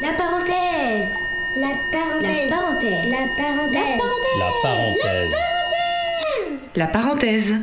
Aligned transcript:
La 0.00 0.12
parenthèse. 0.12 1.12
La 1.56 1.68
parenthèse. 1.90 2.50
La 2.50 2.56
parenthèse. 2.56 3.10
La 3.10 3.26
parenthèse. 3.36 3.98
La 4.38 4.50
parenthèse. 4.62 5.30
La 5.32 5.36
parenthèse. 5.42 6.58
La 6.76 6.86
parenthèse. 6.86 7.54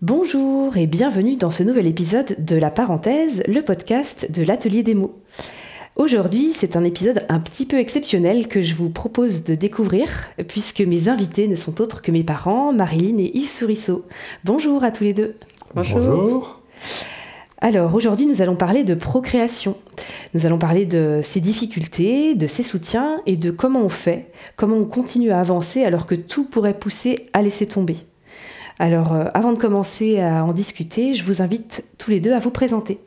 Bonjour 0.00 0.76
et 0.76 0.86
bienvenue 0.86 1.34
dans 1.34 1.50
ce 1.50 1.64
nouvel 1.64 1.88
épisode 1.88 2.36
de 2.38 2.54
La 2.54 2.70
parenthèse, 2.70 3.42
le 3.48 3.62
podcast 3.62 4.30
de 4.30 4.44
l'atelier 4.44 4.84
des 4.84 4.94
mots. 4.94 5.18
Aujourd'hui, 5.96 6.52
c'est 6.54 6.76
un 6.76 6.84
épisode 6.84 7.26
un 7.28 7.40
petit 7.40 7.66
peu 7.66 7.80
exceptionnel 7.80 8.46
que 8.46 8.62
je 8.62 8.76
vous 8.76 8.90
propose 8.90 9.42
de 9.42 9.56
découvrir, 9.56 10.28
puisque 10.46 10.82
mes 10.82 11.08
invités 11.08 11.48
ne 11.48 11.56
sont 11.56 11.80
autres 11.80 12.00
que 12.00 12.12
mes 12.12 12.22
parents, 12.22 12.72
Marilyn 12.72 13.18
et 13.18 13.36
Yves 13.36 13.50
Sourisseau. 13.50 14.06
Bonjour 14.44 14.84
à 14.84 14.92
tous 14.92 15.02
les 15.02 15.14
deux. 15.14 15.34
Bonjour. 15.74 16.60
Alors 17.60 17.94
aujourd'hui, 17.94 18.26
nous 18.26 18.40
allons 18.40 18.54
parler 18.54 18.84
de 18.84 18.94
procréation. 18.94 19.76
Nous 20.32 20.46
allons 20.46 20.58
parler 20.58 20.86
de 20.86 21.20
ses 21.24 21.40
difficultés, 21.40 22.36
de 22.36 22.46
ses 22.46 22.62
soutiens 22.62 23.20
et 23.26 23.36
de 23.36 23.50
comment 23.50 23.82
on 23.82 23.88
fait, 23.88 24.30
comment 24.54 24.76
on 24.76 24.84
continue 24.84 25.32
à 25.32 25.40
avancer 25.40 25.82
alors 25.82 26.06
que 26.06 26.14
tout 26.14 26.44
pourrait 26.44 26.78
pousser 26.78 27.26
à 27.32 27.42
laisser 27.42 27.66
tomber. 27.66 27.96
Alors 28.78 29.12
euh, 29.12 29.24
avant 29.34 29.52
de 29.52 29.58
commencer 29.58 30.20
à 30.20 30.44
en 30.44 30.52
discuter, 30.52 31.14
je 31.14 31.24
vous 31.24 31.42
invite 31.42 31.84
tous 31.98 32.12
les 32.12 32.20
deux 32.20 32.32
à 32.32 32.38
vous 32.38 32.52
présenter. 32.52 33.00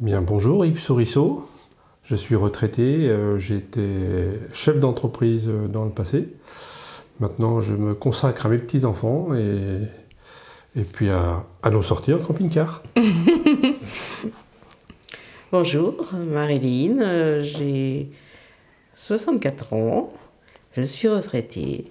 Bien, 0.00 0.20
bonjour, 0.20 0.66
Yves 0.66 0.80
Sourisseau. 0.80 1.48
Je 2.02 2.16
suis 2.16 2.34
retraité, 2.34 3.08
euh, 3.08 3.38
j'étais 3.38 4.40
chef 4.52 4.80
d'entreprise 4.80 5.44
euh, 5.48 5.68
dans 5.68 5.84
le 5.84 5.92
passé. 5.92 6.28
Maintenant, 7.20 7.60
je 7.60 7.76
me 7.76 7.94
consacre 7.94 8.46
à 8.46 8.48
mes 8.48 8.56
petits-enfants 8.56 9.32
et, 9.32 9.86
et 10.76 10.84
puis 10.84 11.10
à, 11.10 11.44
nos 11.70 11.82
sorties 11.82 12.12
en 12.14 12.18
camping-car. 12.18 12.82
Bonjour, 15.52 15.94
Marilyn, 16.14 17.00
euh, 17.00 17.42
j'ai 17.42 18.10
64 18.96 19.74
ans, 19.74 20.08
je 20.76 20.82
suis 20.82 21.08
retraitée 21.08 21.90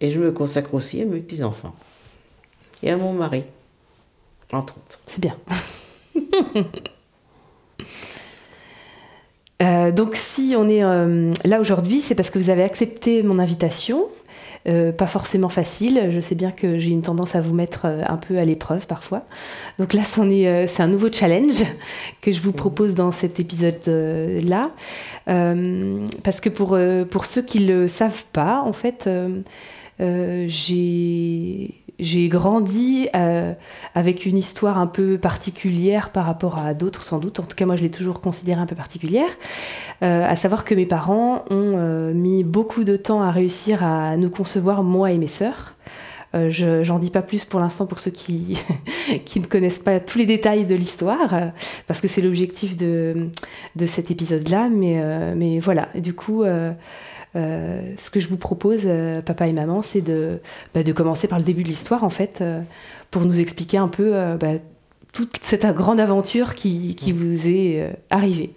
et 0.00 0.10
je 0.10 0.20
me 0.20 0.32
consacre 0.32 0.74
aussi 0.74 1.00
à 1.00 1.06
mes 1.06 1.20
petits-enfants 1.20 1.74
et 2.82 2.90
à 2.90 2.96
mon 2.96 3.14
mari, 3.14 3.44
entre 4.52 4.76
autres. 4.76 5.00
C'est 5.06 5.20
bien. 5.20 5.36
Euh, 9.62 9.92
donc 9.92 10.16
si 10.16 10.54
on 10.58 10.68
est 10.68 10.82
euh, 10.82 11.30
là 11.44 11.60
aujourd'hui, 11.60 12.00
c'est 12.00 12.16
parce 12.16 12.28
que 12.28 12.40
vous 12.40 12.50
avez 12.50 12.64
accepté 12.64 13.22
mon 13.22 13.38
invitation. 13.38 14.08
Euh, 14.66 14.92
pas 14.92 15.06
forcément 15.06 15.50
facile. 15.50 16.08
Je 16.10 16.20
sais 16.20 16.34
bien 16.34 16.50
que 16.50 16.78
j'ai 16.78 16.90
une 16.90 17.02
tendance 17.02 17.34
à 17.34 17.42
vous 17.42 17.54
mettre 17.54 17.82
euh, 17.84 18.02
un 18.06 18.16
peu 18.16 18.38
à 18.38 18.44
l'épreuve 18.46 18.86
parfois. 18.86 19.22
Donc 19.78 19.92
là, 19.92 20.04
c'en 20.04 20.30
est, 20.30 20.48
euh, 20.48 20.66
c'est 20.66 20.82
un 20.82 20.86
nouveau 20.86 21.12
challenge 21.12 21.62
que 22.22 22.32
je 22.32 22.40
vous 22.40 22.52
propose 22.52 22.94
dans 22.94 23.12
cet 23.12 23.40
épisode-là. 23.40 24.70
parce 25.26 26.40
que 26.40 26.48
pour, 26.48 26.78
pour 27.10 27.26
ceux 27.26 27.42
qui 27.42 27.60
ne 27.60 27.66
le 27.82 27.88
savent 27.88 28.24
pas, 28.32 28.62
en 28.64 28.72
fait, 28.72 29.08
j'ai 29.98 31.74
j'ai 31.98 32.26
grandi 32.26 33.08
euh, 33.14 33.52
avec 33.94 34.26
une 34.26 34.36
histoire 34.36 34.78
un 34.78 34.86
peu 34.86 35.16
particulière 35.18 36.10
par 36.10 36.26
rapport 36.26 36.58
à 36.58 36.74
d'autres 36.74 37.02
sans 37.02 37.18
doute. 37.18 37.38
En 37.38 37.44
tout 37.44 37.56
cas, 37.56 37.66
moi, 37.66 37.76
je 37.76 37.82
l'ai 37.82 37.90
toujours 37.90 38.20
considérée 38.20 38.60
un 38.60 38.66
peu 38.66 38.74
particulière. 38.74 39.30
Euh, 40.02 40.26
à 40.28 40.34
savoir 40.34 40.64
que 40.64 40.74
mes 40.74 40.86
parents 40.86 41.44
ont 41.50 41.74
euh, 41.76 42.12
mis 42.12 42.42
beaucoup 42.42 42.84
de 42.84 42.96
temps 42.96 43.22
à 43.22 43.30
réussir 43.30 43.84
à 43.84 44.16
nous 44.16 44.30
concevoir, 44.30 44.82
moi 44.82 45.12
et 45.12 45.18
mes 45.18 45.26
sœurs. 45.26 45.74
Je 46.48 46.82
j'en 46.82 46.98
dis 46.98 47.10
pas 47.10 47.22
plus 47.22 47.44
pour 47.44 47.60
l'instant 47.60 47.86
pour 47.86 48.00
ceux 48.00 48.10
qui, 48.10 48.58
ne 49.36 49.46
connaissent 49.46 49.78
pas 49.78 50.00
tous 50.00 50.18
les 50.18 50.26
détails 50.26 50.64
de 50.64 50.74
l'histoire, 50.74 51.32
parce 51.86 52.00
que 52.00 52.08
c'est 52.08 52.22
l'objectif 52.22 52.76
de, 52.76 53.28
cet 53.86 54.10
épisode-là. 54.10 54.68
Mais, 54.68 55.60
voilà, 55.60 55.90
du 55.94 56.12
coup, 56.12 56.42
ce 57.34 58.10
que 58.10 58.20
je 58.20 58.28
vous 58.28 58.36
propose, 58.36 58.84
euh, 58.86 59.20
papa 59.22 59.46
et 59.48 59.52
maman, 59.52 59.82
c'est 59.82 60.00
de, 60.00 60.40
bah, 60.72 60.82
de 60.82 60.92
commencer 60.92 61.28
par 61.28 61.38
le 61.38 61.44
début 61.44 61.62
de 61.62 61.68
l'histoire, 61.68 62.04
en 62.04 62.10
fait, 62.10 62.40
euh, 62.40 62.62
pour 63.10 63.24
nous 63.24 63.40
expliquer 63.40 63.78
un 63.78 63.88
peu 63.88 64.14
euh, 64.14 64.36
bah, 64.36 64.54
toute 65.12 65.38
cette 65.42 65.66
grande 65.66 66.00
aventure 66.00 66.54
qui, 66.54 66.94
qui 66.94 67.12
vous 67.12 67.48
est 67.48 67.80
euh, 67.80 67.92
arrivée. 68.10 68.54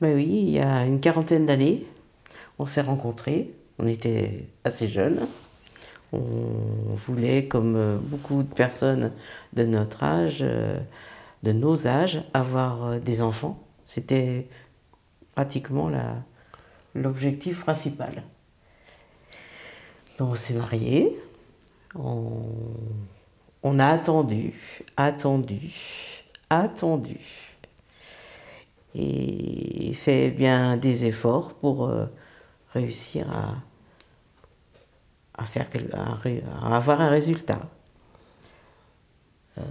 Ben 0.00 0.14
oui, 0.14 0.26
il 0.26 0.50
y 0.50 0.58
a 0.60 0.86
une 0.86 1.00
quarantaine 1.00 1.44
d'années, 1.44 1.84
on 2.58 2.64
s'est 2.64 2.80
rencontrés, 2.80 3.50
on 3.78 3.86
était 3.86 4.46
assez 4.64 4.88
jeunes. 4.88 5.26
On 6.12 6.94
voulait, 7.06 7.44
comme 7.46 7.76
euh, 7.76 7.96
beaucoup 8.00 8.42
de 8.42 8.52
personnes 8.52 9.12
de 9.52 9.64
notre 9.64 10.02
âge, 10.02 10.38
euh, 10.40 10.76
de 11.44 11.52
nos 11.52 11.86
âges, 11.86 12.22
avoir 12.34 12.84
euh, 12.84 12.98
des 12.98 13.22
enfants. 13.22 13.62
C'était 13.86 14.48
pratiquement 15.40 15.90
l'objectif 16.94 17.60
principal. 17.60 18.22
Donc 20.18 20.32
on 20.32 20.36
s'est 20.36 20.52
mariés, 20.52 21.18
on, 21.94 22.42
on 23.62 23.78
a 23.78 23.86
attendu, 23.86 24.52
attendu, 24.98 25.72
attendu 26.50 27.16
et 28.94 29.94
fait 29.94 30.30
bien 30.30 30.76
des 30.76 31.06
efforts 31.06 31.54
pour 31.54 31.86
euh, 31.86 32.04
réussir 32.74 33.24
à, 33.32 33.54
à, 35.42 35.46
faire 35.46 35.68
à 35.94 36.76
avoir 36.76 37.00
un 37.00 37.08
résultat. 37.08 37.62
Euh, 39.56 39.62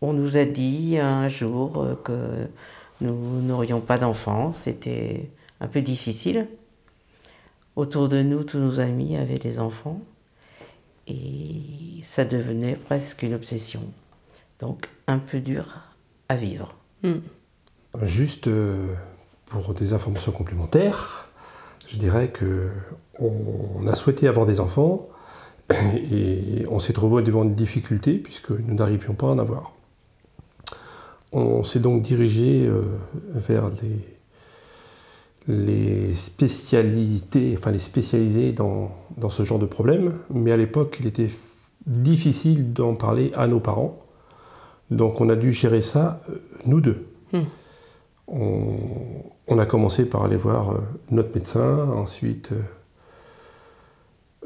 on 0.00 0.14
nous 0.14 0.38
a 0.38 0.46
dit 0.46 0.96
un 0.98 1.28
jour 1.28 1.82
euh, 1.82 1.94
que 2.02 2.48
nous 3.00 3.42
n'aurions 3.42 3.80
pas 3.80 3.98
d'enfants, 3.98 4.52
c'était 4.52 5.28
un 5.60 5.66
peu 5.66 5.82
difficile. 5.82 6.46
Autour 7.76 8.08
de 8.08 8.22
nous, 8.22 8.44
tous 8.44 8.58
nos 8.58 8.80
amis 8.80 9.16
avaient 9.16 9.38
des 9.38 9.58
enfants 9.58 10.00
et 11.06 12.00
ça 12.02 12.24
devenait 12.24 12.76
presque 12.76 13.22
une 13.22 13.34
obsession. 13.34 13.82
Donc 14.60 14.88
un 15.06 15.18
peu 15.18 15.40
dur 15.40 15.78
à 16.28 16.36
vivre. 16.36 16.76
Juste 18.02 18.48
euh, 18.48 18.94
pour 19.46 19.74
des 19.74 19.92
informations 19.92 20.32
complémentaires, 20.32 21.30
je 21.88 21.98
dirais 21.98 22.28
que 22.28 22.70
on 23.20 23.86
a 23.86 23.94
souhaité 23.94 24.26
avoir 24.26 24.46
des 24.46 24.60
enfants 24.60 25.08
et 25.70 26.64
on 26.70 26.78
s'est 26.78 26.92
trouvé 26.92 27.22
devant 27.22 27.44
une 27.44 27.54
difficulté 27.54 28.14
puisque 28.14 28.50
nous 28.50 28.74
n'arrivions 28.74 29.14
pas 29.14 29.26
à 29.26 29.30
en 29.30 29.38
avoir. 29.38 29.73
On 31.36 31.64
s'est 31.64 31.80
donc 31.80 32.00
dirigé 32.00 32.64
euh, 32.64 32.82
vers 33.34 33.64
les, 33.82 35.52
les 35.52 36.14
spécialités, 36.14 37.56
enfin 37.58 37.72
les 37.72 37.78
spécialisés 37.78 38.52
dans, 38.52 38.92
dans 39.16 39.28
ce 39.28 39.42
genre 39.42 39.58
de 39.58 39.66
problème, 39.66 40.14
mais 40.30 40.52
à 40.52 40.56
l'époque 40.56 40.98
il 41.00 41.06
était 41.08 41.28
difficile 41.86 42.72
d'en 42.72 42.94
parler 42.94 43.32
à 43.34 43.48
nos 43.48 43.58
parents. 43.58 44.00
Donc 44.92 45.20
on 45.20 45.28
a 45.28 45.34
dû 45.34 45.52
gérer 45.52 45.80
ça, 45.80 46.20
euh, 46.30 46.36
nous 46.66 46.80
deux. 46.80 47.08
On, 48.28 48.76
on 49.48 49.58
a 49.58 49.66
commencé 49.66 50.04
par 50.04 50.22
aller 50.22 50.36
voir 50.36 50.70
euh, 50.70 50.78
notre 51.10 51.34
médecin, 51.34 51.88
ensuite, 51.90 52.52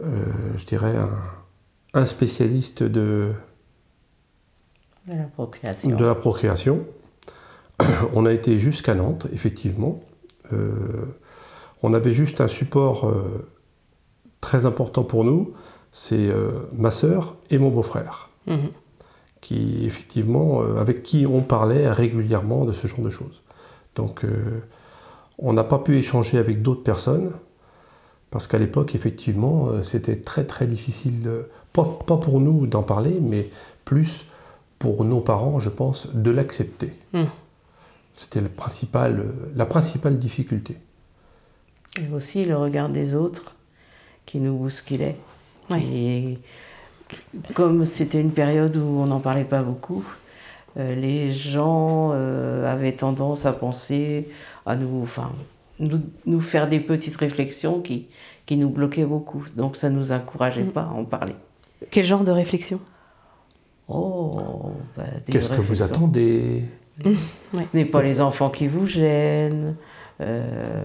euh, 0.02 0.24
je 0.56 0.64
dirais, 0.64 0.96
un, 0.96 1.10
un 1.92 2.06
spécialiste 2.06 2.82
de, 2.82 3.32
De 5.08 5.16
la 5.16 5.24
procréation. 5.24 5.96
de 5.96 6.04
la 6.04 6.14
procréation. 6.14 6.80
On 8.14 8.26
a 8.26 8.32
été 8.32 8.58
jusqu'à 8.58 8.94
Nantes, 8.94 9.26
effectivement. 9.32 10.00
Euh, 10.52 10.70
on 11.82 11.94
avait 11.94 12.12
juste 12.12 12.40
un 12.40 12.48
support 12.48 13.06
euh, 13.06 13.46
très 14.40 14.66
important 14.66 15.04
pour 15.04 15.24
nous, 15.24 15.52
c'est 15.92 16.28
euh, 16.28 16.50
ma 16.72 16.90
sœur 16.90 17.36
et 17.50 17.58
mon 17.58 17.70
beau-frère, 17.70 18.30
Mhm. 18.46 18.70
qui 19.40 19.84
effectivement, 19.84 20.62
avec 20.78 21.02
qui 21.02 21.26
on 21.26 21.42
parlait 21.42 21.90
régulièrement 21.90 22.64
de 22.64 22.72
ce 22.72 22.86
genre 22.88 23.02
de 23.02 23.10
choses. 23.10 23.42
Donc, 23.94 24.24
on 25.38 25.52
n'a 25.52 25.64
pas 25.64 25.78
pu 25.78 25.98
échanger 25.98 26.38
avec 26.38 26.62
d'autres 26.62 26.82
personnes, 26.82 27.30
parce 28.30 28.46
qu'à 28.48 28.58
l'époque, 28.58 28.94
effectivement, 28.94 29.68
c'était 29.84 30.16
très 30.16 30.44
très 30.44 30.66
difficile, 30.66 31.28
pas 31.72 31.84
pour 31.84 32.40
nous 32.40 32.66
d'en 32.66 32.82
parler, 32.82 33.18
mais 33.20 33.48
plus 33.84 34.24
pour 34.78 35.04
nos 35.04 35.20
parents, 35.20 35.58
je 35.58 35.70
pense, 35.70 36.08
de 36.14 36.30
l'accepter. 36.30 36.92
Mm. 37.12 37.24
C'était 38.14 38.40
la 38.40 38.48
principale, 38.48 39.26
la 39.54 39.66
principale 39.66 40.18
difficulté. 40.18 40.76
Et 42.00 42.12
aussi 42.12 42.44
le 42.44 42.56
regard 42.56 42.88
des 42.88 43.14
autres 43.14 43.56
qui 44.26 44.38
nous 44.40 44.56
bousculait. 44.56 45.16
Ouais. 45.70 45.82
Et 45.84 46.38
comme 47.54 47.86
c'était 47.86 48.20
une 48.20 48.32
période 48.32 48.76
où 48.76 49.00
on 49.00 49.06
n'en 49.06 49.20
parlait 49.20 49.44
pas 49.44 49.62
beaucoup, 49.62 50.04
euh, 50.76 50.94
les 50.94 51.32
gens 51.32 52.10
euh, 52.12 52.70
avaient 52.70 52.92
tendance 52.92 53.46
à 53.46 53.52
penser 53.52 54.28
à 54.66 54.76
nous, 54.76 55.02
enfin, 55.02 55.32
nous, 55.80 56.00
nous 56.26 56.40
faire 56.40 56.68
des 56.68 56.80
petites 56.80 57.16
réflexions 57.16 57.80
qui, 57.80 58.06
qui 58.46 58.56
nous 58.56 58.68
bloquaient 58.68 59.04
beaucoup. 59.06 59.44
Donc 59.56 59.76
ça 59.76 59.90
ne 59.90 59.96
nous 59.96 60.12
encourageait 60.12 60.64
Mm. 60.64 60.72
pas 60.72 60.82
à 60.82 60.88
en 60.90 61.04
parler. 61.04 61.34
Quel 61.90 62.04
genre 62.04 62.24
de 62.24 62.32
réflexion? 62.32 62.80
Oh, 63.88 64.72
bah, 64.96 65.04
Qu'est-ce 65.26 65.50
que 65.50 65.60
vous 65.60 65.82
attendez? 65.82 66.64
Ce 67.04 67.76
n'est 67.76 67.84
pas 67.84 68.02
les 68.02 68.20
enfants 68.20 68.50
qui 68.50 68.66
vous 68.66 68.86
gênent. 68.86 69.76
euh, 70.20 70.84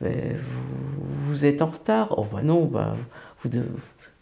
ben, 0.00 0.36
vous, 0.36 1.24
vous 1.26 1.44
êtes 1.44 1.60
en 1.62 1.66
retard. 1.66 2.14
Oh 2.16 2.26
bah 2.32 2.42
non, 2.42 2.64
bah, 2.66 2.94
vous, 3.42 3.48
de- 3.48 3.66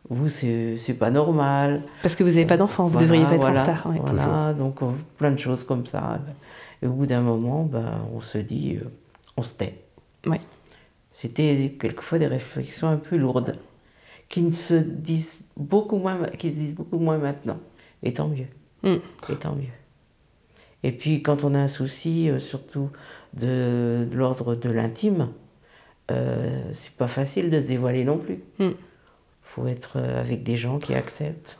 vous 0.08 0.30
c'est 0.30 0.76
c'est 0.78 0.94
pas 0.94 1.10
normal. 1.10 1.82
Parce 2.02 2.16
que 2.16 2.24
vous 2.24 2.30
n'avez 2.30 2.46
pas 2.46 2.56
d'enfant, 2.56 2.86
vous 2.86 2.98
ne 2.98 3.04
Voilà, 3.06 3.22
devriez 3.22 3.24
pas 3.26 3.34
être 3.34 3.40
voilà, 3.42 3.60
en 3.60 3.62
retard. 3.62 3.86
ouais. 3.90 4.00
Voilà, 4.02 4.54
donc 4.54 4.82
euh, 4.82 4.86
plein 5.18 5.30
de 5.30 5.38
choses 5.38 5.62
comme 5.64 5.84
ça. 5.86 6.18
Et 6.82 6.86
au 6.86 6.92
bout 6.92 7.06
d'un 7.06 7.20
moment, 7.20 7.64
ben, 7.64 8.00
on 8.14 8.20
se 8.20 8.38
dit, 8.38 8.78
euh, 8.82 8.88
on 9.36 9.42
se 9.42 9.52
tait. 9.54 9.74
Ouais. 10.26 10.40
C'était 11.12 11.76
quelquefois 11.78 12.18
des 12.18 12.28
réflexions 12.28 12.88
un 12.88 12.96
peu 12.96 13.16
lourdes, 13.16 13.56
qui 14.30 14.40
ne 14.42 14.50
se 14.50 14.74
disent 14.74 15.36
beaucoup 15.56 15.98
moins, 15.98 16.24
qui 16.38 16.50
se 16.50 16.56
disent 16.56 16.74
beaucoup 16.74 16.98
moins 16.98 17.18
maintenant. 17.18 17.58
Et 18.02 18.12
tant 18.12 18.28
mieux. 18.28 18.46
Mm. 18.82 19.00
Et 19.30 19.36
tant 19.36 19.54
mieux. 19.54 19.64
Et 20.84 20.92
puis 20.92 21.22
quand 21.22 21.42
on 21.44 21.54
a 21.54 21.58
un 21.58 21.68
souci, 21.68 22.30
euh, 22.30 22.38
surtout 22.38 22.90
de, 23.34 24.06
de 24.10 24.16
l'ordre 24.16 24.54
de 24.54 24.70
l'intime, 24.70 25.28
euh, 26.10 26.62
c'est 26.72 26.92
pas 26.92 27.08
facile 27.08 27.50
de 27.50 27.60
se 27.60 27.66
dévoiler 27.66 28.04
non 28.04 28.16
plus. 28.18 28.40
Mm. 28.58 28.70
faut 29.42 29.66
être 29.66 29.94
euh, 29.96 30.20
avec 30.20 30.42
des 30.42 30.56
gens 30.56 30.78
qui 30.78 30.94
acceptent. 30.94 31.58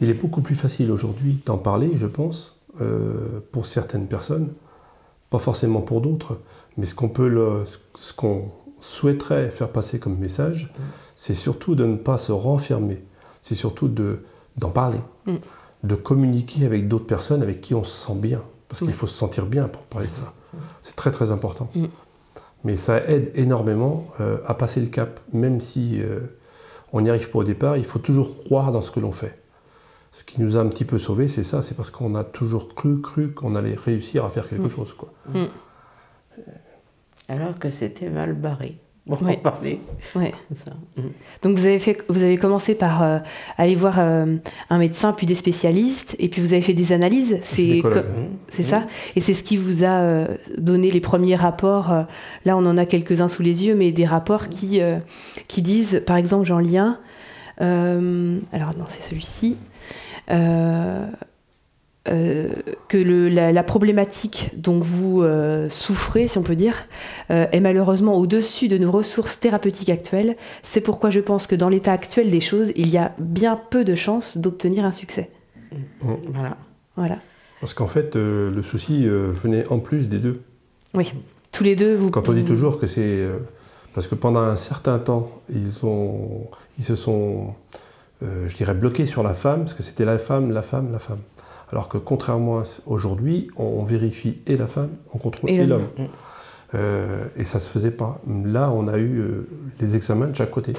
Il 0.00 0.08
est 0.10 0.14
beaucoup 0.14 0.40
plus 0.40 0.54
facile 0.54 0.90
aujourd'hui 0.90 1.40
d'en 1.46 1.58
parler, 1.58 1.90
je 1.96 2.06
pense, 2.06 2.60
euh, 2.80 3.40
pour 3.52 3.66
certaines 3.66 4.06
personnes, 4.06 4.52
pas 5.30 5.38
forcément 5.38 5.80
pour 5.80 6.00
d'autres, 6.00 6.38
mais 6.76 6.86
ce 6.86 6.94
qu'on 6.94 7.08
peut, 7.08 7.28
le- 7.28 7.64
ce 7.98 8.12
qu'on 8.12 8.50
souhaiterait 8.80 9.50
faire 9.50 9.70
passer 9.70 9.98
comme 9.98 10.16
message, 10.16 10.72
c'est 11.16 11.34
surtout 11.34 11.74
de 11.74 11.84
ne 11.84 11.96
pas 11.96 12.16
se 12.18 12.30
renfermer, 12.32 13.02
c'est 13.42 13.54
surtout 13.56 13.88
de 13.88 14.20
d'en 14.56 14.70
parler, 14.70 14.98
Mm. 15.26 15.36
De 15.84 15.94
communiquer 15.94 16.66
avec 16.66 16.88
d'autres 16.88 17.06
personnes 17.06 17.42
avec 17.42 17.60
qui 17.60 17.74
on 17.74 17.84
se 17.84 18.06
sent 18.06 18.14
bien, 18.16 18.42
parce 18.68 18.80
qu'il 18.80 18.92
faut 18.92 19.06
se 19.06 19.16
sentir 19.16 19.46
bien 19.46 19.68
pour 19.68 19.82
parler 19.82 20.08
de 20.08 20.12
ça. 20.12 20.32
C'est 20.82 20.96
très 20.96 21.10
très 21.10 21.30
important. 21.32 21.70
Mm. 21.74 21.84
Mais 22.64 22.76
ça 22.76 23.04
aide 23.06 23.30
énormément 23.36 24.08
euh, 24.20 24.38
à 24.46 24.54
passer 24.54 24.80
le 24.80 24.88
cap, 24.88 25.20
même 25.32 25.60
si 25.60 26.00
euh, 26.02 26.20
on 26.92 27.00
n'y 27.00 27.08
arrive 27.10 27.30
pas 27.30 27.38
au 27.38 27.44
départ, 27.44 27.76
il 27.76 27.84
faut 27.84 28.00
toujours 28.00 28.42
croire 28.42 28.72
dans 28.72 28.82
ce 28.82 28.90
que 28.90 28.98
l'on 29.00 29.12
fait. 29.12 29.38
Ce 30.10 30.24
qui 30.24 30.40
nous 30.42 30.56
a 30.56 30.60
un 30.60 30.68
petit 30.68 30.84
peu 30.86 30.98
sauvés, 30.98 31.28
c'est 31.28 31.44
ça, 31.44 31.62
c'est 31.62 31.74
parce 31.76 31.90
qu'on 31.90 32.14
a 32.16 32.24
toujours 32.24 32.74
cru, 32.74 33.00
cru 33.00 33.32
qu'on 33.32 33.54
allait 33.54 33.76
réussir 33.76 34.24
à 34.24 34.30
faire 34.30 34.48
quelque 34.48 34.64
Mm. 34.66 34.70
chose. 34.70 34.94
Quoi. 34.94 35.12
Alors 37.28 37.58
que 37.58 37.70
c'était 37.70 38.10
mal 38.10 38.32
barré. 38.34 38.78
Ouais. 39.08 39.38
on 39.38 39.42
parlait 39.42 39.78
Ouais. 40.14 40.32
comme 40.48 40.56
ça. 40.56 40.70
Mm. 40.96 41.02
Donc 41.42 41.56
vous 41.56 41.66
avez, 41.66 41.78
fait, 41.78 42.04
vous 42.08 42.22
avez 42.22 42.36
commencé 42.36 42.74
par 42.74 43.02
euh, 43.02 43.18
aller 43.56 43.74
voir 43.74 43.96
euh, 43.98 44.36
un 44.70 44.78
médecin, 44.78 45.12
puis 45.12 45.26
des 45.26 45.34
spécialistes, 45.34 46.14
et 46.18 46.28
puis 46.28 46.40
vous 46.40 46.52
avez 46.52 46.62
fait 46.62 46.74
des 46.74 46.92
analyses. 46.92 47.38
C'est 47.42 47.82
Mm. 47.82 48.28
c'est 48.48 48.62
ça 48.62 48.86
Et 49.16 49.20
c'est 49.20 49.34
ce 49.34 49.42
qui 49.42 49.56
vous 49.56 49.82
a 49.84 49.98
euh, 50.00 50.26
donné 50.56 50.90
les 50.90 51.00
premiers 51.00 51.36
rapports. 51.36 51.92
là, 52.44 52.56
on 52.56 52.64
en 52.66 52.76
a 52.76 52.86
quelques-uns 52.86 53.28
sous 53.28 53.42
les 53.42 53.66
yeux, 53.66 53.74
mais 53.74 53.90
des 53.92 54.06
rapports 54.06 54.48
qui, 54.48 54.80
qui 55.48 55.62
disent, 55.62 56.02
par 56.06 56.16
exemple, 56.16 56.46
j'en 56.46 56.60
euh, 57.60 58.38
alors 58.52 58.76
non, 58.76 58.84
c'est 58.88 59.02
celui-ci. 59.02 59.56
Euh, 62.10 62.46
que 62.88 62.96
le- 62.96 63.28
la, 63.28 63.52
la 63.52 63.62
problématique 63.62 64.50
dont 64.56 64.80
vous 64.80 65.22
euh, 65.22 65.68
souffrez, 65.68 66.26
si 66.26 66.38
on 66.38 66.42
peut 66.42 66.56
dire, 66.56 66.86
euh, 67.30 67.46
est 67.52 67.60
malheureusement 67.60 68.16
au-dessus 68.16 68.68
de 68.68 68.78
nos 68.78 68.90
ressources 68.90 69.38
thérapeutiques 69.40 69.90
actuelles. 69.90 70.36
C'est 70.62 70.80
pourquoi 70.80 71.10
je 71.10 71.20
pense 71.20 71.46
que 71.46 71.54
dans 71.54 71.68
l'état 71.68 71.92
actuel 71.92 72.30
des 72.30 72.40
choses, 72.40 72.72
il 72.76 72.88
y 72.88 72.96
a 72.96 73.14
bien 73.18 73.60
peu 73.70 73.84
de 73.84 73.94
chances 73.94 74.38
d'obtenir 74.38 74.84
un 74.86 74.92
succès. 74.92 75.28
Voilà. 76.32 76.56
Voilà. 76.96 77.18
Parce 77.60 77.74
qu'en 77.74 77.88
fait, 77.88 78.16
euh, 78.16 78.50
le 78.54 78.62
souci 78.62 79.06
euh, 79.06 79.30
venait 79.30 79.68
en 79.68 79.78
plus 79.78 80.08
des 80.08 80.18
deux. 80.18 80.40
Oui. 80.94 81.12
Tous 81.52 81.64
les 81.64 81.76
deux, 81.76 81.94
vous. 81.94 82.10
Quand 82.10 82.28
on 82.28 82.32
dit 82.32 82.44
toujours 82.44 82.78
que 82.78 82.86
c'est... 82.86 83.02
euh, 83.02 83.38
parce 83.92 84.06
que 84.06 84.14
pendant 84.14 84.40
un 84.40 84.56
certain 84.56 84.98
temps, 84.98 85.30
ils, 85.52 85.84
ont, 85.84 86.46
ils 86.78 86.84
se 86.84 86.94
sont, 86.94 87.54
euh, 88.22 88.48
je 88.48 88.56
dirais, 88.56 88.74
bloqués 88.74 89.04
sur 89.06 89.22
la 89.22 89.34
femme, 89.34 89.60
parce 89.60 89.74
que 89.74 89.82
c'était 89.82 90.04
la 90.04 90.18
femme, 90.18 90.52
la 90.52 90.62
femme, 90.62 90.90
la 90.92 91.00
femme. 91.00 91.18
Alors 91.70 91.88
que 91.88 91.98
contrairement 91.98 92.60
à 92.60 92.62
aujourd'hui, 92.86 93.50
on, 93.56 93.64
on 93.64 93.84
vérifie 93.84 94.38
et 94.46 94.56
la 94.56 94.66
femme, 94.66 94.90
on 95.12 95.18
contrôle 95.18 95.50
Et 95.50 95.56
et, 95.56 95.66
l'homme. 95.66 95.88
Euh, 96.74 97.26
et 97.36 97.44
ça 97.44 97.60
se 97.60 97.70
faisait 97.70 97.90
pas. 97.90 98.20
Là, 98.44 98.70
on 98.70 98.88
a 98.88 98.98
eu 98.98 99.18
euh, 99.18 99.48
les 99.80 99.96
examens 99.96 100.26
de 100.26 100.34
chaque 100.36 100.50
côté. 100.50 100.72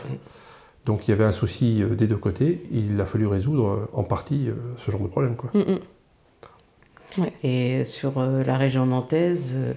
Donc 0.86 1.08
il 1.08 1.12
y 1.12 1.14
avait 1.14 1.24
un 1.26 1.32
souci 1.32 1.84
euh, 1.84 1.96
des 1.96 2.08
deux 2.08 2.18
côtés. 2.18 2.64
Il 2.72 3.00
a 3.02 3.06
fallu 3.06 3.28
résoudre 3.28 3.68
euh, 3.68 3.90
en 3.94 4.04
partie 4.04 4.50
euh, 4.50 4.54
ce 4.78 4.92
genre 4.92 5.02
de 5.02 5.08
problème. 5.08 5.36
Quoi. 5.36 5.52
Mm. 5.54 5.80
Et 7.44 7.84
sur 7.86 8.20
euh, 8.20 8.44
la 8.44 8.58
région 8.58 8.86
nantaise, 8.86 9.52
euh, 9.54 9.74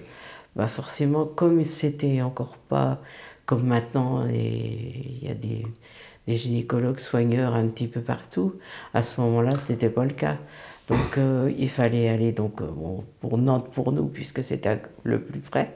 bah 0.55 0.67
forcément, 0.67 1.25
comme 1.25 1.63
c'était 1.63 2.21
encore 2.21 2.57
pas 2.69 2.99
comme 3.45 3.65
maintenant, 3.65 4.25
et 4.27 5.19
il 5.21 5.27
y 5.27 5.31
a 5.31 5.33
des, 5.33 5.65
des 6.27 6.37
gynécologues 6.37 6.99
soigneurs 6.99 7.55
un 7.55 7.67
petit 7.67 7.87
peu 7.87 7.99
partout, 7.99 8.53
à 8.93 9.01
ce 9.01 9.19
moment-là, 9.19 9.57
ce 9.57 9.71
n'était 9.71 9.89
pas 9.89 10.05
le 10.05 10.13
cas. 10.13 10.37
Donc 10.89 11.17
euh, 11.17 11.51
il 11.57 11.69
fallait 11.69 12.09
aller 12.09 12.31
donc 12.33 12.61
euh, 12.61 12.65
bon, 12.67 13.03
pour 13.21 13.37
Nantes 13.37 13.69
pour 13.71 13.91
nous 13.93 14.05
puisque 14.07 14.43
c'était 14.43 14.81
le 15.03 15.21
plus 15.21 15.39
près. 15.39 15.71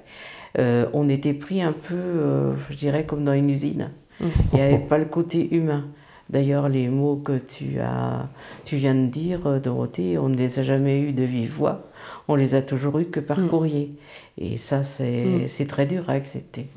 euh, 0.59 0.86
on 0.94 1.07
était 1.07 1.33
pris 1.33 1.62
un 1.62 1.71
peu, 1.74 2.54
je 2.69 2.75
dirais, 2.75 3.06
comme 3.06 3.24
dans 3.24 3.33
une 3.33 3.50
usine. 3.50 3.92
Il 4.19 4.27
n'y 4.56 4.62
avait 4.62 4.80
pas 4.80 4.98
le 4.98 5.06
côté 5.06 5.54
humain. 5.56 5.86
D'ailleurs, 6.30 6.68
les 6.68 6.89
mots 6.89 7.15
que 7.15 7.38
tu, 7.38 7.80
as, 7.80 8.27
tu 8.65 8.75
viens 8.75 8.95
de 8.95 9.06
dire, 9.06 9.62
Dorothée, 9.62 10.18
on 10.18 10.27
ne 10.27 10.36
les 10.36 10.59
a 10.59 10.63
jamais 10.63 11.00
eus 11.00 11.13
de 11.13 11.24
vive 11.24 11.51
voix. 11.54 11.83
On 12.27 12.36
les 12.36 12.54
a 12.56 12.62
toujours 12.62 13.00
eus 13.00 13.06
que 13.06 13.21
par 13.21 13.39
Mm. 13.39 13.48
courrier. 13.48 13.94
Et 14.38 14.57
ça, 14.57 14.83
c'est 14.83 15.24
Mm. 15.25 15.48
c'est 15.48 15.68
très 15.68 15.86
dur 15.86 16.09
à 16.09 16.13
accepter. 16.13 16.68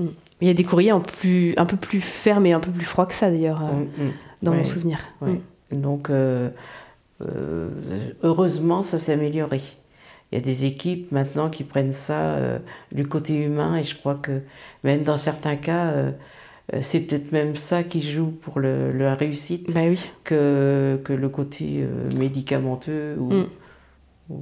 Il 0.41 0.47
y 0.47 0.51
a 0.51 0.55
des 0.55 0.63
courriers 0.63 0.93
en 0.93 1.01
plus, 1.01 1.55
un 1.57 1.67
peu 1.67 1.77
plus 1.77 2.01
fermes 2.01 2.47
et 2.47 2.53
un 2.53 2.61
peu 2.61 2.71
plus 2.71 2.85
froids 2.85 3.07
que 3.07 3.15
ça, 3.15 3.29
d'ailleurs, 3.31 3.61
Mm, 3.61 4.05
mm. 4.05 4.11
dans 4.43 4.55
mon 4.55 4.63
souvenir. 4.65 4.99
ouais. 5.23 5.41
Donc, 5.73 6.11
heureusement, 8.23 8.83
ça 8.83 8.99
s'est 8.99 9.13
amélioré. 9.13 9.61
Il 10.33 10.39
y 10.39 10.41
a 10.41 10.45
des 10.45 10.65
équipes 10.65 11.11
maintenant 11.11 11.51
qui 11.51 11.65
prennent 11.65 11.93
ça 11.93 12.21
euh, 12.37 12.59
du 12.93 13.07
côté 13.07 13.37
humain 13.37 13.77
et 13.77 13.83
je 13.85 13.97
crois 13.97 14.15
que 14.15 14.41
même 14.85 15.03
dans 15.03 15.17
certains 15.17 15.57
cas, 15.57 15.87
euh, 15.89 16.11
euh, 16.75 16.79
c'est 16.83 17.01
peut-être 17.01 17.33
même 17.33 17.57
ça 17.57 17.83
qui 17.83 18.01
joue 18.01 18.27
pour 18.31 18.61
le, 18.61 18.93
la 18.93 19.17
réussite. 19.17 19.75
Bah 19.75 19.81
oui. 19.89 19.99
que, 20.23 21.01
que 21.05 21.13
le 21.13 21.29
côté 21.29 21.81
euh, 21.83 22.17
médicamenteux. 22.17 23.17
Ou, 23.19 23.33
Mm. 23.33 23.47
ou- 24.31 24.39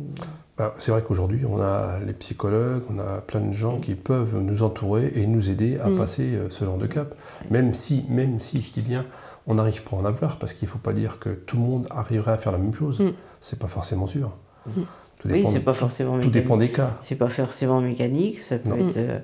Bah, 0.58 0.74
c'est 0.78 0.90
vrai 0.90 1.02
qu'aujourd'hui, 1.06 1.40
on 1.48 1.58
a 1.62 1.98
les 2.04 2.12
psychologues, 2.12 2.82
on 2.90 2.98
a 2.98 3.20
plein 3.22 3.40
de 3.40 3.52
gens 3.52 3.78
qui 3.78 3.94
peuvent 3.94 4.38
nous 4.42 4.62
entourer 4.62 5.12
et 5.14 5.26
nous 5.26 5.48
aider 5.50 5.78
à 5.82 5.88
Mm. 5.88 5.96
passer 5.96 6.34
euh, 6.34 6.50
ce 6.50 6.66
genre 6.66 6.76
de 6.76 6.86
cap. 6.86 7.14
Même 7.50 7.72
si, 7.72 8.04
même 8.10 8.40
si, 8.40 8.60
je 8.60 8.72
dis 8.72 8.82
bien, 8.82 9.06
on 9.48 9.54
n'arrive 9.54 9.82
pas 9.82 9.96
à 9.96 10.00
en 10.00 10.04
avoir, 10.04 10.38
parce 10.38 10.52
qu'il 10.52 10.66
ne 10.66 10.70
faut 10.70 10.78
pas 10.78 10.92
dire 10.92 11.18
que 11.18 11.30
tout 11.30 11.56
le 11.56 11.62
monde 11.62 11.86
arriverait 11.90 12.32
à 12.32 12.38
faire 12.38 12.52
la 12.52 12.58
même 12.58 12.74
chose. 12.74 13.00
Mm. 13.00 13.12
C'est 13.40 13.58
pas 13.58 13.66
forcément 13.66 14.06
sûr. 14.06 14.30
Mm. 14.66 14.70
Tout 15.20 15.28
Oui, 15.28 15.38
dépend, 15.38 15.48
c'est 15.50 15.60
pas 15.64 15.74
forcément 15.74 16.10
tout 16.12 16.16
mécanique. 16.28 16.34
dépend 16.34 16.56
des 16.56 16.70
cas. 16.70 16.96
C'est 17.02 17.16
pas 17.16 17.28
forcément 17.28 17.80
mécanique, 17.80 18.38
ça 18.38 18.58
peut 18.58 18.70
Non. 18.70 18.86
être 18.88 18.96
euh, 18.98 19.18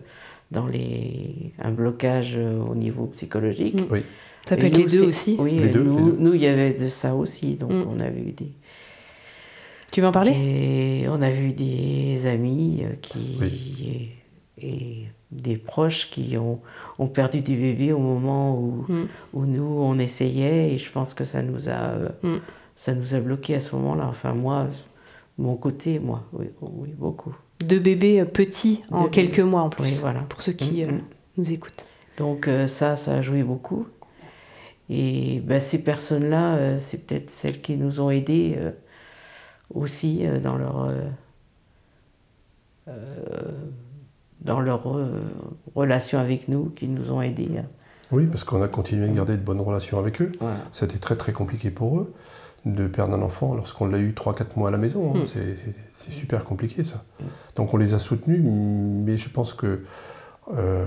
dans 0.50 0.66
les, 0.66 1.52
un 1.62 1.70
blocage 1.70 2.34
euh, 2.36 2.58
au 2.60 2.74
niveau 2.74 3.06
psychologique. 3.06 3.76
Mm. 3.80 3.86
Oui. 3.92 4.02
Ça 4.48 4.56
peut 4.56 4.66
être 4.66 4.76
les 4.76 4.86
deux 4.86 5.04
aussi. 5.04 5.36
Oui, 5.38 5.52
Les 5.58 5.68
deux, 5.68 5.82
nous, 5.84 6.34
il 6.34 6.40
y 6.42 6.46
avait 6.46 6.74
de 6.74 6.88
ça 6.88 7.14
aussi. 7.14 7.54
Donc, 7.54 7.70
Mm. 7.72 7.84
on 7.88 8.00
a 8.00 8.10
vu 8.10 8.32
des. 8.32 8.50
Tu 9.92 10.00
veux 10.00 10.06
en 10.08 10.12
parler? 10.12 10.32
Et 10.32 11.08
on 11.08 11.22
a 11.22 11.30
vu 11.30 11.52
des 11.52 12.26
amis 12.26 12.82
euh, 12.84 12.94
qui. 13.00 13.38
Et, 14.58 14.66
et 14.66 15.06
des 15.34 15.56
proches 15.56 16.10
qui 16.10 16.36
ont, 16.38 16.60
ont 16.98 17.08
perdu 17.08 17.40
des 17.40 17.56
bébés 17.56 17.92
au 17.92 17.98
moment 17.98 18.58
où, 18.58 18.84
Mm. 18.88 19.06
où 19.34 19.44
nous, 19.46 19.64
on 19.80 19.98
essayait. 19.98 20.72
Et 20.74 20.78
je 20.78 20.90
pense 20.90 21.12
que 21.14 21.24
ça 21.24 21.42
nous 21.42 21.68
a, 21.68 21.72
euh, 21.72 22.08
Mm. 22.22 22.36
ça 22.74 22.94
nous 22.94 23.14
a 23.14 23.20
bloqué 23.20 23.54
à 23.56 23.60
ce 23.60 23.74
moment-là. 23.76 24.06
Enfin, 24.08 24.32
moi, 24.34 24.66
mon 25.38 25.56
côté, 25.56 25.98
moi, 25.98 26.22
oui, 26.32 26.46
oui 26.62 26.94
beaucoup. 26.96 27.34
Deux 27.60 27.80
bébés 27.80 28.20
euh, 28.20 28.24
petits 28.24 28.82
en 28.90 29.08
quelques 29.08 29.40
mois 29.40 29.62
en 29.62 29.70
plus, 29.70 29.84
Oui, 29.84 29.96
voilà. 30.00 30.20
pour 30.20 30.42
ceux 30.42 30.52
qui 30.52 30.82
Mm, 30.84 30.88
euh, 30.88 30.98
nous 31.38 31.52
écoutent. 31.52 31.86
Donc 32.16 32.48
ça, 32.66 32.94
ça 32.94 33.14
a 33.14 33.22
joué 33.22 33.42
beaucoup. 33.42 33.86
Et 34.88 35.40
ben, 35.40 35.60
ces 35.60 35.82
personnes-là, 35.82 36.78
c'est 36.78 37.06
peut-être 37.06 37.28
celles 37.30 37.60
qui 37.60 37.76
nous 37.76 38.00
ont 38.00 38.10
aidés 38.10 38.54
euh, 38.56 38.70
aussi 39.74 40.24
euh, 40.26 40.38
dans 40.38 40.56
leur, 40.56 40.90
euh, 42.88 42.92
dans 44.44 44.60
leur 44.60 44.86
euh, 44.96 45.20
relation 45.74 46.18
avec 46.18 46.48
nous, 46.48 46.66
qui 46.76 46.86
nous 46.88 47.10
ont 47.10 47.20
aidés. 47.22 47.48
Oui, 48.12 48.26
parce 48.26 48.44
qu'on 48.44 48.62
a 48.62 48.68
continué 48.68 49.08
à 49.08 49.12
garder 49.12 49.36
de 49.36 49.42
bonnes 49.42 49.60
relations 49.60 49.98
avec 49.98 50.20
eux. 50.22 50.30
Voilà. 50.40 50.56
Ça 50.72 50.84
a 50.84 50.88
été 50.88 50.98
très 50.98 51.16
très 51.16 51.32
compliqué 51.32 51.70
pour 51.70 51.98
eux 51.98 52.12
de 52.66 52.86
perdre 52.86 53.14
un 53.14 53.22
enfant 53.22 53.54
lorsqu'on 53.54 53.86
l'a 53.86 53.98
eu 53.98 54.12
3-4 54.12 54.56
mois 54.56 54.68
à 54.68 54.72
la 54.72 54.78
maison. 54.78 55.12
hein. 55.14 55.20
Mm. 55.20 55.26
C'est- 55.26 55.56
c'est 55.92 56.10
super 56.12 56.44
compliqué 56.44 56.84
ça. 56.84 57.02
Donc 57.56 57.74
on 57.74 57.76
les 57.76 57.92
a 57.94 57.98
soutenus, 57.98 58.40
mais 58.44 59.16
je 59.16 59.28
pense 59.30 59.52
que 59.54 59.82
euh, 60.54 60.84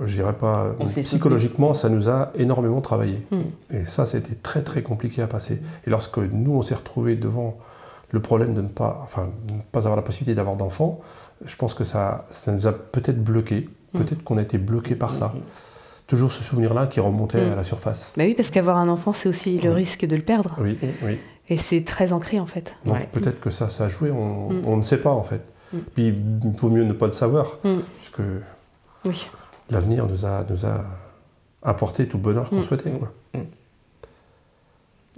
je 0.00 0.14
dirais 0.14 0.32
pas, 0.32 0.74
psychologiquement, 1.02 1.74
ça 1.74 1.88
nous 1.88 2.08
a 2.08 2.32
énormément 2.34 2.80
travaillé. 2.80 3.24
Et 3.70 3.84
ça, 3.84 4.06
c'était 4.06 4.34
très 4.34 4.62
très 4.62 4.82
compliqué 4.82 5.22
à 5.22 5.26
passer. 5.26 5.60
Et 5.86 5.90
lorsque 5.90 6.18
nous, 6.18 6.52
on 6.54 6.62
s'est 6.62 6.74
retrouvés 6.74 7.14
devant 7.14 7.56
le 8.12 8.20
problème 8.20 8.54
de 8.54 8.60
ne 8.62 8.68
pas, 8.68 9.00
enfin, 9.02 9.28
de 9.48 9.54
ne 9.54 9.60
pas 9.72 9.80
avoir 9.80 9.96
la 9.96 10.02
possibilité 10.02 10.34
d'avoir 10.34 10.56
d'enfants, 10.56 11.00
je 11.44 11.56
pense 11.56 11.74
que 11.74 11.82
ça, 11.84 12.26
ça 12.30 12.52
nous 12.52 12.66
a 12.66 12.72
peut-être 12.72 13.22
bloqué. 13.22 13.68
Mm. 13.94 13.98
Peut-être 13.98 14.22
qu'on 14.24 14.38
a 14.38 14.42
été 14.42 14.58
bloqué 14.58 14.94
par 14.94 15.14
ça. 15.14 15.32
Toujours 16.06 16.30
ce 16.30 16.42
souvenir-là 16.44 16.86
qui 16.86 17.00
remontait 17.00 17.44
Mm. 17.48 17.52
à 17.52 17.56
la 17.56 17.64
surface. 17.64 18.12
Bah 18.16 18.24
oui, 18.24 18.34
parce 18.34 18.50
qu'avoir 18.50 18.76
un 18.76 18.88
enfant, 18.88 19.12
c'est 19.12 19.28
aussi 19.28 19.58
le 19.58 19.70
risque 19.72 20.04
de 20.06 20.14
le 20.16 20.22
perdre. 20.22 20.56
Oui, 20.60 20.78
oui. 21.02 21.18
Et 21.48 21.56
c'est 21.56 21.82
très 21.84 22.12
ancré 22.12 22.38
en 22.38 22.46
fait. 22.46 22.76
Donc 22.84 22.96
Ouais. 22.96 23.08
peut-être 23.10 23.40
que 23.40 23.50
ça, 23.50 23.68
ça 23.68 23.84
a 23.86 23.88
joué, 23.88 24.10
on, 24.10 24.50
Mm. 24.50 24.62
on 24.66 24.76
ne 24.76 24.82
sait 24.82 24.98
pas 24.98 25.10
en 25.10 25.22
fait. 25.22 25.42
Puis 25.94 26.08
il 26.08 26.14
vaut 26.58 26.68
mieux 26.68 26.84
ne 26.84 26.92
pas 26.92 27.06
le 27.06 27.12
savoir, 27.12 27.58
puisque 27.96 28.20
Oui. 29.06 29.26
l'avenir 29.70 30.06
nous 30.06 30.26
a, 30.26 30.44
nous 30.50 30.66
a 30.66 30.84
apporté 31.62 32.06
tout 32.06 32.18
le 32.18 32.22
bonheur 32.22 32.50
qu'on 32.50 32.62
souhaitait. 32.62 32.90
quoi. 32.90 33.10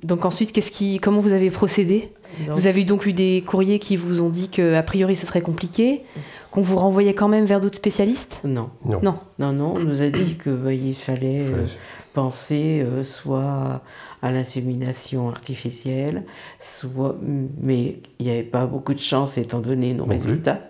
Donc 0.04 0.24
ensuite, 0.24 0.52
qu'est-ce 0.52 0.70
qui, 0.70 0.98
comment 0.98 1.18
vous 1.18 1.32
avez 1.32 1.50
procédé? 1.50 2.10
Donc, 2.46 2.56
Vous 2.58 2.66
avez 2.66 2.84
donc 2.84 3.06
eu 3.06 3.12
des 3.12 3.42
courriers 3.46 3.78
qui 3.78 3.96
vous 3.96 4.20
ont 4.20 4.28
dit 4.28 4.48
que 4.50 4.74
a 4.74 4.82
priori 4.82 5.16
ce 5.16 5.24
serait 5.26 5.40
compliqué, 5.40 6.02
qu'on 6.50 6.62
vous 6.62 6.76
renvoyait 6.76 7.14
quand 7.14 7.28
même 7.28 7.44
vers 7.44 7.60
d'autres 7.60 7.76
spécialistes? 7.78 8.40
Non, 8.44 8.68
Non. 8.84 9.00
Non. 9.02 9.18
non, 9.38 9.52
non, 9.52 9.74
on 9.76 9.80
nous 9.80 10.02
a 10.02 10.08
dit 10.10 10.34
que 10.36 10.50
bah, 10.50 10.72
il 10.72 10.94
fallait, 10.94 11.36
Il 11.38 11.44
fallait- 11.44 11.62
euh, 11.62 11.66
penser 12.12 12.82
euh, 12.84 13.02
soit 13.02 13.82
à 14.20 14.30
l'insémination 14.30 15.28
artificielle, 15.28 16.24
soit, 16.60 17.16
mais 17.60 17.96
il 18.18 18.26
n'y 18.26 18.30
avait 18.32 18.42
pas 18.42 18.66
beaucoup 18.66 18.94
de 18.94 18.98
chance 19.00 19.38
étant 19.38 19.60
donné 19.60 19.92
nos 19.94 20.00
Non 20.04 20.04
plus. 20.06 20.12
résultats, 20.22 20.60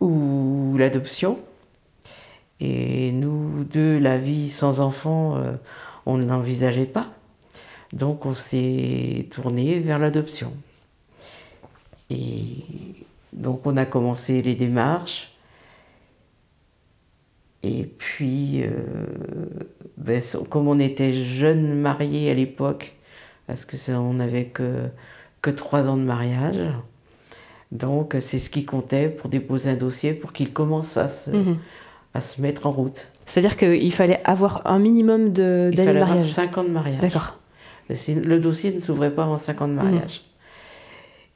ou 0.00 0.74
l'adoption. 0.78 1.38
Et 2.60 3.12
nous 3.12 3.64
deux, 3.64 3.98
la 3.98 4.18
vie 4.18 4.50
sans 4.50 4.80
enfant, 4.80 5.36
euh, 5.36 5.52
on 6.06 6.16
ne 6.16 6.26
l'envisageait 6.26 6.86
pas. 6.86 7.08
Donc 7.96 8.26
on 8.26 8.34
s'est 8.34 9.26
tourné 9.30 9.78
vers 9.78 9.98
l'adoption. 9.98 10.52
Et 12.10 12.26
donc 13.32 13.62
on 13.64 13.76
a 13.78 13.86
commencé 13.86 14.42
les 14.42 14.54
démarches. 14.54 15.32
Et 17.62 17.84
puis, 17.84 18.62
euh, 18.62 18.68
ben, 19.96 20.22
comme 20.50 20.68
on 20.68 20.78
était 20.78 21.12
jeunes 21.12 21.74
mariés 21.74 22.30
à 22.30 22.34
l'époque, 22.34 22.94
parce 23.46 23.64
que 23.64 23.76
ça, 23.76 23.98
on 24.00 24.12
n'avait 24.14 24.44
que, 24.44 24.82
que 25.42 25.50
trois 25.50 25.88
ans 25.88 25.96
de 25.96 26.02
mariage, 26.02 26.58
donc 27.72 28.14
c'est 28.20 28.38
ce 28.38 28.50
qui 28.50 28.64
comptait 28.64 29.08
pour 29.08 29.28
déposer 29.30 29.70
un 29.70 29.74
dossier 29.76 30.12
pour 30.12 30.32
qu'il 30.32 30.52
commence 30.52 30.96
à 30.96 31.08
se, 31.08 31.30
Mhm. 31.30 31.56
à 32.14 32.20
se 32.20 32.40
mettre 32.40 32.66
en 32.66 32.70
route. 32.70 33.08
C'est-à-dire 33.24 33.56
qu'il 33.56 33.92
fallait 33.92 34.20
avoir 34.24 34.62
un 34.66 34.78
minimum 34.78 35.32
de- 35.32 35.72
d'années 35.74 35.92
de 35.92 35.96
avoir 35.96 36.08
mariage. 36.10 36.26
5 36.30 36.58
ans 36.58 36.64
de 36.64 36.68
mariage. 36.68 37.00
D'accord. 37.00 37.40
Le 37.88 38.38
dossier 38.38 38.74
ne 38.74 38.80
s'ouvrait 38.80 39.14
pas 39.14 39.24
avant 39.24 39.36
5 39.36 39.62
ans 39.62 39.68
de 39.68 39.74
mariage. 39.74 40.22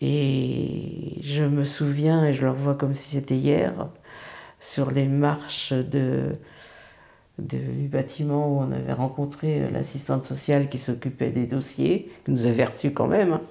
Et 0.00 1.16
je 1.22 1.42
me 1.44 1.64
souviens, 1.64 2.24
et 2.24 2.32
je 2.32 2.42
le 2.42 2.50
revois 2.50 2.74
comme 2.74 2.94
si 2.94 3.10
c'était 3.16 3.36
hier, 3.36 3.88
sur 4.58 4.90
les 4.90 5.06
marches 5.06 5.72
de, 5.72 6.36
de- 7.38 7.58
du 7.58 7.88
bâtiment 7.88 8.48
où 8.48 8.60
on 8.60 8.72
avait 8.72 8.92
rencontré 8.94 9.70
l'assistante 9.70 10.26
sociale 10.26 10.68
qui 10.68 10.78
s'occupait 10.78 11.30
des 11.30 11.46
dossiers, 11.46 12.10
qui 12.24 12.30
nous 12.30 12.46
avait 12.46 12.64
reçus 12.64 12.92
quand 12.92 13.06
même. 13.08 13.32
hein. 13.34 13.42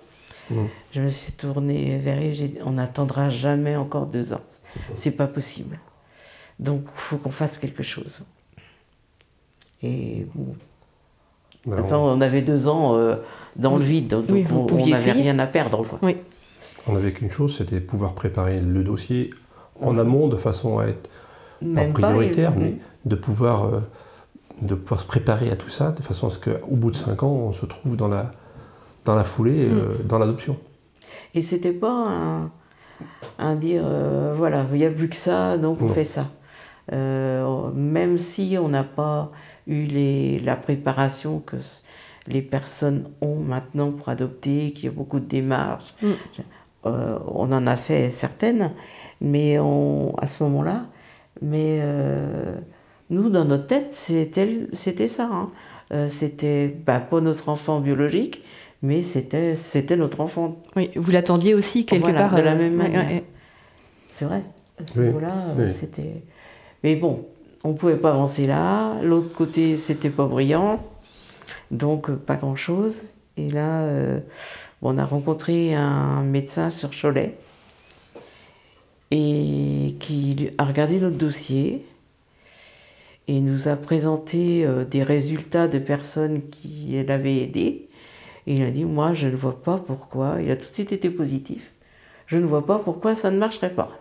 Mhm. 0.50 0.68
Je 0.92 1.02
me 1.02 1.10
suis 1.10 1.32
tournée 1.34 1.98
vers 2.00 2.18
elle, 2.18 2.34
j'ai 2.34 2.48
dit, 2.48 2.58
on 2.66 2.72
n'attendra 2.72 3.30
jamais 3.30 3.76
encore 3.76 4.08
deux 4.08 4.34
ans. 4.34 4.42
C'est 4.96 5.12
pas 5.12 5.28
possible. 5.28 5.78
Donc 6.58 6.82
il 6.86 6.90
faut 7.00 7.18
qu'on 7.18 7.32
fasse 7.32 7.60
quelque 7.60 7.84
chose. 7.84 8.26
Et 9.84 10.26
bon, 10.34 10.56
de 11.66 11.72
toute 11.74 11.82
façon, 11.82 11.98
on 11.98 12.22
avait 12.22 12.42
deux 12.42 12.68
ans 12.68 12.96
euh, 12.96 13.16
dans 13.56 13.76
le 13.78 13.84
vide, 13.84 14.08
donc 14.08 14.26
Oui, 14.30 14.44
vous 14.44 14.68
on- 14.72 14.88
n'avait 14.88 15.12
rien 15.12 15.38
à 15.40 15.48
perdre. 15.48 15.84
Quoi. 15.88 16.00
Oui. 16.02 16.16
on 16.88 16.94
n'avait 16.94 17.12
qu'une 17.14 17.30
chose, 17.30 17.56
c'était 17.58 17.82
pouvoir 17.82 18.14
préparer 18.14 18.60
le 18.62 18.84
dossier 18.84 19.32
en 19.82 19.98
amont 19.98 20.28
de 20.28 20.38
façon 20.38 20.80
à 20.80 20.86
être 20.88 21.10
Même 21.62 21.94
pas 21.94 22.08
prioritaire, 22.10 22.54
mais 22.58 22.76
de 23.06 23.16
pouvoir, 23.16 23.66
euh, 23.66 23.80
de 24.62 24.76
pouvoir 24.76 25.00
se 25.02 25.06
préparer 25.06 25.50
à 25.52 25.56
tout 25.56 25.70
ça 25.70 25.92
de 25.92 26.02
façon 26.02 26.28
à 26.28 26.30
ce 26.30 26.40
qu'au 26.40 26.76
bout 26.76 26.92
de 26.92 26.96
cinq 26.96 27.24
ans, 27.24 27.32
on 27.32 27.52
se 27.52 27.66
trouve 27.66 27.96
dans 27.96 28.08
la, 28.08 28.32
dans 29.06 29.16
la 29.16 29.24
foulée, 29.24 29.68
euh, 29.70 29.98
Mm. 30.04 30.08
dans 30.08 30.20
l'adoption. 30.20 30.58
Et 31.36 31.42
c'était 31.42 31.72
pas 31.72 31.92
un, 32.08 32.52
un 33.38 33.56
dire, 33.56 33.84
euh, 33.86 34.34
voilà, 34.38 34.66
il 34.72 34.78
n'y 34.80 34.86
a 34.86 34.90
plus 34.92 35.10
que 35.10 35.16
ça, 35.16 35.58
donc 35.58 35.78
on 35.82 35.86
Non. 35.86 35.94
fait 35.94 36.04
ça. 36.04 36.28
Euh, 36.92 37.70
même 37.74 38.18
si 38.18 38.58
on 38.60 38.68
n'a 38.70 38.84
pas 38.84 39.32
eu 39.68 39.84
les, 39.86 40.40
la 40.40 40.56
préparation 40.56 41.40
que 41.40 41.58
les 42.28 42.42
personnes 42.42 43.10
ont 43.22 43.36
maintenant 43.38 43.92
pour 43.92 44.10
adopter, 44.10 44.72
qu'il 44.72 44.86
y 44.86 44.88
a 44.88 44.92
beaucoup 44.92 45.20
de 45.20 45.26
démarches, 45.26 45.94
Mm. 46.02 46.12
euh, 46.86 47.20
on 47.28 47.52
en 47.52 47.68
a 47.68 47.76
fait 47.76 48.10
certaines, 48.12 48.72
mais 49.22 49.60
on, 49.60 50.16
à 50.18 50.28
ce 50.28 50.44
moment-là, 50.44 50.86
mais 51.42 51.80
euh, 51.82 52.56
nous, 53.10 53.30
dans 53.30 53.46
notre 53.46 53.68
tête, 53.68 53.94
c'était 53.94 54.68
c'était 54.74 55.08
ça. 55.08 55.30
hein. 55.32 55.48
Euh, 55.92 56.08
c'était 56.08 56.68
bah, 56.68 57.00
pas 57.00 57.20
notre 57.20 57.50
enfant 57.50 57.80
biologique, 57.80 58.44
mais 58.84 59.02
c'était 59.02 59.56
c'était 59.56 59.96
notre 59.98 60.22
enfant 60.22 60.58
Oui, 60.76 60.92
vous 60.96 61.12
l'attendiez 61.12 61.56
aussi 61.56 61.86
quelque 61.86 62.02
Voilà, 62.04 62.20
part. 62.28 62.36
de 62.36 62.42
la 62.42 62.52
euh, 62.52 62.58
même 62.58 62.76
manière. 62.76 63.06
ouais, 63.08 63.14
ouais. 63.16 63.24
C'est 64.12 64.26
vrai. 64.26 64.44
À 64.80 64.86
ce 64.86 65.00
Oui, 65.02 65.08
oui. 65.58 65.70
c'était. 65.70 66.24
Mais 66.84 66.96
bon, 66.96 67.26
on 67.64 67.74
pouvait 67.74 67.98
pas 67.98 68.12
avancer 68.12 68.46
là. 68.46 68.96
L'autre 69.02 69.34
côté, 69.36 69.78
c'était 69.78 70.10
pas 70.10 70.26
brillant. 70.26 70.82
Donc, 71.72 72.10
euh, 72.10 72.16
pas 72.16 72.36
grand-chose. 72.36 73.02
Et 73.38 73.50
là, 73.50 73.82
euh, 73.82 74.20
on 74.82 74.98
a 74.98 75.06
rencontré 75.06 75.74
un 75.76 76.24
médecin 76.24 76.70
sur 76.70 76.92
Cholet 76.92 77.38
et 79.12 79.96
qui 80.00 80.52
a 80.58 80.66
regardé 80.66 81.00
notre 81.00 81.18
dossier 81.18 81.84
et 83.28 83.42
nous 83.42 83.68
a 83.68 83.76
présenté 83.76 84.66
euh, 84.66 84.86
des 84.86 85.04
résultats 85.04 85.68
de 85.68 85.80
personnes 85.80 86.42
qui 86.50 87.04
l'avaient 87.06 87.38
aidé. 87.38 87.90
Et 88.48 88.56
il 88.56 88.64
a 88.64 88.72
dit, 88.72 88.86
moi, 88.86 89.14
je 89.14 89.28
ne 89.28 89.36
vois 89.36 89.62
pas 89.62 89.78
pourquoi. 89.78 90.38
Il 90.42 90.50
a 90.50 90.56
tout 90.56 90.70
de 90.70 90.74
suite 90.74 90.92
été 90.92 91.10
positif. 91.10 91.72
Je 92.26 92.38
ne 92.38 92.46
vois 92.46 92.66
pas 92.66 92.80
pourquoi 92.80 93.16
ça 93.16 93.32
ne 93.32 93.38
marcherait 93.38 93.74
pas. 93.74 94.00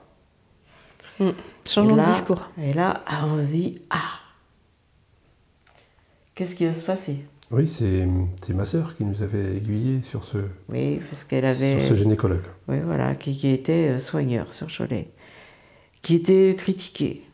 Changement 1.19 1.33
Là- 1.77 2.07
de 2.07 2.11
discours. 2.13 2.43
Et 2.63 2.73
là, 2.73 3.03
on 3.25 3.39
se 3.39 3.45
dit, 3.45 3.75
ah, 3.91 4.21
qu'est-ce 6.35 6.55
qui 6.55 6.67
va 6.67 6.73
se 6.73 6.83
passer? 6.83 7.25
Oui, 7.51 7.67
c'est 7.67 8.07
c'est 8.45 8.53
ma 8.53 8.65
sœur 8.67 8.95
qui 8.97 9.05
nous 9.05 9.23
avait 9.23 9.57
aiguillés 9.57 10.03
sur 10.03 10.23
ce, 10.25 10.39
Oui, 10.71 11.01
parce 11.09 11.25
qu'elle 11.25 11.47
avait... 11.47 11.79
sur 11.81 11.89
ce 11.89 11.95
gynécologue. 11.95 12.43
Oui, 12.69 12.77
voilà, 12.85 13.15
qui, 13.15 13.37
qui 13.37 13.49
était 13.49 13.89
euh, 13.91 13.99
soigneur 13.99 14.53
sur 14.53 14.67
Cholet, 14.69 15.09
qui 16.03 16.15
était 16.15 16.55
critiqué. 16.59 17.25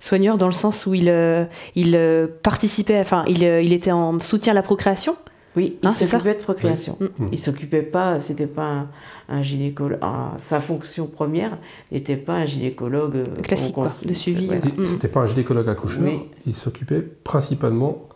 Soigneur 0.00 0.36
dans 0.36 0.46
le 0.46 0.52
sens 0.52 0.84
où 0.84 0.92
il, 0.92 1.08
euh, 1.08 1.46
il 1.76 1.96
euh, 1.96 2.26
participait, 2.42 2.98
enfin, 3.00 3.24
il, 3.26 3.42
euh, 3.44 3.62
il 3.62 3.72
était 3.72 3.92
en 3.92 4.20
soutien 4.20 4.50
à 4.52 4.54
la 4.54 4.62
procréation. 4.62 5.16
Oui, 5.56 5.78
il 5.82 5.86
Hein, 5.86 5.92
c'est 5.92 6.06
ça 6.06 6.12
s'occupait 6.18 6.34
de 6.34 6.42
procréation. 6.42 6.96
Oui. 7.00 7.08
Mm. 7.18 7.28
Il 7.32 7.38
s'occupait 7.38 7.82
pas, 7.82 8.18
c'était 8.20 8.46
pas 8.48 8.64
un, 8.66 8.88
un 9.28 9.42
gynécologue. 9.42 9.98
un- 10.02 10.32
sa 10.38 10.60
fonction 10.60 11.06
première 11.06 11.58
n'était 11.92 12.16
pas 12.16 12.34
un 12.34 12.44
gynécologue 12.44 13.16
euh, 13.16 13.42
Classique, 13.42 13.74
quoi, 13.74 13.92
de 14.04 14.12
suivi, 14.14 14.48
ouais. 14.48 14.60
Il- 14.76 14.86
C'était 14.86 15.08
pas 15.08 15.20
un 15.20 15.26
gynécologue 15.26 15.68
accoucheur, 15.68 16.02
Oui. 16.04 16.20
il 16.46 16.54
s'occupait 16.54 17.00
principalement 17.02 18.08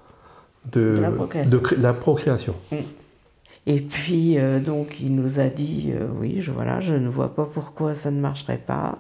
de, 0.72 0.96
De 0.96 1.00
la 1.00 1.10
procréation. 1.12 1.52
de 1.52 1.62
cré- 1.62 1.76
la 1.76 1.92
procréation. 1.92 2.54
Et 3.66 3.80
puis, 3.82 4.38
euh, 4.38 4.60
donc, 4.60 4.98
il 5.00 5.14
nous 5.14 5.38
a 5.40 5.48
dit 5.48 5.92
euh, 5.94 6.06
oui, 6.20 6.40
je, 6.40 6.50
voilà, 6.50 6.80
je 6.80 6.94
ne 6.94 7.08
vois 7.08 7.34
pas 7.34 7.44
pourquoi 7.44 7.94
ça 7.94 8.10
ne 8.10 8.18
marcherait 8.20 8.62
pas. 8.66 8.98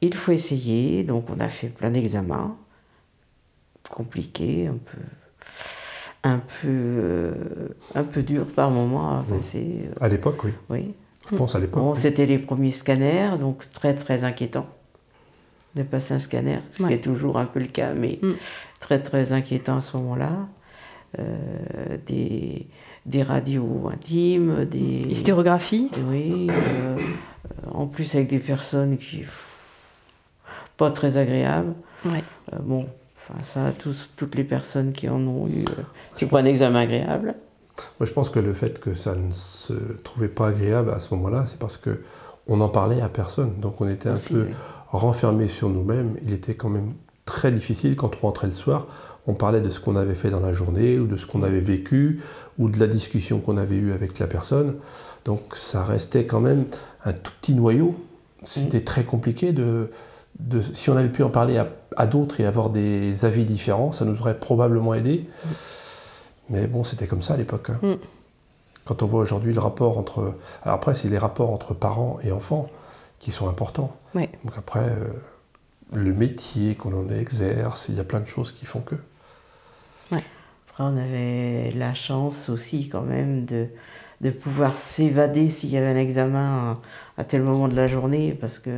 Il 0.00 0.14
faut 0.14 0.32
essayer. 0.32 1.02
Donc, 1.02 1.26
on 1.30 1.40
a 1.40 1.48
fait 1.48 1.68
plein 1.68 1.90
d'examens, 1.90 2.56
compliqués, 3.90 4.66
un 4.68 4.74
peu, 4.76 4.98
un 6.24 6.38
peu, 6.38 6.68
euh, 6.68 7.32
un 7.94 8.02
peu 8.04 8.22
dur 8.22 8.46
par 8.46 8.70
moment 8.70 9.18
à 9.20 9.22
passer. 9.28 9.82
euh, 9.86 9.92
À 10.04 10.08
l'époque, 10.08 10.42
oui. 10.44 10.50
oui. 10.70 10.94
Je 11.30 11.36
pense 11.36 11.54
à 11.54 11.58
l'époque. 11.58 11.82
Bon, 11.82 11.92
oui. 11.92 11.96
c'était 11.98 12.26
les 12.26 12.38
premiers 12.38 12.70
scanners, 12.72 13.38
donc 13.38 13.70
très 13.70 13.94
très 13.94 14.24
inquiétant 14.24 14.66
de 15.74 15.82
passer 15.82 16.14
un 16.14 16.18
scanner, 16.18 16.58
ce 16.72 16.84
qui 16.86 16.92
est 16.92 17.00
toujours 17.00 17.36
un 17.38 17.46
peu 17.46 17.58
le 17.60 17.66
cas, 17.66 17.94
mais 17.94 18.18
Mm. 18.22 18.32
très 18.80 19.00
très 19.00 19.32
inquiétant 19.32 19.76
à 19.76 19.80
ce 19.80 19.96
moment-là. 19.96 20.30
Euh, 21.18 21.96
des, 22.06 22.66
des 23.06 23.22
radios 23.22 23.88
intimes, 23.92 24.64
des... 24.64 25.06
Hystérographie. 25.08 25.88
Oui, 26.08 26.48
euh, 26.50 26.96
en 27.72 27.86
plus 27.86 28.14
avec 28.16 28.28
des 28.28 28.38
personnes 28.40 28.98
qui... 28.98 29.22
pas 30.76 30.90
très 30.90 31.16
agréables. 31.16 31.74
Ouais. 32.04 32.22
Euh, 32.52 32.56
bon, 32.60 32.86
enfin 33.28 33.42
ça, 33.42 33.72
tous, 33.78 34.10
toutes 34.16 34.34
les 34.34 34.44
personnes 34.44 34.92
qui 34.92 35.08
en 35.08 35.20
ont 35.26 35.46
eu, 35.48 35.64
euh, 35.64 35.82
c'est 36.14 36.28
pas 36.28 36.40
un 36.40 36.44
examen 36.44 36.80
agréable. 36.80 37.34
Moi, 37.98 38.06
je 38.06 38.12
pense 38.12 38.30
que 38.30 38.38
le 38.38 38.52
fait 38.52 38.78
que 38.78 38.94
ça 38.94 39.14
ne 39.14 39.32
se 39.32 39.72
trouvait 40.04 40.28
pas 40.28 40.48
agréable 40.48 40.90
à 40.90 41.00
ce 41.00 41.12
moment-là, 41.14 41.44
c'est 41.46 41.58
parce 41.58 41.76
que 41.76 42.00
on 42.46 42.58
n'en 42.58 42.68
parlait 42.68 43.00
à 43.00 43.08
personne. 43.08 43.54
Donc 43.60 43.80
on 43.80 43.88
était 43.88 44.08
un 44.08 44.14
Aussi, 44.14 44.34
peu 44.34 44.42
oui. 44.48 44.54
renfermés 44.88 45.48
sur 45.48 45.68
nous-mêmes. 45.68 46.16
Il 46.22 46.32
était 46.32 46.54
quand 46.54 46.68
même 46.68 46.92
très 47.24 47.50
difficile 47.50 47.96
quand 47.96 48.12
on 48.16 48.26
rentrait 48.26 48.46
le 48.46 48.52
soir. 48.52 48.86
On 49.26 49.32
parlait 49.32 49.62
de 49.62 49.70
ce 49.70 49.80
qu'on 49.80 49.96
avait 49.96 50.14
fait 50.14 50.28
dans 50.28 50.40
la 50.40 50.52
journée 50.52 50.98
ou 50.98 51.06
de 51.06 51.16
ce 51.16 51.24
qu'on 51.24 51.42
avait 51.42 51.60
vécu 51.60 52.20
ou 52.58 52.68
de 52.68 52.78
la 52.78 52.86
discussion 52.86 53.40
qu'on 53.40 53.56
avait 53.56 53.76
eue 53.76 53.92
avec 53.92 54.18
la 54.18 54.26
personne. 54.26 54.74
Donc 55.24 55.40
ça 55.54 55.82
restait 55.82 56.26
quand 56.26 56.40
même 56.40 56.66
un 57.04 57.14
tout 57.14 57.32
petit 57.40 57.54
noyau. 57.54 57.92
C'était 58.42 58.82
très 58.82 59.04
compliqué 59.04 59.52
de, 59.52 59.88
de- 60.38 60.62
Si 60.74 60.90
on 60.90 60.96
avait 60.96 61.08
pu 61.08 61.22
en 61.22 61.30
parler 61.30 61.58
à, 61.58 61.68
à 61.96 62.06
d'autres 62.06 62.40
et 62.40 62.46
avoir 62.46 62.70
des 62.70 63.24
avis 63.24 63.44
différents, 63.44 63.92
ça 63.92 64.04
nous 64.04 64.20
aurait 64.20 64.38
probablement 64.38 64.94
aidé. 64.94 65.28
Mais 66.50 66.66
bon, 66.66 66.84
c'était 66.84 67.06
comme 67.06 67.22
ça 67.22 67.34
à 67.34 67.36
l'époque. 67.36 67.70
hein. 67.70 67.78
Mm. 67.82 67.94
Quand 68.84 69.02
on 69.02 69.06
voit 69.06 69.20
aujourd'hui 69.22 69.54
le 69.54 69.60
rapport 69.60 69.96
entre... 69.96 70.34
Alors 70.62 70.76
après, 70.76 70.92
c'est 70.94 71.08
les 71.08 71.16
rapports 71.18 71.50
entre 71.50 71.72
parents 71.72 72.18
et 72.22 72.32
enfants 72.32 72.66
qui 73.18 73.30
sont 73.30 73.48
importants. 73.48 73.96
Ouais. 74.14 74.28
Donc 74.44 74.52
après, 74.58 74.80
euh, 74.80 75.06
le 75.94 76.12
métier 76.12 76.74
qu'on 76.74 76.92
en 76.94 77.08
exerce, 77.08 77.86
il 77.88 77.94
y 77.94 78.00
a 78.00 78.04
plein 78.04 78.20
de 78.20 78.26
choses 78.26 78.52
qui 78.52 78.66
font 78.66 78.80
que... 78.80 78.96
Après, 80.12 80.82
on 80.84 80.96
avait 80.96 81.70
la 81.76 81.94
chance 81.94 82.48
aussi 82.48 82.88
quand 82.88 83.02
même 83.02 83.44
de, 83.44 83.68
de 84.24 84.30
pouvoir 84.30 84.76
s'évader 84.76 85.50
s'il 85.50 85.70
y 85.70 85.76
avait 85.76 85.94
un 85.94 85.98
examen 85.98 86.80
à, 87.18 87.24
tel 87.24 87.42
moment 87.42 87.68
de 87.68 87.76
la 87.76 87.86
journée, 87.86 88.36
parce 88.40 88.58
que 88.58 88.70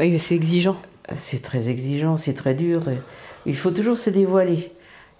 Oui, 0.00 0.10
mais 0.10 0.18
c'est 0.18 0.34
exigeant. 0.34 0.76
c'est 1.14 1.42
très 1.42 1.68
exigeant, 1.70 2.16
c'est 2.16 2.32
très 2.32 2.54
dur. 2.54 2.88
et 2.88 2.98
il 3.46 3.54
faut 3.54 3.70
toujours 3.70 3.98
se 3.98 4.10
dévoiler. 4.10 4.72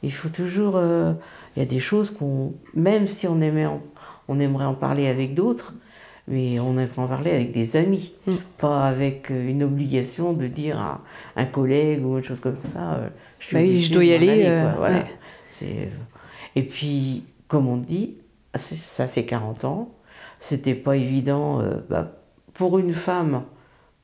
Il 0.02 0.12
faut 0.12 0.30
toujours... 0.30 0.74
euh, 0.76 1.12
Il 1.56 1.60
y 1.60 1.62
a 1.62 1.68
des 1.68 1.80
choses 1.80 2.10
qu'on... 2.10 2.54
Même 2.74 3.06
si 3.06 3.26
on, 3.28 3.40
aimait 3.42 3.66
en- 3.66 3.82
on 4.26 4.40
aimerait 4.40 4.64
en 4.64 4.74
parler 4.74 5.06
avec 5.06 5.34
d'autres, 5.34 5.74
mais 6.28 6.58
on 6.58 6.78
aimerait 6.78 6.98
en 7.00 7.06
parler 7.08 7.32
avec 7.32 7.52
des 7.52 7.76
amis, 7.76 8.14
Mm. 8.26 8.36
pas 8.58 8.86
avec 8.88 9.30
euh, 9.30 9.48
une 9.48 9.62
obligation 9.62 10.32
de 10.32 10.46
dire 10.46 10.78
à 10.80 11.00
un 11.36 11.44
collègue 11.44 12.04
ou 12.06 12.14
autre 12.16 12.26
chose 12.28 12.40
comme 12.40 12.58
ça. 12.58 12.94
euh, 12.94 13.08
je 13.38 13.46
suis 13.48 13.56
Bah 13.56 13.62
oui, 13.62 13.80
je 13.80 13.92
dois 13.92 14.04
y 14.04 14.14
aller, 14.14 14.44
euh, 14.46 14.72
voilà. 14.78 14.98
ouais. 15.00 15.88
Et 16.56 16.62
puis, 16.62 17.24
comme 17.48 17.68
on 17.68 17.76
dit, 17.76 18.14
ça 18.54 19.06
fait 19.06 19.24
40 19.24 19.64
ans, 19.64 19.90
c'était 20.40 20.74
pas 20.74 20.96
évident, 20.96 21.60
euh, 21.60 21.76
bah, 21.88 22.12
pour 22.54 22.78
une 22.78 22.92
femme, 22.92 23.42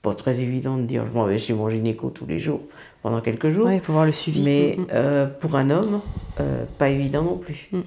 pas 0.03 0.15
très 0.15 0.41
évident 0.41 0.77
de 0.77 0.83
dire 0.83 1.05
je 1.07 1.13
m'en 1.13 1.25
vais 1.25 1.39
chez 1.39 1.53
mon 1.55 1.69
gynéco 1.69 2.11
tous 2.11 2.25
les 2.27 2.39
jours 2.39 2.61
pendant 3.03 3.21
quelques 3.21 3.51
jours, 3.51 3.67
Ouais, 3.67 3.81
pour 3.81 3.95
voir 3.95 4.07
le 4.07 4.13
suivi. 4.13 4.43
mais 4.45 4.77
Mm, 4.79 4.83
mm. 4.83 4.87
euh, 4.93 5.27
pour 5.27 5.55
un 5.57 5.71
homme, 5.71 6.01
euh, 6.41 6.65
pas 6.79 6.89
évident 6.89 7.23
non 7.23 7.37
plus. 7.37 7.69
Mm. 7.73 7.79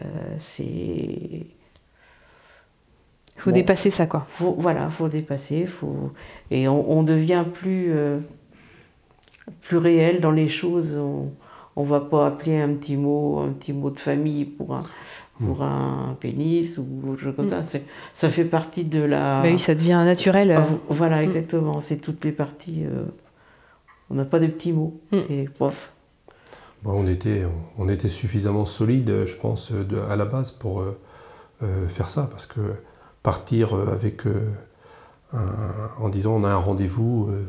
Euh, 0.00 0.04
c'est. 0.38 1.46
faut 3.36 3.50
bon. 3.50 3.54
dépasser 3.56 3.90
ça, 3.90 4.06
quoi. 4.06 4.26
Faut, 4.38 4.54
voilà, 4.58 4.88
faut 4.90 5.08
dépasser, 5.08 5.66
faut 5.66 6.12
et 6.50 6.68
on, 6.68 6.90
on 6.98 7.02
devient 7.02 7.44
plus 7.52 7.92
plus 9.62 9.76
réel 9.78 10.20
dans 10.20 10.30
les 10.30 10.48
choses. 10.48 10.96
On, 10.98 11.30
on 11.76 11.84
va 11.84 12.00
pas 12.00 12.26
appeler 12.26 12.58
un 12.60 12.74
petit 12.74 12.96
mot, 12.96 13.38
un 13.40 13.52
petit 13.52 13.72
mot 13.72 13.90
de 13.90 13.98
famille 13.98 14.44
pour 14.44 14.74
un 14.74 14.82
pour 15.44 15.62
un 15.64 16.14
pénis 16.20 16.78
ou 16.78 17.10
autre 17.10 17.20
chose 17.22 17.34
comme 17.34 17.48
ça. 17.48 17.64
C'est- 17.64 17.84
Ça 18.12 18.28
fait 18.28 18.44
partie 18.44 18.84
de 18.84 19.02
la. 19.02 19.42
Bah 19.42 19.48
oui, 19.50 19.58
ça 19.58 19.74
devient 19.74 20.00
naturel. 20.04 20.52
euh. 20.52 20.58
Ah, 20.60 20.66
voilà, 20.88 21.22
exactement. 21.22 21.80
C'est 21.80 21.96
toutes 21.96 22.24
les 22.24 22.32
parties. 22.32 22.84
euh, 22.84 23.04
on 24.10 24.14
n'a 24.14 24.24
pas 24.24 24.38
de 24.38 24.46
petits 24.46 24.72
mots. 24.72 25.00
Mm. 25.10 25.18
C'est 25.18 25.48
pof. 25.58 25.90
Bon, 26.84 26.92
on, 26.92 27.06
était, 27.06 27.44
on 27.78 27.88
était 27.88 28.08
suffisamment 28.08 28.66
solide, 28.66 29.24
je 29.24 29.36
pense, 29.36 29.72
de- 29.72 29.98
à 30.10 30.14
la 30.16 30.26
base 30.26 30.50
pour 30.50 30.80
euh, 30.80 30.98
euh, 31.62 31.88
faire 31.88 32.08
ça. 32.08 32.28
Parce 32.30 32.46
que 32.46 32.60
partir 33.22 33.74
avec, 33.74 34.26
euh, 34.26 34.50
un- 35.32 35.90
en 35.98 36.08
disant 36.08 36.34
on 36.34 36.44
a 36.44 36.50
un 36.50 36.56
rendez-vous 36.56 37.28
euh, 37.30 37.44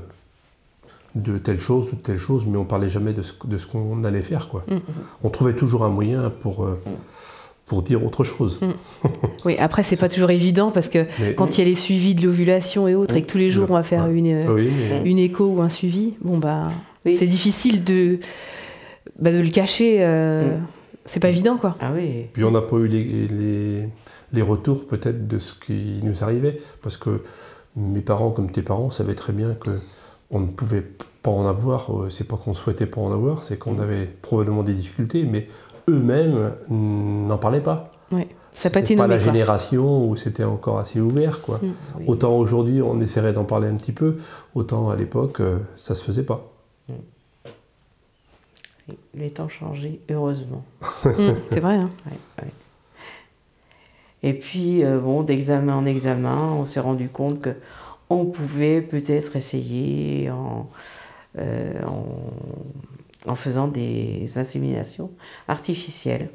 de 1.15 1.37
telle 1.37 1.59
chose 1.59 1.91
ou 1.91 1.95
de 1.95 2.01
telle 2.01 2.17
chose, 2.17 2.45
mais 2.47 2.57
on 2.57 2.65
parlait 2.65 2.89
jamais 2.89 3.13
de 3.13 3.21
ce, 3.21 3.33
de 3.45 3.57
ce 3.57 3.67
qu'on 3.67 4.03
allait 4.03 4.21
faire. 4.21 4.49
Quoi. 4.49 4.63
Mm. 4.67 4.77
On 5.23 5.29
trouvait 5.29 5.53
toujours 5.55 5.83
un 5.83 5.89
moyen 5.89 6.31
pour, 6.41 6.63
euh, 6.65 6.79
pour 7.65 7.83
dire 7.83 8.03
autre 8.03 8.23
chose. 8.23 8.59
Oui, 9.45 9.55
après, 9.59 9.83
c'est 9.83 9.95
pas 9.99 10.09
toujours 10.09 10.31
évident 10.31 10.71
parce 10.71 10.89
que 10.89 11.05
Mais- 11.19 11.35
quand 11.35 11.57
il 11.57 11.61
y 11.61 11.61
a 11.61 11.65
les 11.69 11.75
suivis 11.75 12.15
de 12.15 12.23
l'ovulation 12.23 12.87
et 12.87 12.95
autres, 12.95 13.15
et 13.15 13.21
que 13.21 13.27
tous 13.27 13.37
les 13.37 13.49
jours 13.49 13.67
on 13.69 13.73
va 13.75 13.83
faire 13.83 14.05
Ouais. 14.05 14.13
une, 14.15 14.33
euh, 14.33 14.53
Oui, 14.53 14.69
mais- 14.89 15.09
une 15.09 15.19
écho 15.19 15.45
ou 15.45 15.61
un 15.61 15.69
suivi, 15.69 16.15
bon 16.21 16.37
bah, 16.39 16.63
Oui. 17.05 17.15
c'est 17.15 17.27
difficile 17.27 17.83
de, 17.83 18.19
bah, 19.19 19.31
de 19.31 19.39
le 19.39 19.49
cacher. 19.49 19.97
euh, 19.99 20.57
Mm. 20.57 20.61
C'est 21.05 21.19
pas 21.19 21.27
évident, 21.27 21.57
quoi. 21.57 21.75
Ah 21.81 21.91
oui. 21.93 22.27
Puis 22.31 22.45
on 22.45 22.51
n'a 22.51 22.61
pas 22.61 22.77
eu 22.77 22.87
les, 22.87 23.27
les, 23.27 23.89
les 24.31 24.41
retours 24.41 24.87
peut-être 24.87 25.27
de 25.27 25.37
ce 25.37 25.53
qui 25.53 25.99
nous 26.01 26.23
arrivait, 26.23 26.59
parce 26.81 26.95
que 26.95 27.23
mes 27.75 27.99
parents, 27.99 28.31
comme 28.31 28.49
tes 28.49 28.61
parents, 28.61 28.89
savaient 28.89 29.13
très 29.13 29.33
bien 29.33 29.53
que 29.53 29.81
on 30.31 30.39
ne 30.39 30.45
pouvait 30.47 30.85
pas 31.23 31.31
en 31.31 31.47
avoir. 31.47 31.89
euh, 31.91 32.09
C'est 32.11 32.27
pas 32.27 32.37
qu'on 32.37 32.53
souhaitait 32.53 32.85
pas 32.85 33.01
en 33.01 33.11
avoir, 33.11 33.43
c'est 33.43 33.57
qu'on 33.57 33.79
avait 33.79 34.05
probablement 34.21 34.61
des 34.61 34.73
difficultés, 34.75 35.23
mais 35.23 35.47
eux-mêmes 35.89 36.51
n'en 36.69 37.37
parlaient 37.39 37.59
pas. 37.61 37.89
Ouais. 38.11 38.27
Ça 38.53 38.69
n'a 38.69 38.73
pas 38.73 38.79
C'était 38.81 38.95
la 38.95 39.07
quoi. 39.07 39.17
génération 39.17 40.07
où 40.07 40.15
c'était 40.15 40.43
encore 40.43 40.77
assez 40.77 41.01
ouvert, 41.01 41.41
quoi. 41.41 41.57
Mm. 41.63 41.73
Oui. 41.97 42.03
Autant 42.07 42.37
aujourd'hui 42.37 42.83
on 42.83 42.99
essaierait 43.01 43.33
d'en 43.33 43.45
parler 43.45 43.67
un 43.67 43.73
petit 43.75 43.91
peu, 43.93 44.17
autant 44.53 44.91
à 44.91 44.95
l'époque 44.95 45.39
euh, 45.41 45.57
ça 45.75 45.95
se 45.95 46.03
faisait 46.03 46.21
pas. 46.23 46.47
Les 49.15 49.29
temps 49.29 49.47
changé, 49.47 50.01
heureusement. 50.09 50.63
Mm, 51.05 51.33
c'est 51.51 51.59
vrai. 51.59 51.75
hein. 51.75 51.89
Ouais, 52.05 52.17
ouais. 52.43 52.51
Et 54.23 54.33
puis, 54.33 54.83
euh, 54.83 54.99
bon, 54.99 55.21
d'examen 55.23 55.75
en 55.75 55.85
examen, 55.85 56.37
on 56.53 56.65
s'est 56.65 56.79
rendu 56.79 57.09
compte 57.09 57.41
que 57.41 57.49
on 58.09 58.25
pouvait 58.25 58.81
peut-être 58.81 59.35
essayer 59.35 60.29
en, 60.31 60.69
euh, 60.69 60.75
en, 61.37 62.05
en 63.27 63.35
faisant 63.35 63.67
des 63.67 64.37
inséminations 64.37 65.11
artificielles 65.47 66.29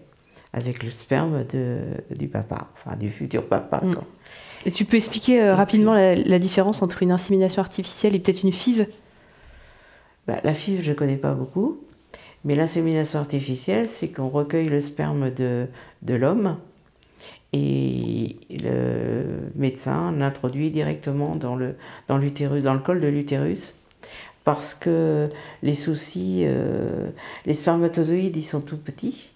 avec 0.53 0.83
le 0.83 0.91
sperme 0.91 1.45
de, 1.45 1.79
du 2.17 2.29
papa, 2.29 2.69
enfin 2.75 2.97
du 2.97 3.11
futur 3.11 3.47
papa. 3.47 3.81
Mm. 3.85 3.95
quoi. 3.95 4.05
Et 4.67 4.71
tu 4.71 4.85
peux 4.85 4.97
expliquer 4.97 5.43
euh, 5.43 5.55
rapidement 5.55 5.95
la, 5.95 6.15
la 6.15 6.39
différence 6.39 6.83
entre 6.83 7.03
une 7.03 7.13
insémination 7.13 7.61
artificielle 7.63 8.15
et 8.15 8.19
peut-être 8.19 8.43
une 8.43 8.53
FIV? 8.53 8.87
Bah, 10.27 10.37
la 10.43 10.53
FIV, 10.55 10.83
je 10.83 10.91
ne 10.91 10.97
connais 10.97 11.17
pas 11.17 11.33
beaucoup, 11.33 11.81
mais 12.45 12.55
l'insémination 12.55 13.21
artificielle, 13.21 13.89
c'est 13.89 14.09
qu'on 14.09 14.29
recueille 14.29 14.69
le 14.69 14.81
sperme 14.81 15.31
de, 15.31 15.67
de 16.03 16.15
l'homme 16.15 16.57
et 17.53 18.37
le 18.51 19.51
médecin 19.55 20.13
l'introduit 20.13 20.71
directement 20.71 21.35
dans 21.35 21.57
le, 21.57 21.77
dans 22.07 22.19
l'utérus, 22.19 22.63
dans 22.63 22.75
le 22.75 22.81
col 22.81 23.01
de 23.01 23.09
l'utérus. 23.09 23.75
Parce 24.49 24.73
que 24.75 25.29
les 25.63 25.75
soucis, 25.75 26.45
euh, 26.47 27.11
les 27.45 27.53
spermatozoïdes, 27.53 28.35
ils 28.35 28.43
sont 28.43 28.63
tout 28.63 28.79
petits 28.79 29.29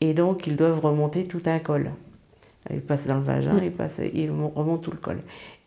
et 0.00 0.14
donc 0.14 0.46
ils 0.46 0.56
doivent 0.56 0.80
remonter 0.80 1.26
tout 1.26 1.42
un 1.44 1.58
col. 1.58 1.90
Ils 2.72 2.80
passent 2.80 3.06
dans 3.06 3.16
le 3.16 3.20
vagin, 3.20 3.52
Mm. 3.52 3.64
ils, 3.64 3.70
passent, 3.72 4.00
ils 4.14 4.30
remontent 4.30 4.78
tout 4.78 4.90
le 4.90 4.96
col. 4.96 5.18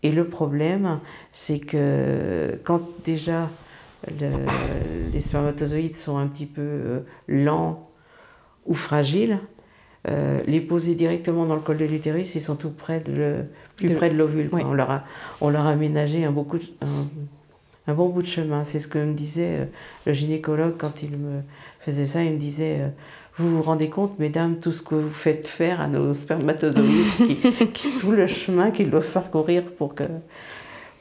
Et 0.02 0.10
le 0.12 0.26
problème, 0.26 0.98
c'est 1.32 1.60
que 1.60 2.58
quand 2.64 2.82
déjà 3.06 3.50
le- 4.20 5.12
les 5.14 5.22
spermatozoïdes 5.22 5.96
sont 5.96 6.18
un 6.18 6.26
petit 6.26 6.48
peu 6.48 6.62
euh, 6.64 7.00
lents 7.28 7.88
ou 8.66 8.74
fragiles, 8.74 9.38
euh, 10.10 10.40
les 10.48 10.60
poser 10.60 10.96
directement 10.96 11.46
dans 11.46 11.54
le 11.54 11.62
col 11.62 11.78
de 11.78 11.86
l'utérus, 11.86 12.34
ils 12.34 12.42
sont 12.42 12.56
tout 12.56 12.72
près 12.72 13.00
de 13.00 13.12
le, 13.12 13.36
plus 13.76 13.90
De- 13.90 13.94
près 13.94 14.10
de 14.10 14.18
l'ovule. 14.18 14.50
Oui. 14.52 14.64
On, 14.66 14.74
leur 14.74 14.90
a, 14.90 15.04
on 15.40 15.50
leur 15.50 15.68
a 15.68 15.70
aménagé 15.70 16.26
un, 16.26 16.32
beaucoup 16.32 16.58
de- 16.58 16.64
un, 16.82 16.88
un 17.88 17.94
bon 17.94 18.10
bout 18.10 18.22
de 18.22 18.28
chemin. 18.28 18.64
C'est 18.64 18.80
ce 18.80 18.88
que 18.88 19.00
me 19.00 19.14
disait 19.14 19.52
euh, 19.60 19.66
le 20.06 20.14
gynécologue 20.14 20.76
quand 20.78 21.02
il 21.04 21.12
me 21.18 21.42
faisait 21.80 22.06
ça. 22.06 22.24
Il 22.24 22.34
me 22.34 22.38
disait 22.38 22.78
euh, 22.82 22.88
Vous 23.38 23.50
vous 23.56 23.62
rendez 23.62 23.90
compte, 23.90 24.20
mesdames, 24.20 24.60
tout 24.60 24.72
ce 24.72 24.82
que 24.82 24.96
vous 24.96 25.10
faites 25.10 25.48
faire 25.48 25.82
à 25.82 25.88
nos 25.88 26.14
spermatozoïdes, 26.14 27.28
qui, 27.28 27.36
qui- 27.74 27.98
tout 28.00 28.12
le 28.12 28.28
chemin 28.28 28.72
qu'ils 28.72 28.90
doivent 28.90 29.12
parcourir 29.12 29.64
pour 29.78 29.96
que 29.96 30.04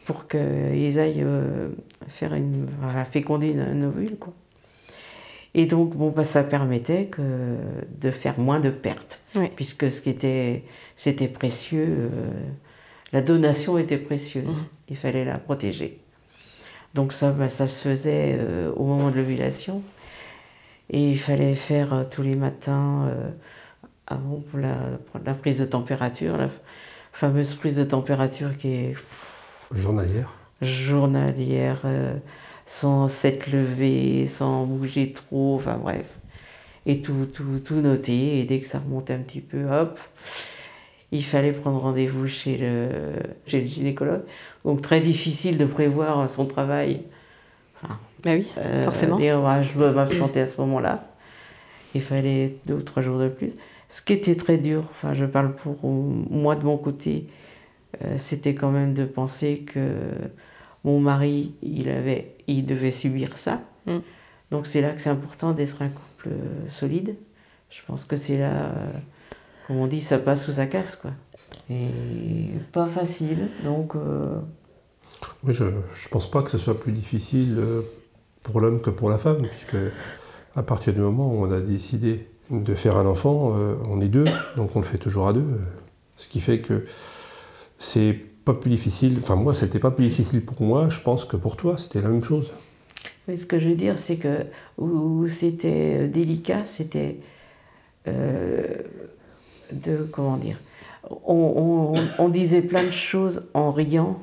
pour 0.06 0.26
qu'ils 0.26 0.98
aillent 0.98 1.22
euh, 1.22 1.68
faire 2.08 2.34
une, 2.34 2.66
enfin, 2.84 3.04
féconder 3.04 3.54
un 3.58 3.82
ovule. 3.84 4.16
Quoi. 4.18 4.32
Et 5.54 5.66
donc, 5.66 5.94
bon, 5.96 6.10
bah, 6.10 6.24
ça 6.24 6.42
permettait 6.42 7.04
que, 7.06 7.22
de 8.00 8.10
faire 8.10 8.38
moins 8.40 8.58
de 8.60 8.70
pertes, 8.70 9.20
Oui. 9.36 9.48
puisque 9.54 9.90
ce 9.90 10.00
qui 10.00 10.10
était, 10.10 10.64
c'était 10.96 11.28
précieux, 11.28 11.86
euh, 11.88 12.08
la 13.12 13.20
donation 13.20 13.78
était 13.78 13.98
précieuse, 13.98 14.46
Mhm. 14.46 14.64
il 14.88 14.96
fallait 14.96 15.24
la 15.24 15.38
protéger. 15.38 15.98
Donc 16.94 17.12
ça, 17.12 17.30
bah, 17.30 17.48
ça 17.48 17.68
se 17.68 17.88
faisait 17.88 18.36
euh, 18.38 18.72
au 18.74 18.84
moment 18.84 19.10
de 19.10 19.16
l'ovulation, 19.16 19.82
et 20.90 21.10
il 21.10 21.18
fallait 21.18 21.54
faire 21.54 21.94
euh, 21.94 22.04
tous 22.04 22.22
les 22.22 22.34
matins, 22.34 23.06
euh, 23.08 23.30
avant 24.06 24.40
pour 24.40 24.58
la, 24.58 24.74
pour 25.10 25.20
la 25.24 25.34
prise 25.34 25.60
de 25.60 25.66
température, 25.66 26.36
la 26.36 26.48
fameuse 27.12 27.54
prise 27.54 27.76
de 27.76 27.84
température 27.84 28.56
qui 28.56 28.68
est 28.68 28.94
Journalière. 29.72 30.32
journalière, 30.60 31.82
sans 32.66 33.06
s'être 33.06 33.46
levé, 33.46 34.26
sans 34.26 34.66
bouger 34.66 35.12
trop, 35.12 35.54
enfin 35.54 35.76
bref. 35.76 36.18
Et 36.86 37.00
tout, 37.00 37.26
tout, 37.32 37.60
tout 37.64 37.76
noter, 37.76 38.40
et 38.40 38.44
dès 38.44 38.58
que 38.58 38.66
ça 38.66 38.80
remontait 38.80 39.14
un 39.14 39.20
petit 39.20 39.40
peu, 39.40 39.70
hop, 39.70 40.00
il 41.12 41.24
fallait 41.24 41.52
prendre 41.52 41.78
rendez-vous 41.78 42.26
chez 42.28 42.56
le, 42.56 42.88
chez 43.46 43.60
le 43.60 43.66
gynécologue. 43.66 44.22
Donc 44.64 44.80
très 44.80 45.00
difficile 45.00 45.58
de 45.58 45.64
prévoir 45.64 46.28
son 46.30 46.46
travail. 46.46 47.02
Enfin, 47.82 47.98
Bah 48.24 48.32
oui, 48.34 48.46
Euh, 48.58 48.84
forcément. 48.84 49.16
dire, 49.16 49.40
ouais, 49.42 49.62
je 49.62 49.74
dois 49.74 49.90
m'absenter 49.92 50.40
à 50.40 50.46
ce 50.46 50.60
moment-là. 50.60 51.06
Il 51.94 52.00
fallait 52.00 52.56
deux 52.66 52.74
ou 52.74 52.82
trois 52.82 53.02
jours 53.02 53.18
de 53.18 53.28
plus. 53.28 53.52
Ce 53.88 54.00
qui 54.02 54.12
était 54.12 54.36
très 54.36 54.58
dur, 54.58 54.80
enfin, 54.82 55.14
je 55.14 55.24
parle 55.24 55.54
pour 55.56 55.76
moi 55.84 56.54
de 56.54 56.62
mon 56.64 56.76
côté, 56.76 57.26
euh, 58.04 58.14
c'était 58.16 58.54
quand 58.54 58.70
même 58.70 58.94
de 58.94 59.04
penser 59.04 59.64
que 59.66 59.80
mon 60.84 61.00
mari, 61.00 61.54
il, 61.62 61.88
avait, 61.88 62.36
il 62.46 62.64
devait 62.66 62.92
subir 62.92 63.36
ça. 63.36 63.60
Mm. 63.86 63.98
Donc 64.52 64.66
c'est 64.66 64.80
là 64.80 64.90
que 64.92 65.00
c'est 65.00 65.10
important 65.10 65.50
d'être 65.52 65.82
un 65.82 65.88
couple 65.88 66.28
solide. 66.68 67.16
Je 67.70 67.80
pense 67.86 68.04
que 68.04 68.14
c'est 68.16 68.38
là, 68.38 68.52
euh, 68.52 68.92
comme 69.70 69.78
on 69.78 69.86
dit, 69.86 70.00
ça 70.00 70.18
passe 70.18 70.48
ou 70.48 70.52
ça 70.52 70.66
casse, 70.66 70.96
quoi. 70.96 71.12
Et 71.70 71.90
pas 72.72 72.86
facile, 72.86 73.50
donc... 73.62 73.94
euh, 73.94 74.40
Oui, 75.44 75.54
je 75.54 75.62
ne 75.66 75.70
pense 76.10 76.28
pas 76.28 76.42
que 76.42 76.50
ce 76.50 76.58
soit 76.58 76.80
plus 76.80 76.90
difficile 76.90 77.54
euh, 77.56 77.82
pour 78.42 78.60
l'homme 78.60 78.80
que 78.80 78.90
pour 78.90 79.10
la 79.10 79.16
femme, 79.16 79.42
puisque 79.42 79.76
à 80.56 80.64
partir 80.64 80.92
du 80.92 80.98
moment 80.98 81.32
où 81.32 81.46
on 81.46 81.52
a 81.52 81.60
décidé 81.60 82.26
de 82.50 82.74
faire 82.74 82.96
un 82.96 83.06
enfant, 83.06 83.56
euh, 83.60 83.76
on 83.88 84.00
est 84.00 84.08
deux, 84.08 84.24
donc 84.56 84.74
on 84.74 84.80
le 84.80 84.84
fait 84.84 84.98
toujours 84.98 85.28
à 85.28 85.32
deux. 85.32 85.46
Ce 86.16 86.26
qui 86.26 86.40
fait 86.40 86.58
que 86.62 86.84
c'est 87.78 88.18
pas 88.44 88.54
plus 88.54 88.70
difficile, 88.70 89.18
enfin 89.20 89.36
moi 89.36 89.54
c'était 89.54 89.78
pas 89.78 89.92
plus 89.92 90.06
difficile 90.06 90.44
pour 90.44 90.60
moi, 90.62 90.88
je 90.88 90.98
pense 91.00 91.24
que 91.24 91.36
pour 91.36 91.56
toi 91.56 91.78
c'était 91.78 92.00
la 92.00 92.08
même 92.08 92.24
chose. 92.24 92.50
Oui, 93.28 93.36
ce 93.36 93.46
que 93.46 93.60
je 93.60 93.68
veux 93.68 93.76
dire, 93.76 94.00
c'est 94.00 94.16
que 94.16 94.46
où, 94.78 95.28
c'était 95.28 96.08
délicat, 96.08 96.64
c'était 96.64 97.20
euh, 98.08 98.82
de 99.72 100.08
comment 100.10 100.36
dire. 100.36 100.56
On, 101.26 101.94
on- 101.96 102.24
on 102.24 102.28
disait 102.28 102.62
plein 102.62 102.84
de 102.84 102.90
choses 102.90 103.46
en 103.54 103.70
riant, 103.70 104.18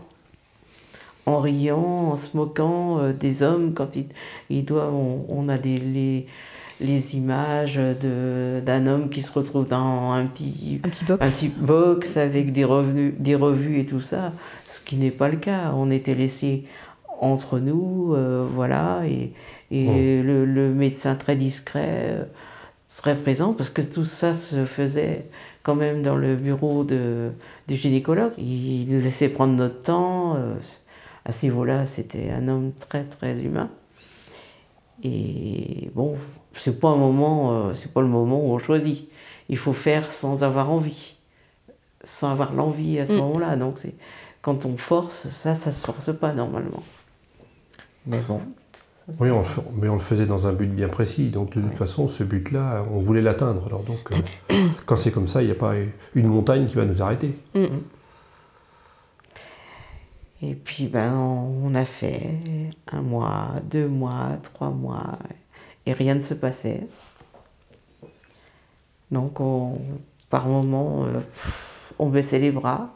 en 1.26 1.40
riant, 1.40 2.10
en 2.12 2.16
se 2.16 2.36
moquant 2.38 3.00
euh, 3.00 3.14
des 3.14 3.44
hommes 3.44 3.74
quand 3.74 3.96
ils, 3.96 4.06
ils 4.50 4.64
doivent. 4.64 4.94
On, 4.94 5.26
on 5.30 5.50
a 5.50 5.58
des 5.58 5.78
les, 5.80 6.28
les 6.80 7.16
images 7.18 7.76
de 7.76 8.62
d'un 8.66 8.86
homme 8.88 9.10
qui 9.10 9.22
se 9.22 9.32
retrouve 9.32 9.68
dans 9.68 10.12
un 10.12 10.26
petit 10.28 10.80
Un 10.84 10.90
petit 10.90 11.04
box. 11.06 11.26
un 11.26 11.30
petit 11.30 11.48
box 11.50 12.18
avec 12.18 12.52
des 12.54 12.64
revenus, 12.64 13.14
des 13.18 13.36
revues 13.36 13.80
et 13.80 13.86
tout 13.86 14.02
ça, 14.02 14.32
ce 14.68 14.80
qui 14.80 14.96
n'est 14.98 15.12
pas 15.12 15.28
le 15.30 15.38
cas. 15.38 15.74
On 15.76 15.90
était 15.92 16.14
laissés 16.16 16.64
entre 17.20 17.58
nous, 17.60 18.14
euh, 18.16 18.46
voilà, 18.54 19.02
et, 19.08 19.32
et 19.72 20.22
le, 20.22 20.46
le 20.46 20.70
médecin 20.72 21.16
très 21.16 21.36
discret 21.36 21.88
euh, 22.12 22.24
serait 22.88 23.16
présent 23.16 23.54
parce 23.54 23.70
que 23.70 23.82
tout 23.82 24.06
ça 24.06 24.34
se 24.34 24.66
faisait 24.66 25.26
quand 25.64 25.76
même 25.76 26.02
dans 26.04 26.16
le 26.16 26.36
bureau 26.36 26.84
de, 26.84 27.32
du 27.68 27.76
gynécologue. 27.76 28.32
Il 28.38 28.88
nous 28.90 29.02
laissait 29.02 29.30
prendre 29.30 29.54
notre 29.54 29.82
temps. 29.82 30.36
euh, 30.38 30.56
à 31.26 31.34
ce 31.34 31.46
niveau-là, 31.46 31.86
c'était 31.86 32.30
un 32.32 32.48
homme 32.48 32.72
très 32.80 33.04
très 33.04 33.38
humain. 33.42 33.70
Et 35.04 35.90
bon, 35.94 36.16
c'est 36.56 36.80
pas 36.80 36.90
un 36.90 36.96
moment, 36.96 37.52
euh, 37.70 37.74
c'est 37.74 37.92
pas 37.94 38.02
le 38.02 38.08
moment 38.08 38.40
où 38.40 38.54
on 38.54 38.60
choisit. 38.60 39.08
Il 39.50 39.58
faut 39.58 39.74
faire 39.74 40.10
sans 40.10 40.44
avoir 40.44 40.72
envie, 40.72 41.16
sans 42.04 42.32
avoir 42.32 42.54
l'envie 42.54 43.00
à 43.00 43.06
ce 43.06 43.12
Mm. 43.12 43.18
moment-là. 43.18 43.56
Donc 43.58 43.76
c'est 43.80 43.94
quand 44.42 44.66
on 44.66 44.78
force, 44.78 45.28
ça, 45.28 45.54
ça 45.56 45.72
se 45.72 45.86
force 45.86 46.18
pas 46.18 46.34
normalement. 46.34 46.84
Mais 48.06 48.20
bon, 48.28 48.40
Oui, 49.20 49.32
on 49.32 49.44
mais 49.80 49.88
on 49.88 49.94
le 49.94 50.00
faisait 50.00 50.26
dans 50.26 50.48
un 50.48 50.54
but 50.54 50.68
bien 50.68 50.90
précis, 50.90 51.30
donc 51.30 51.56
de 51.56 51.62
toute 51.62 51.78
façon 51.78 52.10
ce 52.10 52.24
but-là, 52.24 52.84
on 52.92 53.00
voulait 53.00 53.22
l'atteindre. 53.22 53.66
Alors 53.66 53.84
donc, 53.84 54.12
euh, 54.12 54.56
quand 54.86 54.98
c'est 54.98 55.12
comme 55.12 55.28
ça, 55.28 55.42
il 55.42 55.46
n'y 55.46 55.52
a 55.52 55.56
pas 55.56 55.74
une 56.14 56.28
montagne 56.28 56.66
qui 56.66 56.76
va 56.76 56.84
nous 56.84 57.02
arrêter. 57.02 57.34
Et 60.42 60.54
puis 60.54 60.88
ben 60.88 61.16
on 61.16 61.74
a 61.74 61.86
fait 61.86 62.30
un 62.92 63.02
mois, 63.02 63.54
deux 63.64 63.88
mois, 63.88 64.38
trois 64.44 64.70
mois, 64.70 65.18
et 65.86 65.94
rien 65.94 66.14
ne 66.14 66.22
se 66.22 66.34
passait. 66.34 66.86
Donc 69.10 69.40
on, 69.40 69.80
par 70.30 70.48
moment, 70.50 71.06
euh, 71.06 71.22
on 71.98 72.10
baissait 72.10 72.40
les 72.40 72.52
bras. 72.52 72.94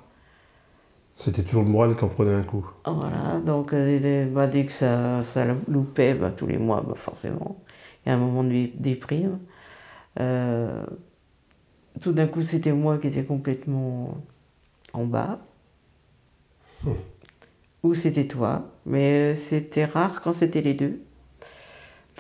C'était 1.24 1.44
toujours 1.44 1.64
le 1.64 1.70
moral 1.70 1.96
qui 1.96 2.04
en 2.04 2.08
prenait 2.08 2.34
un 2.34 2.42
coup. 2.42 2.68
Voilà, 2.84 3.40
donc 3.46 3.74
euh, 3.74 4.00
dès- 4.00 4.26
bah, 4.26 4.48
dès 4.48 4.66
que 4.66 4.72
ça, 4.72 5.24
ça 5.24 5.46
loupait, 5.68 6.16
bah, 6.16 6.32
tous 6.36 6.48
les 6.48 6.58
mois, 6.58 6.82
bah, 6.82 6.96
forcément, 6.96 7.62
il 8.06 8.10
y 8.10 8.12
a 8.12 8.16
un 8.16 8.18
moment 8.18 8.44
de 8.44 8.50
dé- 8.50 8.74
déprime. 8.76 9.38
Euh, 10.20 10.84
tout 12.02 12.12
d'un 12.12 12.26
coup, 12.28 12.42
c'était 12.42 12.72
moi 12.72 12.98
qui 12.98 13.08
étais 13.08 13.24
complètement 13.24 14.18
en 14.94 15.06
bas. 15.06 15.40
Ou 17.84 17.94
c'était 17.94 18.28
toi, 18.28 18.70
mais 18.86 19.34
euh, 19.34 19.36
c'était 19.36 19.86
rare 19.86 20.22
quand 20.22 20.34
c'était 20.34 20.62
les 20.62 20.74
deux. 20.74 21.02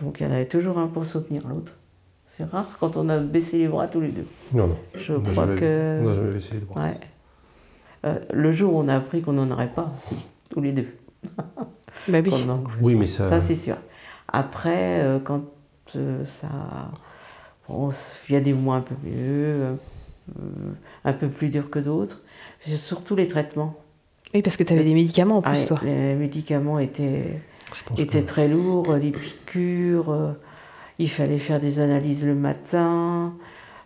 Donc 0.02 0.20
il 0.20 0.24
y 0.24 0.30
en 0.30 0.32
avait 0.32 0.48
toujours 0.48 0.78
un 0.80 0.88
pour 0.88 1.06
soutenir 1.06 1.48
l'autre. 1.48 1.74
C'est 2.28 2.46
rare 2.46 2.78
quand 2.80 2.98
on 2.98 3.10
a 3.10 3.20
baissé 3.20 3.58
les 3.60 3.68
bras 3.68 3.88
tous 3.88 4.02
les 4.02 4.10
deux. 4.10 4.26
Non, 4.54 4.68
non. 4.68 4.78
Je 4.96 5.14
on 5.14 5.22
crois 5.22 5.32
jamais, 5.34 5.60
que. 5.60 6.00
on 6.02 6.06
n'a 6.08 6.14
jamais 6.14 6.32
baissé 6.32 6.54
les 6.54 6.60
bras. 6.62 6.82
Ouais. 6.84 7.00
Euh, 8.06 8.16
le 8.34 8.52
jour 8.52 8.74
où 8.74 8.80
on 8.80 8.88
a 8.88 8.96
appris 8.96 9.22
qu'on 9.22 9.34
n'en 9.34 9.52
aurait 9.52 9.72
pas, 9.72 9.92
si, 10.08 10.16
tous 10.50 10.62
les 10.62 10.72
deux. 10.72 10.88
Bah 12.08 12.18
oui. 12.26 12.34
Oui, 12.82 12.96
mais 12.96 13.06
ça. 13.06 13.30
Ça, 13.30 13.40
c'est 13.40 13.56
sûr. 13.56 13.76
Après, 14.28 15.02
euh, 15.02 15.20
quand 15.24 15.42
euh, 15.96 16.26
ça. 16.26 16.48
bon, 17.68 17.92
il 18.28 18.34
y 18.34 18.36
a 18.36 18.42
des 18.42 18.54
mois 18.54 18.78
un 18.78 18.82
peu 18.82 18.96
mieux, 19.04 19.14
euh, 19.14 19.76
un 21.06 21.14
peu 21.14 21.28
plus 21.28 21.50
durs 21.50 21.70
que 21.70 21.78
d'autres. 21.78 22.22
C'est 22.62 22.78
surtout 22.78 23.16
les 23.16 23.28
traitements. 23.28 23.76
Oui, 24.34 24.42
parce 24.42 24.58
que 24.58 24.64
tu 24.64 24.74
avais 24.74 24.84
des 24.86 24.94
médicaments 24.96 25.38
en 25.38 25.42
plus, 25.42 25.60
Ah 25.64 25.68
toi. 25.68 25.80
les 25.84 26.16
médicaments 26.16 26.80
étaient, 26.80 27.40
étaient 27.98 28.22
que- 28.22 28.26
très 28.28 28.48
lourds, 28.48 28.94
les 28.96 29.12
piqûres, 29.12 30.10
euh, 30.12 30.32
il 30.98 31.10
fallait 31.10 31.38
faire 31.40 31.60
des 31.60 31.82
analyses 31.82 32.26
le 32.26 32.34
matin. 32.36 33.34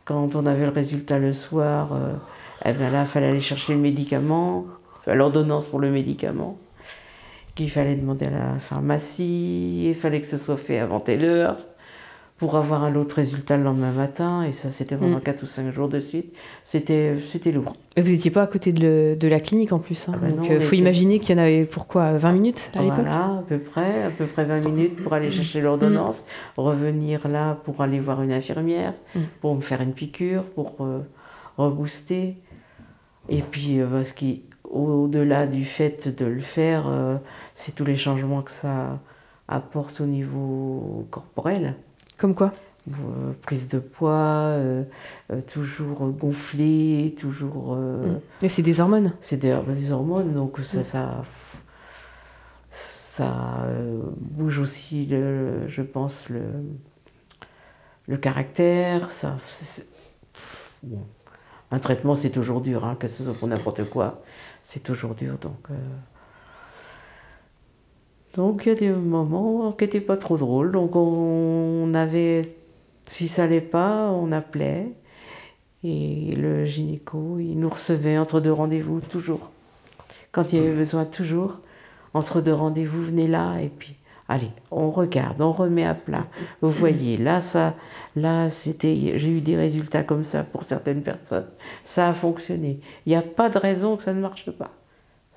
Quand 0.06 0.36
on 0.36 0.46
avait 0.46 0.66
le 0.66 0.72
résultat 0.72 1.18
le 1.20 1.34
soir, 1.34 1.92
euh, 1.94 2.14
eh 2.64 2.72
bien 2.74 2.90
là, 2.90 3.02
il 3.02 3.08
fallait 3.08 3.28
aller 3.28 3.40
chercher 3.42 3.74
le 3.74 3.80
médicament, 3.80 4.66
l'ordonnance 5.08 5.66
pour 5.66 5.80
le 5.80 5.90
médicament, 5.92 6.58
qu'il 7.56 7.70
fallait 7.70 7.96
demander 7.96 8.26
à 8.26 8.30
la 8.32 8.60
pharmacie, 8.60 9.88
il 9.90 9.96
fallait 9.96 10.22
que 10.22 10.28
ce 10.28 10.38
soit 10.38 10.58
fait 10.58 10.80
avant 10.80 11.00
telle 11.00 11.24
heure 11.24 11.58
pour 12.38 12.58
avoir 12.58 12.84
un 12.84 12.96
autre 12.96 13.16
résultat 13.16 13.56
le 13.56 13.64
lendemain 13.64 13.94
matin, 13.94 14.44
et 14.44 14.52
ça 14.52 14.70
c'était 14.70 14.96
vraiment 14.96 15.20
Mm. 15.20 15.22
4 15.22 15.44
ou 15.44 15.46
5 15.46 15.72
jours 15.74 15.88
de 15.88 16.02
suite. 16.02 16.36
C'était 16.66 17.16
c'était 17.32 17.54
lourd. 17.54 17.74
Vous 17.96 18.04
n'étiez 18.12 18.30
pas 18.30 18.42
à 18.42 18.48
côté 18.48 18.74
de, 18.74 18.82
le- 18.82 19.16
de 19.16 19.28
la 19.30 19.40
clinique 19.40 19.72
en 19.72 19.80
plus. 19.80 20.10
hein. 20.10 20.14
Ah 20.16 20.20
bah 20.20 20.28
Donc 20.28 20.46
il 20.48 20.52
on 20.52 20.60
faut 20.60 20.68
était- 20.68 20.78
imaginer 20.78 21.20
qu'il 21.20 21.34
y 21.38 21.40
en 21.40 21.42
avait 21.42 21.64
pour 21.64 21.88
quoi 21.88 22.12
20 22.18 22.34
minutes 22.34 22.72
à 22.76 22.82
l'époque? 22.82 22.98
Voilà, 23.00 23.26
à 23.38 23.44
peu 23.48 23.58
près, 23.58 24.04
à 24.04 24.10
peu 24.10 24.26
près 24.26 24.44
20 24.44 24.60
minutes 24.60 25.02
pour 25.02 25.14
aller 25.14 25.32
chercher 25.32 25.62
l'ordonnance, 25.62 26.26
revenir 26.58 27.26
là 27.30 27.58
pour 27.64 27.80
aller 27.80 28.02
voir 28.02 28.22
une 28.22 28.34
infirmière, 28.34 28.94
Mm. 29.16 29.20
pour 29.40 29.56
me 29.56 29.62
faire 29.62 29.80
une 29.82 29.94
piqûre, 29.94 30.44
pour 30.44 30.76
euh, 30.82 31.00
rebooster. 31.58 32.36
Et 33.30 33.42
puis, 33.42 33.80
euh, 33.80 34.04
ce 34.04 34.14
qui, 34.14 34.44
au-delà 34.64 35.48
du 35.48 35.66
fait 35.66 36.08
de 36.16 36.26
le 36.26 36.42
faire, 36.42 36.88
euh, 36.88 37.18
c'est 37.54 37.74
tous 37.74 37.86
les 37.86 37.96
changements 37.96 38.42
que 38.42 38.52
ça 38.52 39.00
apporte 39.48 40.02
au 40.02 40.06
niveau 40.06 41.08
corporel. 41.12 41.76
Comme 42.18 42.36
quoi? 42.36 42.52
Euh, 42.88 43.32
prise 43.42 43.68
de 43.68 43.80
poids, 43.80 44.14
euh, 44.14 44.84
euh, 45.32 45.42
toujours 45.42 46.08
gonflé, 46.12 47.16
toujours. 47.20 47.74
euh, 47.76 48.14
Mm. 48.42 48.46
Et 48.46 48.50
c'est 48.50 48.62
des 48.62 48.80
hormones. 48.80 49.14
c'est 49.22 49.38
des, 49.38 49.58
des 49.74 49.92
hormones, 49.92 50.34
donc 50.34 50.60
ça, 50.60 50.84
ça, 50.84 51.24
ça 52.70 53.68
bouge 54.18 54.60
aussi, 54.60 55.08
le, 55.08 55.68
je 55.68 55.82
pense, 55.82 56.30
le, 56.30 56.42
le 58.08 58.18
caractère. 58.18 59.12
Ça, 59.12 59.36
bon. 60.84 61.00
Un 61.72 61.80
traitement, 61.80 62.16
c'est 62.16 62.30
toujours 62.30 62.62
dur, 62.62 62.86
hein, 62.86 62.96
que 63.00 63.08
ce 63.08 63.24
soit 63.24 63.34
pour 63.34 63.48
n'importe 63.48 63.84
quoi, 63.90 64.22
c'est 64.64 64.84
toujours 64.84 65.16
dur. 65.16 65.38
Donc, 65.40 65.58
euh, 65.72 65.74
donc 68.36 68.66
il 68.66 68.70
y 68.70 68.72
a 68.72 68.76
des 68.76 68.92
moments 68.92 69.72
qui 69.72 69.84
n'étaient 69.84 70.02
pas 70.02 70.18
trop 70.18 70.38
drôles. 70.38 70.72
Donc 70.72 70.96
on 70.96 71.94
avait, 71.94 72.56
si 73.08 73.28
ça 73.28 73.46
allait 73.46 73.62
pas, 73.62 74.10
on 74.10 74.32
appelait. 74.32 74.92
Et 75.84 76.36
le 76.36 76.66
gynéco, 76.66 77.38
il 77.40 77.60
nous 77.60 77.70
recevait 77.70 78.18
entre 78.18 78.40
deux 78.40 78.52
rendez-vous, 78.52 79.02
toujours. 79.02 79.52
Quand 80.32 80.52
il 80.52 80.60
y 80.60 80.60
avait 80.60 80.76
besoin, 80.76 81.06
toujours. 81.06 81.60
Entre 82.14 82.42
deux 82.42 82.54
rendez-vous, 82.54 83.02
venez 83.04 83.28
là, 83.28 83.60
et 83.60 83.70
puis, 83.70 83.96
allez, 84.28 84.52
on 84.72 84.92
regarde, 84.92 85.42
on 85.42 85.52
remet 85.52 85.86
à 85.86 85.94
plat. 85.94 86.26
Vous 86.62 86.70
voyez, 86.72 87.18
là, 87.18 87.42
ça, 87.42 87.76
là, 88.16 88.50
c'était, 88.50 89.18
j'ai 89.18 89.30
eu 89.30 89.42
des 89.42 89.56
résultats 89.56 90.04
comme 90.04 90.24
ça 90.24 90.44
pour 90.44 90.64
certaines 90.64 91.02
personnes. 91.04 91.48
Ça 91.84 92.10
a 92.10 92.14
fonctionné. 92.14 92.80
Il 93.06 93.10
n'y 93.10 93.16
a 93.16 93.22
pas 93.22 93.50
de 93.50 93.58
raison 93.58 93.98
que 93.98 94.04
ça 94.04 94.14
ne 94.14 94.22
marche 94.22 94.50
pas. 94.52 94.72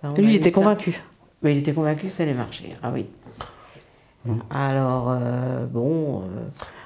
Ça, 0.00 0.12
Lui, 0.20 0.32
il 0.32 0.36
était 0.36 0.50
ça. 0.50 0.54
convaincu. 0.54 1.02
Mais 1.42 1.54
il 1.54 1.58
était 1.58 1.72
convaincu 1.72 2.06
que 2.06 2.12
ça 2.12 2.22
allait 2.24 2.34
marcher. 2.34 2.76
Ah 2.82 2.90
oui. 2.92 3.06
Alors, 4.50 5.08
euh, 5.10 5.64
bon, 5.66 6.22
euh, 6.22 6.24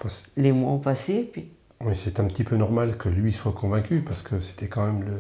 parce- 0.01 0.31
les 0.37 0.53
mois 0.53 0.73
ont 0.73 0.79
passé, 0.79 1.29
puis 1.33 1.49
Oui, 1.85 1.97
c'est 1.97 2.21
un 2.21 2.25
petit 2.27 2.45
peu 2.45 2.57
normal 2.57 2.97
que 2.97 3.09
lui 3.09 3.33
soit 3.33 3.51
convaincu, 3.53 4.03
parce 4.03 4.23
que 4.23 4.39
c'était 4.39 4.69
quand 4.69 4.87
même 4.87 5.03
le, 5.03 5.19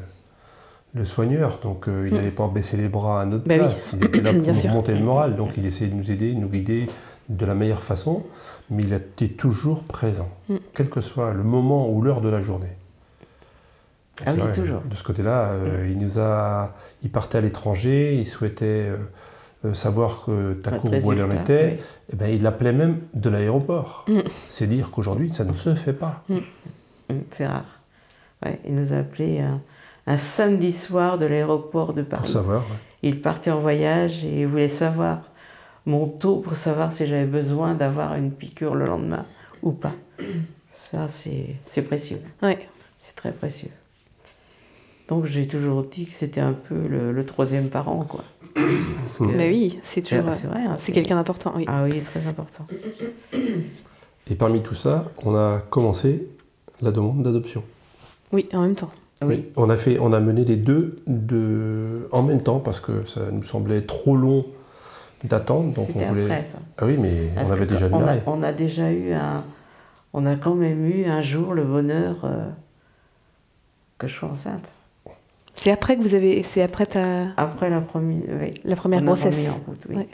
le 0.95 1.05
soigneur, 1.05 1.59
donc 1.63 1.89
euh, 1.89 2.07
il 2.09 2.15
n'allait 2.15 2.31
pas 2.31 2.49
baisser 2.49 2.77
les 2.77 2.89
bras 2.89 3.23
à 3.23 3.27
notre 3.27 3.49
oui. 3.49 3.57
place. 3.57 3.91
Il 3.95 4.05
était 4.05 4.21
là 4.21 4.33
Bien 4.33 4.41
pour 4.43 4.49
nous 4.55 4.61
sûr. 4.61 4.71
remonter 4.71 4.95
le 4.95 5.01
moral, 5.05 5.37
donc 5.37 5.57
il 5.57 5.65
essayait 5.65 5.91
de 5.91 5.95
nous 5.97 6.11
aider, 6.11 6.35
de 6.35 6.39
nous 6.41 6.49
guider, 6.49 6.87
de 7.29 7.47
la 7.47 7.55
meilleure 7.55 7.83
façon, 7.83 8.25
mais 8.69 8.83
il 8.83 8.93
était 8.93 9.29
toujours 9.29 9.85
présent, 9.85 10.29
Mm. 10.49 10.57
quel 10.75 10.91
que 10.91 11.01
soit 11.01 11.33
le 11.33 11.43
moment 11.45 11.89
ou 11.91 12.03
l'heure 12.03 12.21
de 12.21 12.29
la 12.29 12.41
journée. 12.41 12.77
Ah 14.27 14.33
oui, 14.35 14.43
toujours. 14.55 14.83
De 14.83 14.95
ce 14.95 15.03
côté-là, 15.03 15.49
euh, 15.53 15.89
il 15.91 15.99
nous 15.99 16.19
a, 16.21 16.75
il 17.03 17.11
partait 17.11 17.39
à 17.39 17.41
l'étranger, 17.41 18.15
il 18.17 18.27
souhaitait 18.27 18.93
euh, 19.65 19.73
savoir 19.73 20.25
que 20.27 20.53
ta 20.55 20.73
courbe 20.73 20.95
où 21.03 21.13
elle 21.13 21.23
en 21.23 21.31
était. 21.31 21.79
oui. 21.79 21.85
Eh 22.13 22.17
ben, 22.17 22.27
il 22.29 22.43
l'appelait 22.43 22.75
même 22.75 22.99
de 23.15 23.31
l'aéroport. 23.31 24.05
Mm. 24.09 24.21
C'est 24.49 24.67
dire 24.67 24.91
qu'aujourd'hui, 24.91 25.33
ça 25.33 25.45
ne 25.45 25.55
se 25.55 25.75
fait 25.75 25.95
pas. 25.95 26.23
Mm, 26.29 26.39
C'est 27.31 27.47
rare. 27.47 27.65
Ouais, 28.45 28.61
il 28.69 28.75
nous 28.75 28.93
a 28.93 28.99
appelé 28.99 29.43
un, 30.07 30.17
samedi 30.17 30.73
soir 30.73 31.19
de 31.19 31.27
l'aéroport 31.27 31.93
de 31.95 32.03
Pour 32.03 32.19
Paris. 32.21 32.29
savoir. 32.31 32.61
ouais. 32.63 32.77
Il 33.05 33.21
partait 33.21 33.51
en 33.51 33.61
voyage 33.61 34.25
et 34.25 34.43
il 34.43 34.47
voulait 34.47 34.69
savoir 34.69 35.23
mon 35.87 36.07
taux 36.09 36.37
pour 36.37 36.55
savoir 36.57 36.93
si 36.93 37.07
j'avais 37.07 37.25
besoin 37.27 37.75
d'avoir 37.75 38.15
une 38.15 38.31
piqûre 38.31 38.75
le 38.77 38.85
lendemain 38.87 39.27
ou 39.63 39.73
pas. 39.73 39.93
Ça, 40.71 41.09
c'est 41.09 41.57
c'est 41.67 41.83
précieux. 41.83 42.21
Ouais. 42.43 42.59
C'est 42.99 43.17
très 43.17 43.33
précieux. 43.33 43.71
Donc 45.09 45.27
j'ai 45.27 45.47
toujours 45.49 45.83
dit 45.83 46.07
que 46.07 46.15
c'était 46.15 46.41
un 46.41 46.53
peu 46.53 46.77
le, 46.89 47.13
le 47.13 47.27
troisième 47.27 47.69
parent, 47.69 48.05
quoi. 48.05 48.23
Parce 48.55 49.19
que- 49.19 49.25
Mais 49.25 49.49
oui, 49.51 49.81
c'est 49.83 50.01
c'est 50.01 50.19
toujours. 50.21 50.33
c'est 50.33 50.47
vrai. 50.47 50.61
hein, 50.65 50.75
C'est 50.79 50.93
quelqu'un 50.93 51.17
d'important, 51.17 51.53
oui. 51.57 51.65
Ah 51.67 51.83
oui, 51.85 52.01
très 52.01 52.27
important. 52.29 52.67
Et 54.31 54.35
parmi 54.37 54.63
tout 54.63 54.75
ça, 54.77 55.11
on 55.25 55.35
a 55.35 55.59
commencé 55.61 56.29
la 56.81 56.93
demande 56.93 57.23
d'adoption. 57.23 57.65
Oui, 58.33 58.49
en 58.53 58.61
même 58.63 58.77
temps. 58.77 58.91
Oui. 59.27 59.47
On 59.57 59.71
a, 59.71 59.77
fait, 59.77 59.99
on 60.01 60.13
a 60.13 60.21
mené 60.21 60.45
les 60.45 60.57
deux 60.57 61.03
de, 61.07 62.09
en 62.13 62.23
même 62.23 62.43
temps 62.43 62.61
parce 62.61 62.81
que 62.81 63.05
ça 63.05 63.21
nous 63.31 63.43
semblait 63.43 63.83
trop 63.83 64.17
long 64.17 64.45
d'attendre. 65.25 65.73
Donc 65.73 65.89
on 65.95 65.99
voulait. 66.01 66.25
après 66.25 66.45
ça. 66.45 66.59
Ah 66.79 66.87
oui, 66.87 66.97
mais 66.99 67.29
Parce 67.35 67.49
on 67.49 67.53
avait 67.53 67.67
déjà 67.67 67.89
on 67.93 68.07
a, 68.07 68.17
on 68.27 68.43
a 68.43 68.53
déjà 68.53 68.91
eu 68.91 69.13
un. 69.13 69.45
On 70.13 70.27
a 70.27 70.37
quand 70.37 70.55
même 70.55 70.85
eu 70.87 71.07
un 71.07 71.23
jour 71.23 71.55
le 71.55 71.65
bonheur 71.65 72.17
euh, 72.25 72.49
que 73.99 74.07
je 74.07 74.15
sois 74.15 74.29
enceinte. 74.29 74.71
C'est 75.55 75.71
après 75.71 75.97
que 75.97 76.03
vous 76.03 76.15
avez. 76.15 76.43
C'est 76.43 76.63
après 76.63 76.87
ta... 76.87 77.29
Après 77.37 77.71
la 77.71 77.81
première. 77.81 78.23
Oui. 78.41 78.51
la 78.65 78.77
première 78.77 79.03
on 79.03 79.07
grossesse. 79.07 79.49
en 79.49 79.71
route, 79.71 79.81
oui. 79.89 79.97
Ouais. 79.97 80.09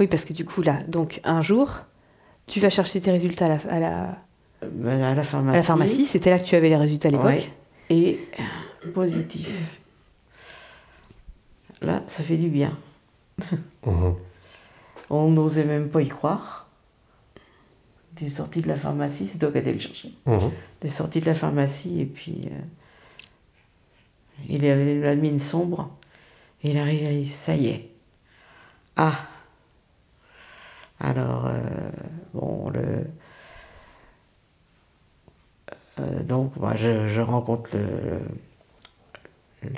Oui, 0.00 0.06
parce 0.06 0.24
que 0.24 0.32
du 0.32 0.44
coup, 0.44 0.62
là, 0.62 0.78
donc 0.88 1.20
un 1.24 1.42
jour, 1.42 1.80
tu 2.46 2.58
vas 2.60 2.70
chercher 2.70 3.00
tes 3.00 3.10
résultats 3.10 3.44
à 3.44 3.48
la, 3.48 3.58
à 3.68 3.78
la, 3.80 4.16
Ben, 4.62 5.02
à 5.02 5.14
la 5.14 5.22
pharmacie. 5.22 5.54
à 5.54 5.58
la 5.58 5.62
pharmacie. 5.62 6.04
C'était 6.06 6.30
là 6.30 6.38
que 6.38 6.44
tu 6.44 6.56
avais 6.56 6.70
les 6.70 6.76
résultats 6.76 7.08
à 7.08 7.10
l'époque. 7.10 7.50
Et 7.90 8.20
positif. 8.94 9.80
Là, 11.82 12.02
ça 12.06 12.22
fait 12.22 12.36
du 12.36 12.48
bien. 12.48 12.78
Mhm. 13.84 14.14
On 15.08 15.30
n'osait 15.30 15.64
même 15.64 15.88
pas 15.88 16.02
y 16.02 16.08
croire. 16.08 16.68
Tu 18.14 18.26
es 18.26 18.28
sorti 18.28 18.60
de 18.60 18.68
la 18.68 18.76
pharmacie, 18.76 19.26
c'est 19.26 19.38
toi 19.38 19.50
qui 19.50 19.58
as 19.58 19.60
été 19.60 19.72
le 19.72 19.78
chercher. 19.78 20.12
Mhm. 20.26 20.50
Tu 20.80 20.86
es 20.86 20.90
sorti 20.90 21.20
de 21.20 21.26
la 21.26 21.34
pharmacie 21.34 22.00
et 22.02 22.06
puis 22.06 22.42
euh, 22.46 22.58
il 24.48 24.64
avait 24.66 25.00
la 25.00 25.14
mine 25.14 25.38
sombre. 25.38 25.90
Et 26.62 26.70
il 26.70 26.78
arrive 26.78 27.02
et 27.02 27.14
il 27.18 27.24
dit 27.24 27.30
Ça 27.30 27.56
y 27.56 27.68
est. 27.68 27.88
Ah 28.96 29.26
Alors, 31.00 31.46
euh, 31.46 31.90
bon, 32.34 32.70
le. 32.70 33.04
Euh, 35.98 36.22
donc, 36.22 36.54
moi, 36.56 36.76
je, 36.76 37.06
je 37.08 37.20
rencontre 37.20 37.70
le, 37.74 38.18
le, 39.62 39.70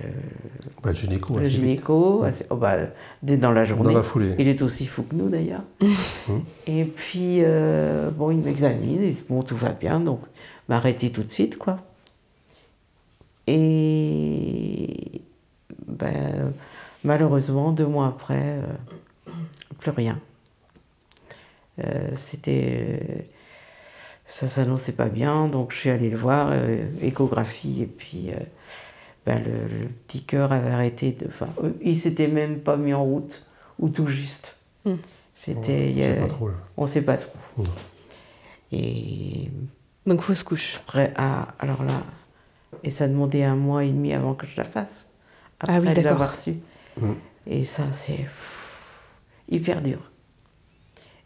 Bah, 0.82 0.90
le 0.90 0.94
gynéco, 0.94 1.34
le 1.34 1.40
assez 1.40 1.50
gynéco, 1.50 2.22
assez- 2.22 2.46
oh, 2.50 2.56
bah, 2.56 2.76
dès 3.22 3.36
dans 3.36 3.50
la 3.52 3.64
journée. 3.64 3.84
Dans 3.84 3.92
la 3.98 4.02
foulée. 4.02 4.34
Il 4.38 4.46
est 4.48 4.62
aussi 4.62 4.86
fou 4.86 5.02
que 5.02 5.14
nous 5.14 5.28
d'ailleurs. 5.28 5.62
Mhm. 5.80 6.42
Et 6.66 6.84
puis, 6.84 7.38
euh, 7.42 8.10
bon, 8.10 8.30
il 8.30 8.38
m'examine, 8.38 9.02
et 9.02 9.16
bon, 9.28 9.42
tout 9.42 9.56
va 9.56 9.70
bien, 9.72 9.98
donc 10.00 10.20
m'arrêter 10.68 11.10
tout 11.10 11.22
de 11.24 11.30
suite, 11.30 11.56
quoi. 11.58 11.78
Et 13.46 15.20
ben, 15.86 16.52
malheureusement, 17.04 17.72
deux 17.72 17.86
mois 17.86 18.06
après, 18.06 18.60
euh, 19.26 19.32
plus 19.80 19.90
rien. 19.90 20.18
Euh, 21.80 22.10
C'était. 22.16 23.26
Ça 24.32 24.48
s'annonçait 24.48 24.92
pas 24.92 25.10
bien, 25.10 25.46
donc 25.46 25.72
je 25.72 25.76
suis 25.76 25.90
allée 25.90 26.08
le 26.08 26.16
voir, 26.16 26.48
euh, 26.52 26.86
échographie, 27.02 27.82
et 27.82 27.86
puis 27.86 28.30
euh, 28.30 28.36
ben, 29.26 29.44
le, 29.44 29.80
le 29.80 29.88
petit 29.88 30.24
cœur 30.24 30.52
avait 30.52 30.70
arrêté 30.70 31.12
de. 31.12 31.26
Enfin, 31.26 31.50
euh, 31.62 31.72
il 31.82 31.98
s'était 31.98 32.28
même 32.28 32.60
pas 32.60 32.78
mis 32.78 32.94
en 32.94 33.04
route, 33.04 33.44
ou 33.78 33.90
tout 33.90 34.06
juste. 34.06 34.56
Mm. 34.86 34.94
C'était. 35.34 36.18
on 36.78 36.86
sait 36.86 37.02
pas 37.02 37.18
trop. 37.18 37.38
Non. 37.58 37.64
Et 38.72 39.50
Donc 40.06 40.22
fausse 40.22 40.42
couche. 40.44 40.76
après, 40.78 41.12
ah, 41.16 41.48
alors 41.58 41.84
là, 41.84 42.02
et 42.84 42.88
ça 42.88 43.08
demandait 43.08 43.44
un 43.44 43.54
mois 43.54 43.84
et 43.84 43.90
demi 43.90 44.14
avant 44.14 44.32
que 44.32 44.46
je 44.46 44.56
la 44.56 44.64
fasse. 44.64 45.10
Après 45.60 45.76
Ah 45.76 45.80
oui, 45.80 45.92
de 45.92 46.00
l'avoir 46.00 46.34
su. 46.34 46.54
Mm. 46.98 47.12
Et 47.48 47.64
ça, 47.64 47.82
c'est 47.92 48.24
hyper 49.50 49.82
dur. 49.82 50.10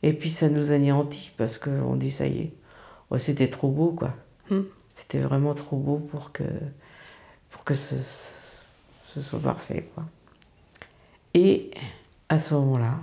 Et 0.03 0.13
puis 0.13 0.29
ça 0.29 0.49
nous 0.49 0.73
anéantit 0.73 1.31
parce 1.37 1.57
qu'on 1.57 1.95
dit 1.95 2.11
ça 2.11 2.27
y 2.27 2.39
est, 2.41 2.53
Oh, 3.11 3.19
c'était 3.19 3.49
trop 3.49 3.69
beau 3.69 3.93
quoi. 3.93 4.15
Mm. 4.51 4.63
C'était 4.89 5.21
vraiment 5.21 5.55
trop 5.55 5.77
beau 5.77 5.99
pour 5.99 6.33
que, 6.33 6.45
pour 7.51 7.65
que 7.65 7.75
ce, 7.75 7.95
ce 9.15 9.21
soit 9.21 9.41
parfait 9.41 9.89
quoi. 9.95 10.05
Et 11.35 11.71
à 12.29 12.39
ce 12.39 12.55
moment-là, 12.55 12.99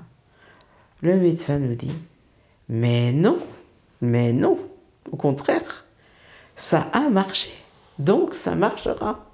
le 1.02 1.18
médecin 1.18 1.60
nous 1.60 1.76
dit 1.76 1.96
Mais 2.70 3.12
non, 3.12 3.38
mais 4.02 4.34
non, 4.34 4.58
au 5.12 5.18
contraire, 5.18 5.86
ça 6.56 6.90
a 6.94 7.10
marché, 7.10 7.50
donc 8.00 8.36
ça 8.36 8.56
marchera. 8.56 9.30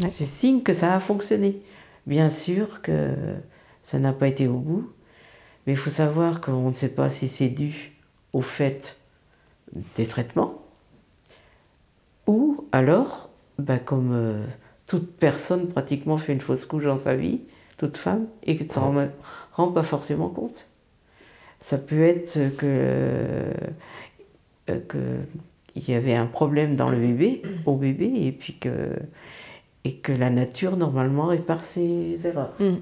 Ouais. 0.00 0.08
C'est 0.08 0.24
signe 0.24 0.62
que 0.62 0.72
ça 0.72 0.94
a 0.94 1.00
fonctionné. 1.00 1.60
Bien 2.06 2.30
sûr 2.30 2.80
que 2.80 3.14
ça 3.82 3.98
n'a 3.98 4.12
pas 4.12 4.28
été 4.28 4.48
au 4.48 4.58
bout, 4.58 4.90
mais 5.66 5.72
il 5.72 5.78
faut 5.78 5.90
savoir 5.90 6.40
qu'on 6.40 6.68
ne 6.68 6.72
sait 6.72 6.88
pas 6.88 7.10
si 7.10 7.28
c'est 7.28 7.48
dû 7.48 7.92
au 8.32 8.40
fait 8.42 8.97
des 9.96 10.06
traitements 10.06 10.62
ou 12.28 12.68
alors, 12.72 13.30
bah, 13.58 13.78
comme 13.78 14.12
euh, 14.12 14.44
toute 14.86 15.16
personne 15.16 15.66
pratiquement 15.68 16.18
fait 16.18 16.34
une 16.34 16.40
fausse 16.40 16.66
couche 16.66 16.84
dans 16.84 16.98
sa 16.98 17.16
vie, 17.16 17.40
toute 17.78 17.96
femme, 17.96 18.26
et 18.42 18.56
que 18.56 18.64
ça 18.64 18.80
ne 18.82 19.06
rend 19.52 19.72
pas 19.72 19.82
forcément 19.82 20.28
compte. 20.28 20.68
Ça 21.58 21.78
peut 21.78 22.02
être 22.02 22.54
que, 22.56 22.66
euh, 22.66 23.52
que 24.66 25.16
il 25.74 25.88
y 25.88 25.94
avait 25.94 26.14
un 26.14 26.26
problème 26.26 26.76
dans 26.76 26.90
le 26.90 26.98
bébé, 26.98 27.42
au 27.64 27.76
bébé, 27.76 28.12
et 28.14 28.32
puis 28.32 28.58
que, 28.58 28.90
et 29.84 29.96
que 29.96 30.12
la 30.12 30.28
nature 30.28 30.76
normalement 30.76 31.26
répare 31.26 31.64
ses 31.64 32.26
erreurs. 32.26 32.52
Mm. 32.60 32.74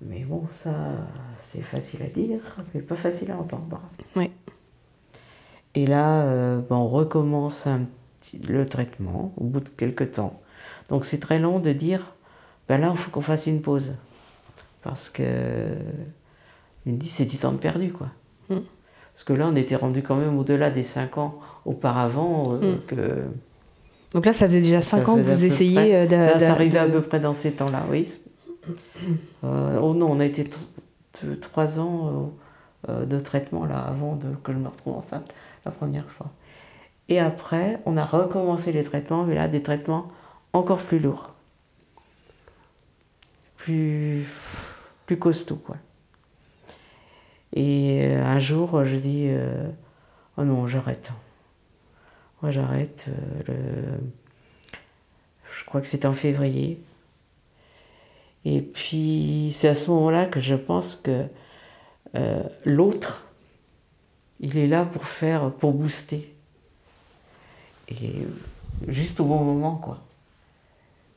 Mais 0.00 0.24
bon, 0.24 0.42
ça, 0.50 0.74
c'est 1.38 1.62
facile 1.62 2.02
à 2.02 2.08
dire, 2.08 2.40
mais 2.74 2.82
pas 2.82 2.96
facile 2.96 3.30
à 3.30 3.38
entendre. 3.38 3.80
Ouais. 4.16 4.32
Et 5.74 5.86
là, 5.86 6.22
euh, 6.22 6.60
ben, 6.68 6.76
on 6.76 6.88
recommence 6.88 7.66
un 7.66 7.80
petit- 8.20 8.38
le 8.38 8.64
traitement 8.66 9.32
au 9.36 9.44
bout 9.44 9.60
de 9.60 9.68
quelques 9.68 10.12
temps. 10.12 10.40
Donc 10.88 11.04
c'est 11.04 11.18
très 11.18 11.38
long 11.38 11.58
de 11.58 11.72
dire, 11.72 12.00
ben 12.68 12.78
là, 12.80 12.90
il 12.92 12.96
faut 12.98 13.10
qu'on 13.10 13.20
fasse 13.20 13.46
une 13.46 13.60
pause. 13.60 13.94
Parce 14.82 15.08
que, 15.10 15.22
il 16.86 16.92
me 16.92 16.98
dit, 16.98 17.08
c'est 17.08 17.24
du 17.24 17.36
temps 17.38 17.56
perdu, 17.56 17.90
quoi. 17.92 18.08
Mm. 18.50 18.58
Parce 19.12 19.24
que 19.24 19.32
là, 19.32 19.48
on 19.50 19.56
était 19.56 19.76
rendu 19.76 20.02
quand 20.02 20.16
même 20.16 20.38
au-delà 20.38 20.70
des 20.70 20.82
5 20.82 21.18
ans 21.18 21.38
auparavant 21.64 22.54
euh, 22.54 22.74
Mm. 22.76 22.80
que... 22.86 23.22
Donc 24.12 24.26
là, 24.26 24.32
ça 24.32 24.46
faisait 24.46 24.60
déjà 24.60 24.80
Ça 24.80 24.98
5 24.98 25.08
ans 25.08 25.14
que 25.16 25.20
vous 25.22 25.30
près- 25.74 25.94
euh, 25.94 26.06
d'a- 26.06 26.38
Ça, 26.38 26.52
arrivait 26.52 26.78
à 26.78 26.86
de- 26.86 26.92
peu 26.92 27.02
près 27.02 27.18
dans 27.20 27.32
ces 27.32 27.52
temps-là, 27.52 27.82
oui. 27.90 28.08
Euh, 29.44 29.78
oh 29.82 29.94
non, 29.94 30.10
on 30.12 30.20
a 30.20 30.24
été 30.24 30.48
3 31.40 31.80
ans 31.80 32.32
de 32.88 33.18
traitement 33.18 33.64
là 33.64 33.78
avant 33.78 34.16
de, 34.16 34.26
que 34.42 34.52
je 34.52 34.58
me 34.58 34.68
retrouve 34.68 34.94
enceinte 34.98 35.26
la 35.64 35.70
première 35.70 36.08
fois. 36.10 36.30
Et 37.08 37.20
après, 37.20 37.80
on 37.84 37.96
a 37.96 38.04
recommencé 38.04 38.72
les 38.72 38.84
traitements, 38.84 39.24
mais 39.24 39.34
là, 39.34 39.48
des 39.48 39.62
traitements 39.62 40.10
encore 40.52 40.78
plus 40.78 40.98
lourds. 40.98 41.34
Plus, 43.56 44.26
plus 45.06 45.18
costauds, 45.18 45.56
quoi. 45.56 45.76
Et 47.54 48.04
euh, 48.04 48.24
un 48.24 48.38
jour, 48.38 48.84
je 48.84 48.96
dis 48.96 49.26
euh, 49.28 49.68
Oh 50.36 50.44
non, 50.44 50.66
j'arrête. 50.66 51.10
Moi, 52.42 52.50
j'arrête. 52.50 53.06
euh, 53.08 53.42
le... 53.48 53.98
Je 55.50 55.64
crois 55.64 55.80
que 55.80 55.86
c'était 55.86 56.06
en 56.06 56.12
février. 56.12 56.82
Et 58.44 58.60
puis, 58.60 59.50
c'est 59.54 59.68
à 59.68 59.74
ce 59.74 59.90
moment-là 59.90 60.26
que 60.26 60.40
je 60.40 60.54
pense 60.54 60.96
que 60.96 61.24
l'autre, 62.64 63.23
il 64.44 64.58
est 64.58 64.66
là 64.66 64.84
pour 64.84 65.04
faire, 65.06 65.50
pour 65.52 65.72
booster. 65.72 66.30
Et 67.88 68.12
juste 68.88 69.20
au 69.20 69.24
bon 69.24 69.42
moment, 69.42 69.76
quoi. 69.76 69.98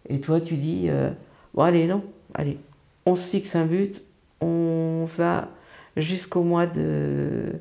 Et 0.10 0.20
toi, 0.22 0.40
tu 0.40 0.56
dis, 0.56 0.86
euh, 0.90 1.10
bon, 1.54 1.63
allez, 1.63 1.88
non, 1.88 2.02
allez, 2.34 2.58
on 3.06 3.16
se 3.16 3.30
fixe 3.30 3.56
un 3.56 3.66
but, 3.66 4.02
on 4.42 5.06
va. 5.18 5.50
jusqu'au 5.98 6.44
mois 6.44 6.68
de 6.68 7.54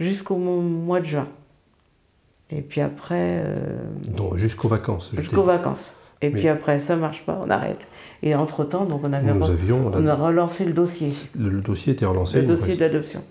jusqu'au 0.00 0.36
mo- 0.36 0.60
mois 0.62 1.00
de 1.00 1.04
juin. 1.06 1.28
Et 2.50 2.62
puis 2.62 2.80
après, 2.80 3.42
euh, 3.44 3.76
Donc, 4.16 4.36
jusqu'aux 4.36 4.68
vacances. 4.68 5.12
jusqu'aux 5.14 5.42
vacances. 5.42 5.94
Et 6.22 6.30
Mais- 6.30 6.38
puis 6.40 6.48
après, 6.48 6.78
ça 6.78 6.96
marche 6.96 7.26
pas, 7.26 7.38
on 7.44 7.50
arrête. 7.50 7.86
Et 8.22 8.34
entre 8.34 8.64
temps, 8.64 8.86
donc 8.86 9.02
on 9.06 9.12
avait 9.12 9.34
Nous 9.34 9.50
avions. 9.50 9.90
on 9.92 10.06
a 10.06 10.14
relancé 10.14 10.64
le 10.64 10.72
dossier, 10.72 11.08
le, 11.38 11.50
le 11.50 11.60
dossier 11.60 11.92
était 11.92 12.06
relancé. 12.06 12.40
le 12.40 12.46
dossier 12.46 12.74
de 12.74 12.80
l'adoption. 12.80 13.22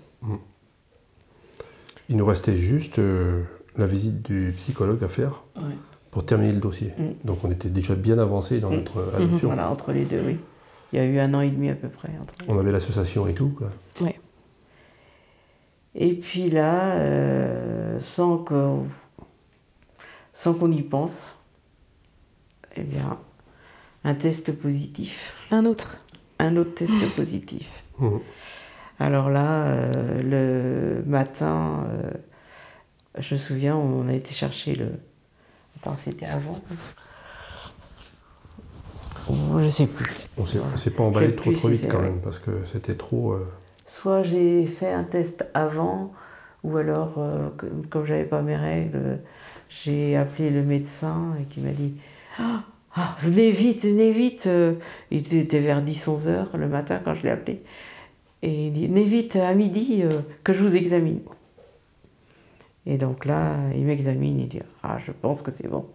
Il 2.10 2.18
nous 2.18 2.26
restait 2.26 2.58
juste 2.58 3.00
euh, 3.00 3.44
la 3.78 3.86
visite 3.86 4.22
du 4.22 4.54
psychologue 4.58 5.04
à 5.04 5.08
faire 5.10 5.44
Ouais. 5.56 5.64
pour 6.12 6.26
terminer 6.26 6.52
le 6.54 6.60
dossier. 6.60 6.94
Mm. 6.98 7.26
Donc 7.28 7.44
on 7.44 7.52
était 7.52 7.70
déjà 7.70 7.96
bien 7.96 8.18
avancé 8.20 8.60
dans 8.60 8.70
Mm. 8.72 8.76
notre 8.76 8.98
euh, 8.98 9.16
adoption. 9.18 9.48
Voilà, 9.48 9.70
entre 9.70 9.92
les 9.92 10.06
deux, 10.06 10.22
oui. 10.26 10.38
Il 10.92 10.98
y 10.98 11.00
a 11.00 11.06
eu 11.06 11.18
un 11.20 11.34
an 11.34 11.42
et 11.42 11.50
demi 11.50 11.70
à 11.70 11.76
peu 11.76 11.88
près. 11.90 12.10
entre 12.22 12.34
On 12.48 12.60
avait 12.60 12.72
l'association 12.72 13.28
et 13.28 13.34
tout. 13.34 13.50
quoi. 13.50 13.72
Et 15.96 16.16
puis 16.16 16.50
là, 16.50 16.94
euh, 16.94 18.00
sans 18.00 18.40
que- 18.40 18.78
sans 20.34 20.54
qu'on 20.56 20.72
y 20.72 20.82
pense, 20.82 21.38
eh 22.76 22.82
bien, 22.82 23.18
un 24.04 24.16
test 24.16 24.52
positif, 24.54 25.36
Un 25.52 25.66
autre. 25.66 25.98
un 26.40 26.58
autre 26.58 26.74
test 26.74 27.16
positif. 27.16 27.84
Mhm. 28.00 28.20
Alors 29.00 29.30
là, 29.30 29.64
euh, 29.66 30.22
le 31.02 31.04
matin, 31.10 31.86
euh, 31.90 32.12
je 33.20 33.36
me 33.36 33.40
souviens, 33.40 33.76
on 33.76 34.08
a 34.08 34.14
été 34.14 34.34
chercher 34.34 34.76
le. 34.76 34.88
Attends, 35.78 35.96
c'était 35.96 36.26
avant. 36.26 36.60
Oh, 39.30 39.34
je 39.64 39.70
sais 39.70 39.88
plus. 39.88 40.06
On 40.38 40.46
s'est 40.46 40.90
pas 40.92 41.04
emballé 41.04 41.36
trop 41.36 41.52
trop 41.52 41.68
vite 41.70 41.88
quand 41.90 42.00
même 42.02 42.20
parce 42.22 42.40
que 42.40 42.52
c'était 42.66 42.96
trop. 42.96 43.34
euh, 43.34 43.48
Soit 43.88 44.24
j'ai 44.24 44.66
fait 44.66 44.92
un 44.92 45.04
test 45.04 45.46
avant, 45.54 46.14
ou 46.64 46.78
alors, 46.78 47.14
que- 47.58 47.66
comme 47.90 48.06
j'avais 48.06 48.24
pas 48.26 48.42
mes 48.42 48.56
règles, 48.56 49.20
j'ai 49.70 50.16
appelé 50.18 50.50
le 50.50 50.64
médecin 50.64 51.34
et 51.42 51.46
qui 51.46 51.60
m'a 51.62 51.72
dit 51.72 51.96
Ah, 52.40 52.64
ah, 52.96 53.16
Venez 53.22 53.52
vite, 53.52 53.84
venez 53.84 54.12
vite 54.12 54.48
Il 55.12 55.34
était 55.36 55.60
vers 55.60 55.82
10-11 55.82 56.28
heures 56.28 56.56
le 56.58 56.68
matin 56.68 57.00
quand 57.04 57.14
je 57.14 57.24
l'ai 57.24 57.30
appelé. 57.32 57.62
Et 58.44 58.68
il 58.68 58.74
dit 58.74 58.88
Venez 58.88 59.04
vite 59.06 59.36
à 59.38 59.54
midi 59.56 60.02
euh, 60.04 60.22
que 60.44 60.54
je 60.54 60.62
vous 60.64 60.76
examine. 60.76 61.22
Et 62.86 62.98
donc 62.98 63.24
là, 63.26 63.56
il 63.74 63.86
m'examine, 63.86 64.40
il 64.42 64.50
dit 64.50 64.60
Ah, 64.84 65.00
je 65.06 65.12
pense 65.12 65.42
que 65.42 65.50
c'est 65.50 65.68
bon. 65.70 65.88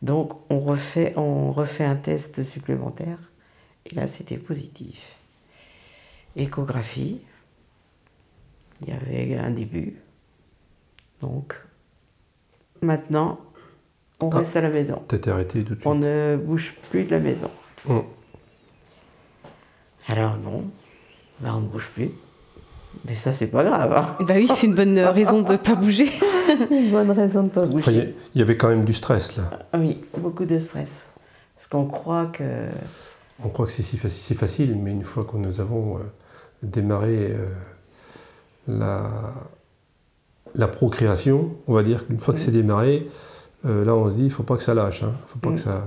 Donc 0.00 0.32
on 0.50 0.60
refait, 0.60 1.12
on 1.16 1.50
refait 1.52 1.84
un 1.84 1.96
test 1.96 2.42
supplémentaire. 2.44 3.18
Et 3.86 3.94
là, 3.94 4.06
c'était 4.06 4.36
positif 4.38 5.16
échographie. 6.36 7.20
Il 8.82 8.88
y 8.88 8.92
avait 8.92 9.36
un 9.36 9.50
début. 9.50 9.94
Donc, 11.20 11.54
maintenant, 12.82 13.38
on 14.20 14.30
Ah. 14.30 14.38
reste 14.38 14.56
à 14.56 14.60
la 14.62 14.68
maison. 14.70 15.02
Arrêté 15.26 15.62
tout 15.62 15.74
de 15.74 15.80
suite. 15.80 15.86
On 15.86 15.94
ne 15.94 16.36
bouge 16.36 16.74
plus 16.90 17.04
de 17.04 17.10
la 17.10 17.20
maison. 17.20 17.50
Mm. 17.86 17.98
Alors 20.08 20.36
non, 20.38 20.64
ben, 21.44 21.54
on 21.56 21.60
ne 21.60 21.68
bouge 21.68 21.88
plus. 21.94 22.10
Mais 23.06 23.14
ça, 23.14 23.32
c'est 23.32 23.48
pas 23.48 23.62
grave. 23.64 23.92
hein. 23.92 24.24
Bah 24.24 24.34
oui, 24.36 24.48
c'est 24.52 24.66
une 24.66 24.74
bonne 24.74 24.98
raison 24.98 25.42
de 25.42 25.52
ne 25.52 25.56
pas 25.56 25.74
bouger. 25.74 26.08
Une 26.70 26.90
bonne 26.90 27.10
raison 27.10 27.40
de 27.40 27.44
ne 27.46 27.50
pas 27.50 27.62
Enfin, 27.66 27.90
il 27.90 27.96
y 27.96 28.00
bouger. 28.00 28.14
il 28.34 28.38
y 28.38 28.42
avait 28.42 28.56
quand 28.56 28.68
même 28.68 28.84
du 28.84 28.92
stress 28.94 29.36
là. 29.36 29.44
Ah 29.72 29.78
Oui, 29.78 30.02
beaucoup 30.18 30.44
de 30.44 30.58
stress. 30.58 31.02
Parce 31.56 31.66
qu'on 31.68 31.86
croit 31.86 32.26
que... 32.26 32.44
On 33.44 33.48
croit 33.48 33.66
que 33.66 33.72
c'est 33.72 33.82
si 33.82 33.96
faci- 33.96 34.34
facile, 34.34 34.76
mais 34.76 34.92
une 34.92 35.04
fois 35.04 35.24
que 35.24 35.36
nous 35.36 35.60
avons 35.60 35.96
euh, 35.98 36.00
démarré 36.62 37.32
euh, 37.32 37.48
la, 38.68 39.10
la 40.54 40.68
procréation, 40.68 41.50
on 41.66 41.74
va 41.74 41.82
dire 41.82 42.06
qu'une 42.06 42.20
fois 42.20 42.32
que 42.34 42.40
c'est 42.40 42.50
démarré, 42.52 43.08
euh, 43.66 43.84
là 43.84 43.94
on 43.94 44.08
se 44.10 44.14
dit 44.14 44.24
il 44.24 44.30
faut 44.30 44.42
pas 44.44 44.56
que 44.56 44.62
ça 44.62 44.74
lâche. 44.74 45.02
hein. 45.02 45.12
faut 45.26 45.38
pas 45.40 45.50
Mm. 45.50 45.54
que 45.54 45.60
ça... 45.60 45.84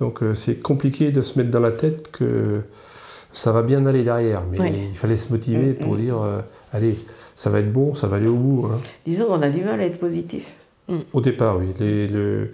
Donc 0.00 0.22
euh, 0.22 0.34
c'est 0.34 0.56
compliqué 0.56 1.10
de 1.12 1.22
se 1.22 1.38
mettre 1.38 1.50
dans 1.50 1.60
la 1.60 1.72
tête 1.72 2.10
que 2.10 2.62
ça 3.38 3.52
va 3.52 3.62
bien 3.62 3.86
aller 3.86 4.02
derrière, 4.02 4.42
mais 4.50 4.60
Ouais. 4.60 4.72
il 4.90 4.96
fallait 4.96 5.16
se 5.16 5.30
motiver 5.32 5.70
Mm, 5.72 5.74
pour 5.76 5.94
mm. 5.94 6.00
dire 6.00 6.20
euh, 6.20 6.40
allez, 6.72 6.98
ça 7.36 7.50
va 7.50 7.60
être 7.60 7.72
bon, 7.72 7.94
ça 7.94 8.06
va 8.08 8.16
aller 8.16 8.26
au 8.26 8.34
bout. 8.36 8.66
hein. 8.66 8.78
Disons 9.06 9.26
qu'on 9.26 9.42
a 9.42 9.48
du 9.50 9.62
mal 9.62 9.80
à 9.80 9.84
être 9.84 9.98
positif. 10.00 10.54
Au 11.12 11.20
départ, 11.20 11.58
oui. 11.58 11.66
Les, 11.78 12.08
le- 12.08 12.50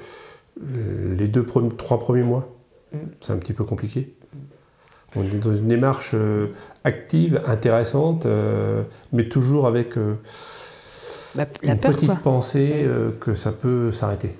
les 1.17 1.29
deux, 1.29 1.45
trois 1.77 1.99
premiers 2.01 2.23
mois, 2.23 2.49
Mm. 2.93 2.99
c'est 3.21 3.33
un 3.33 3.37
petit 3.39 3.53
peu 3.55 3.65
compliqué. 3.65 4.15
On 5.17 5.23
est 5.23 5.39
dans 5.43 5.55
une 5.55 5.69
démarche 5.69 6.11
euh, 6.15 6.49
active, 6.85 7.41
intéressante, 7.47 8.27
euh, 8.27 8.83
mais 9.13 9.29
toujours 9.29 9.67
avec 9.69 9.97
euh, 9.97 10.15
Bah, 11.37 11.47
la 11.63 11.73
une 11.75 11.79
peur, 11.79 11.93
petite 11.93 12.09
quoi. 12.09 12.17
pensée 12.23 12.83
euh, 12.85 13.11
que 13.21 13.35
ça 13.35 13.53
peut 13.53 13.91
s'arrêter. 13.93 14.31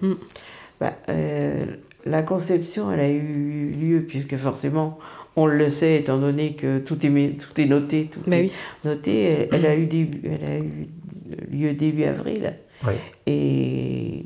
Bah, 0.81 0.93
euh, 1.09 1.65
la 2.05 2.23
conception, 2.23 2.91
elle 2.91 3.01
a 3.01 3.09
eu 3.09 3.71
lieu, 3.71 4.01
puisque 4.03 4.37
forcément, 4.37 4.99
on 5.37 5.47
le 5.47 5.69
sait, 5.69 5.97
étant 6.01 6.19
donné 6.19 6.55
que 6.55 6.79
tout 6.79 7.05
est, 7.05 7.37
tout 7.37 7.61
est 7.61 7.67
noté, 7.67 8.09
tout 8.13 8.21
Bah 8.27 8.37
est 8.37 8.41
oui. 8.43 8.53
noté, 8.85 9.23
elle, 9.25 9.49
elle 9.53 9.67
a 9.67 9.75
eu 9.77 9.87
début, 9.87 10.21
elle 10.29 10.45
a 10.45 10.59
eu 10.59 10.89
lieu 11.51 11.73
début 11.75 12.05
avril. 12.05 12.55
Et, 13.27 14.23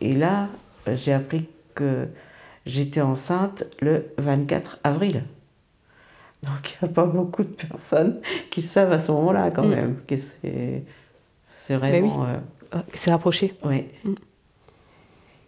et 0.00 0.12
là, 0.12 0.48
j'ai 0.94 1.12
appris 1.12 1.46
que 1.74 2.06
j'étais 2.66 3.00
enceinte 3.00 3.64
le 3.80 4.06
24 4.18 4.78
avril. 4.84 5.24
Donc, 6.42 6.76
il 6.82 6.84
n'y 6.84 6.90
a 6.90 6.94
pas 6.94 7.06
beaucoup 7.06 7.42
de 7.42 7.48
personnes 7.48 8.20
qui 8.50 8.60
savent 8.62 8.92
à 8.92 8.98
ce 8.98 9.10
moment-là, 9.12 9.50
quand 9.50 9.64
Mm. 9.66 9.70
même, 9.70 9.96
que 10.06 10.16
c'est 10.16 10.82
c'est 11.60 11.76
vraiment... 11.76 12.26
euh, 12.26 12.36
Ah, 12.72 12.84
C'est 12.92 13.10
rapproché. 13.10 13.54
oui. 13.64 13.84
Mm. 14.04 14.12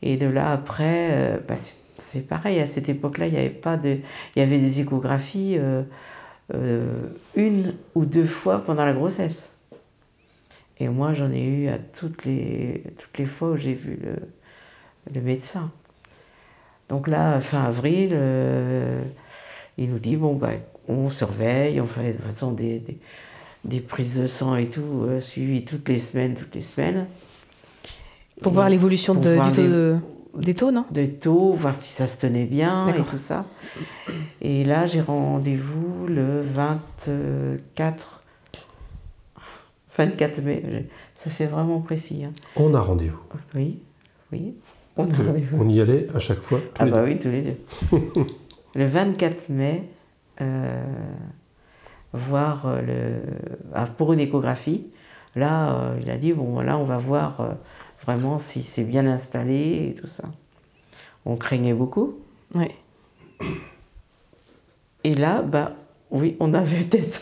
Et 0.02 0.16
de 0.16 0.26
là 0.26 0.52
après, 0.52 1.08
euh, 1.10 1.36
bah, 1.46 1.56
c'est- 1.56 1.76
c'est 1.98 2.26
pareil, 2.28 2.60
à 2.60 2.66
cette 2.66 2.88
époque-là, 2.88 3.26
il 3.26 3.32
n'y 3.34 3.38
avait 3.38 3.48
pas 3.50 3.76
de. 3.76 3.98
Il 4.34 4.38
y 4.38 4.42
avait 4.42 4.58
des 4.58 4.80
échographies 4.80 5.56
euh, 5.58 5.82
euh, 6.54 6.86
une 7.34 7.74
ou 7.94 8.04
deux 8.04 8.26
fois 8.26 8.58
pendant 8.64 8.84
la 8.84 8.92
grossesse. 8.92 9.52
Et 10.78 10.88
moi, 10.88 11.12
j'en 11.14 11.30
ai 11.32 11.42
eu 11.42 11.68
à 11.68 11.78
toutes 11.78 12.24
les, 12.26 12.82
toutes 13.00 13.16
les 13.18 13.24
fois 13.26 13.50
où 13.52 13.56
j'ai 13.56 13.72
vu 13.72 13.98
le, 14.02 14.16
le 15.14 15.20
médecin. 15.22 15.70
Donc 16.88 17.08
là, 17.08 17.40
fin 17.40 17.62
avril, 17.64 18.10
euh, 18.12 19.02
il 19.78 19.90
nous 19.90 19.98
dit 19.98 20.16
bon, 20.16 20.34
bah, 20.34 20.50
on 20.88 21.08
surveille, 21.10 21.80
on 21.80 21.86
fait 21.86 22.12
de 22.12 22.18
toute 22.18 22.26
façon 22.26 22.52
des, 22.52 22.78
des, 22.78 22.98
des 23.64 23.80
prises 23.80 24.18
de 24.20 24.26
sang 24.26 24.54
et 24.56 24.66
tout, 24.68 25.06
suivies 25.22 25.64
toutes 25.64 25.88
les 25.88 25.98
semaines, 25.98 26.34
toutes 26.34 26.54
les 26.54 26.62
semaines. 26.62 27.06
Pour 28.42 28.52
Et- 28.52 28.54
voir 28.54 28.68
l'évolution 28.68 29.14
du 29.14 29.22
taux 29.22 29.30
les- 29.62 29.68
de- 29.68 29.96
des 30.38 30.54
taux, 30.54 30.70
non? 30.70 30.84
Des 30.90 31.10
taux, 31.10 31.52
voir 31.54 31.74
si 31.74 31.92
ça 31.92 32.06
se 32.06 32.18
tenait 32.20 32.44
bien 32.44 32.86
et 32.88 33.02
tout 33.02 33.18
ça. 33.18 33.44
Et 34.40 34.64
là, 34.64 34.86
j'ai 34.86 35.00
rendez-vous 35.00 36.06
le 36.06 36.40
24, 36.42 38.22
24 39.96 40.42
mai. 40.42 40.86
Ça 41.14 41.30
fait 41.30 41.46
vraiment 41.46 41.80
précis. 41.80 42.24
hein. 42.24 42.32
On 42.56 42.74
a 42.74 42.80
rendez-vous. 42.80 43.20
Oui, 43.54 43.78
oui. 44.32 44.54
On 44.96 45.04
Parce 45.06 45.18
a 45.18 45.22
que 45.22 45.26
rendez-vous. 45.26 45.58
on 45.62 45.68
y 45.68 45.80
allait 45.80 46.08
à 46.14 46.18
chaque 46.18 46.40
fois. 46.40 46.58
tous 46.60 46.74
Ah 46.78 46.84
les 46.84 46.90
bah 46.90 46.98
deux. 47.02 47.06
oui, 47.12 47.18
tous 47.18 47.28
les 47.30 47.42
deux. 47.42 47.56
le 48.74 48.84
24 48.86 49.48
mai, 49.50 49.84
euh, 50.40 50.82
voir 52.12 52.66
euh, 52.66 52.82
le, 52.82 53.20
ah, 53.74 53.86
pour 53.86 54.12
une 54.12 54.20
échographie. 54.20 54.86
Là, 55.34 55.74
euh, 55.80 55.98
il 56.00 56.10
a 56.10 56.16
dit, 56.16 56.32
bon, 56.32 56.60
là, 56.60 56.78
on 56.78 56.84
va 56.84 56.96
voir 56.98 57.40
euh, 57.42 57.48
vraiment 58.06 58.38
si 58.38 58.62
c'est 58.62 58.84
bien 58.84 59.06
installé 59.06 59.90
et 59.90 60.00
tout 60.00 60.06
ça. 60.06 60.24
On 61.24 61.36
craignait 61.36 61.74
beaucoup. 61.74 62.14
Oui. 62.54 62.68
Et 65.04 65.14
là, 65.14 65.42
bah, 65.42 65.72
oui, 66.10 66.36
on 66.40 66.54
avait 66.54 66.82
peut-être... 66.84 67.20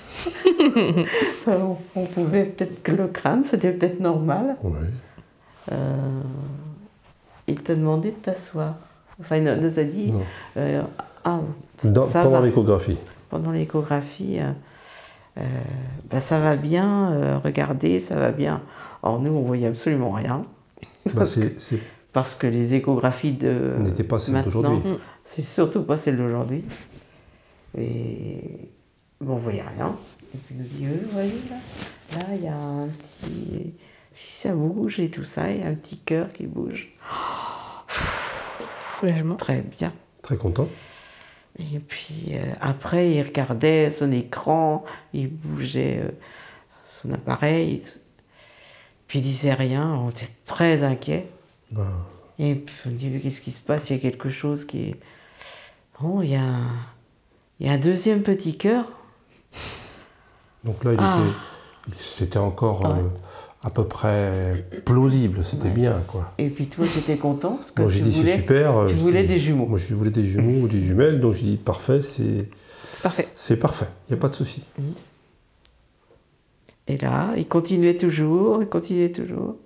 on, 1.46 1.76
on 1.96 2.06
pouvait 2.06 2.44
peut-être 2.44 2.82
que 2.82 2.92
le 2.92 3.08
crâne, 3.08 3.44
c'était 3.44 3.72
peut-être 3.72 4.00
normal. 4.00 4.56
Ouais. 4.62 4.72
Euh, 5.72 6.20
il 7.46 7.62
te 7.62 7.72
demandait 7.72 8.10
de 8.10 8.16
t'asseoir. 8.16 8.74
Enfin, 9.20 9.36
il 9.36 9.44
nous 9.44 9.78
a 9.78 9.84
dit, 9.84 10.12
euh, 10.56 10.82
ah, 11.24 11.40
Dans- 11.84 12.06
ça 12.06 12.22
pendant 12.24 12.40
l'échographie. 12.40 12.98
pendant 13.30 13.52
l'échographie, 13.52 14.38
euh, 14.40 14.50
euh, 15.38 15.42
bah, 16.10 16.20
ça 16.20 16.40
va 16.40 16.56
bien, 16.56 17.12
euh, 17.12 17.38
regardez, 17.38 18.00
ça 18.00 18.16
va 18.16 18.32
bien. 18.32 18.60
Or, 19.02 19.20
nous, 19.20 19.30
on 19.32 19.42
voyait 19.42 19.66
absolument 19.68 20.10
rien, 20.10 20.44
Bah, 21.12 21.26
c'est 21.26 21.60
c'est- 21.60 21.78
parce 22.12 22.34
que 22.34 22.46
les 22.46 22.74
échographies 22.74 23.32
de 23.32 23.74
n'était 23.80 24.04
pas 24.04 24.18
celle 24.18 24.34
maintenant, 24.34 24.62
d'aujourd'hui. 24.62 24.92
c'est 25.24 25.42
surtout 25.42 25.82
pas 25.82 25.96
celle 25.96 26.16
d'aujourd'hui. 26.16 26.64
Et 27.76 28.70
bon, 29.20 29.34
on 29.34 29.36
voyait 29.36 29.64
rien. 29.76 29.96
Et 30.34 30.38
puis 30.38 30.54
dit, 30.56 30.86
euh, 30.86 30.90
vous 31.02 31.10
voyez 31.10 31.32
là, 31.50 32.18
là, 32.18 32.24
il 32.36 32.44
y 32.44 32.48
a 32.48 32.56
un 32.56 32.86
petit... 32.88 33.74
Si 34.12 34.42
ça 34.42 34.54
bouge 34.54 35.00
et 35.00 35.08
tout 35.10 35.24
ça, 35.24 35.50
il 35.50 35.60
y 35.60 35.62
a 35.62 35.66
un 35.66 35.74
petit 35.74 35.98
cœur 35.98 36.32
qui 36.32 36.46
bouge. 36.46 36.92
Soulagement. 38.98 39.34
Très 39.36 39.62
bien. 39.62 39.92
Très 40.22 40.36
content. 40.36 40.68
Et 41.58 41.78
puis 41.80 42.30
euh, 42.32 42.44
après, 42.60 43.10
il 43.12 43.22
regardait 43.22 43.90
son 43.90 44.10
écran, 44.12 44.84
il 45.12 45.28
bougeait 45.30 46.00
euh, 46.02 46.10
son 46.84 47.12
appareil. 47.12 47.82
Puis 49.14 49.20
il 49.20 49.26
disait 49.26 49.54
rien, 49.54 49.94
on 49.94 50.10
était 50.10 50.26
très 50.44 50.82
inquiets. 50.82 51.28
Ben, 51.70 51.86
Et 52.40 52.56
puis 52.56 52.74
on 52.84 52.90
dit, 52.90 53.08
mais 53.10 53.20
qu'est-ce 53.20 53.40
qui 53.42 53.52
se 53.52 53.60
passe? 53.60 53.90
Il 53.90 53.92
y 53.92 53.96
a 53.96 54.02
quelque 54.02 54.28
chose 54.28 54.64
qui 54.64 54.88
est... 54.88 54.96
Bon, 56.00 56.20
il 56.20 56.30
y 56.30 56.34
a 56.34 56.42
un, 56.42 56.66
il 57.60 57.68
y 57.68 57.70
a 57.70 57.74
un 57.74 57.78
deuxième 57.78 58.22
petit 58.24 58.56
cœur. 58.56 58.86
donc 60.64 60.82
là, 60.82 60.94
il 60.94 60.98
Ah. 61.00 61.20
était, 61.86 61.96
c'était 62.16 62.38
encore 62.40 62.80
Ouais. 62.80 62.90
euh, 62.90 63.08
à 63.62 63.70
peu 63.70 63.84
près 63.86 64.66
plausible, 64.84 65.44
c'était 65.44 65.68
Ouais. 65.68 65.70
bien, 65.74 66.02
quoi. 66.08 66.32
Et 66.38 66.48
puis 66.48 66.66
toi, 66.66 66.84
tu 66.92 66.98
étais 66.98 67.16
content 67.16 67.52
parce 67.58 67.70
que 67.70 67.82
Moi, 67.82 67.92
tu 67.92 68.00
dit, 68.00 68.12
c'est 68.12 68.18
voulais, 68.18 68.34
super. 68.34 68.78
euh, 68.78 68.86
tu 68.88 68.94
voulais 68.94 69.22
des 69.22 69.38
jumeaux. 69.38 69.66
Moi, 69.66 69.78
je 69.78 69.94
voulais 69.94 70.10
des 70.10 70.24
jumeaux 70.24 70.64
ou 70.64 70.66
des 70.66 70.80
jumelles, 70.80 71.20
donc 71.20 71.34
j'ai 71.34 71.44
dit, 71.46 71.56
parfait, 71.56 72.02
c'est, 72.02 72.48
C'est 72.92 73.02
parfait. 73.04 73.28
c'est 73.36 73.56
parfait, 73.58 73.86
il 74.08 74.14
n'y 74.14 74.18
a 74.18 74.20
pas 74.20 74.28
de 74.28 74.34
souci. 74.34 74.64
Et 76.86 76.98
là, 76.98 77.34
il 77.36 77.46
continuait 77.46 77.96
toujours, 77.96 78.62
il 78.62 78.68
continuait 78.68 79.12
toujours. 79.12 79.56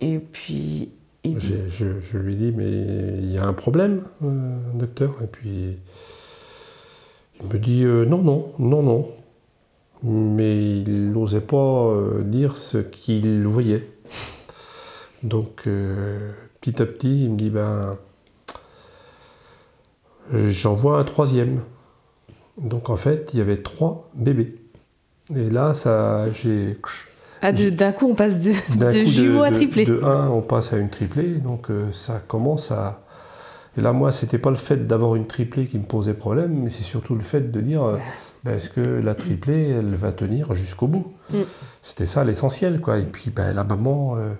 Et 0.00 0.18
puis, 0.18 0.90
il 1.24 1.38
Je, 1.40 2.00
je 2.00 2.18
lui 2.18 2.36
dit, 2.36 2.52
mais 2.54 2.70
il 2.70 3.32
y 3.32 3.38
a 3.38 3.46
un 3.46 3.52
problème, 3.52 4.02
euh, 4.24 4.58
docteur 4.74 5.16
Et 5.22 5.26
puis, 5.26 5.76
il 7.40 7.46
me 7.46 7.58
dit, 7.58 7.84
euh, 7.84 8.04
non, 8.04 8.22
non, 8.22 8.52
non, 8.58 8.82
non. 8.82 9.08
Mais 10.02 10.80
il 10.80 11.12
n'osait 11.12 11.42
pas 11.42 11.56
euh, 11.56 12.22
dire 12.22 12.56
ce 12.56 12.78
qu'il 12.78 13.46
voyait. 13.46 13.86
Donc, 15.22 15.68
petit 16.60 16.80
à 16.80 16.86
petit, 16.86 17.24
il 17.24 17.32
me 17.32 17.36
dit, 17.36 17.50
ben, 17.50 17.98
j'en 20.32 20.72
vois 20.72 20.98
un 20.98 21.04
troisième. 21.04 21.62
Donc, 22.56 22.88
en 22.88 22.96
fait, 22.96 23.30
il 23.34 23.38
y 23.38 23.42
avait 23.42 23.60
trois 23.62 24.10
bébés. 24.14 24.59
Et 25.36 25.50
là, 25.50 25.74
ça, 25.74 26.28
j'ai... 26.30 26.78
Ah, 27.42 27.52
d'un 27.52 27.92
coup, 27.92 28.06
on 28.10 28.14
passe 28.14 28.40
de, 28.40 28.52
jumeaux 29.04 29.42
à 29.42 29.50
triplés. 29.50 29.86
De 29.86 30.02
1, 30.02 30.28
on 30.28 30.42
passe 30.42 30.72
à 30.72 30.76
une 30.76 30.90
triplée, 30.90 31.38
donc 31.38 31.70
euh, 31.70 31.90
ça 31.92 32.20
commence 32.26 32.70
à. 32.70 33.00
Et 33.78 33.80
là, 33.80 33.92
moi, 33.92 34.12
c'était 34.12 34.38
pas 34.38 34.50
le 34.50 34.56
fait 34.56 34.86
d'avoir 34.86 35.14
une 35.14 35.26
triplée 35.26 35.64
qui 35.64 35.78
me 35.78 35.84
posait 35.84 36.12
problème, 36.12 36.64
mais 36.64 36.70
c'est 36.70 36.82
surtout 36.82 37.14
le 37.14 37.22
fait 37.22 37.50
de 37.50 37.60
dire 37.60 37.82
euh, 37.82 37.96
ben, 38.44 38.56
est-ce 38.56 38.68
que 38.68 38.80
la 38.80 39.14
triplée, 39.14 39.70
elle 39.70 39.94
va 39.94 40.12
tenir 40.12 40.52
jusqu'au 40.52 40.86
bout? 40.86 41.14
Mm. 41.30 41.38
C'était 41.80 42.06
ça 42.06 42.24
l'essentiel, 42.24 42.80
quoi. 42.80 42.98
Et 42.98 43.04
puis, 43.04 43.30
ben, 43.30 43.54
la 43.54 43.64
maman, 43.64 44.16
euh, 44.16 44.32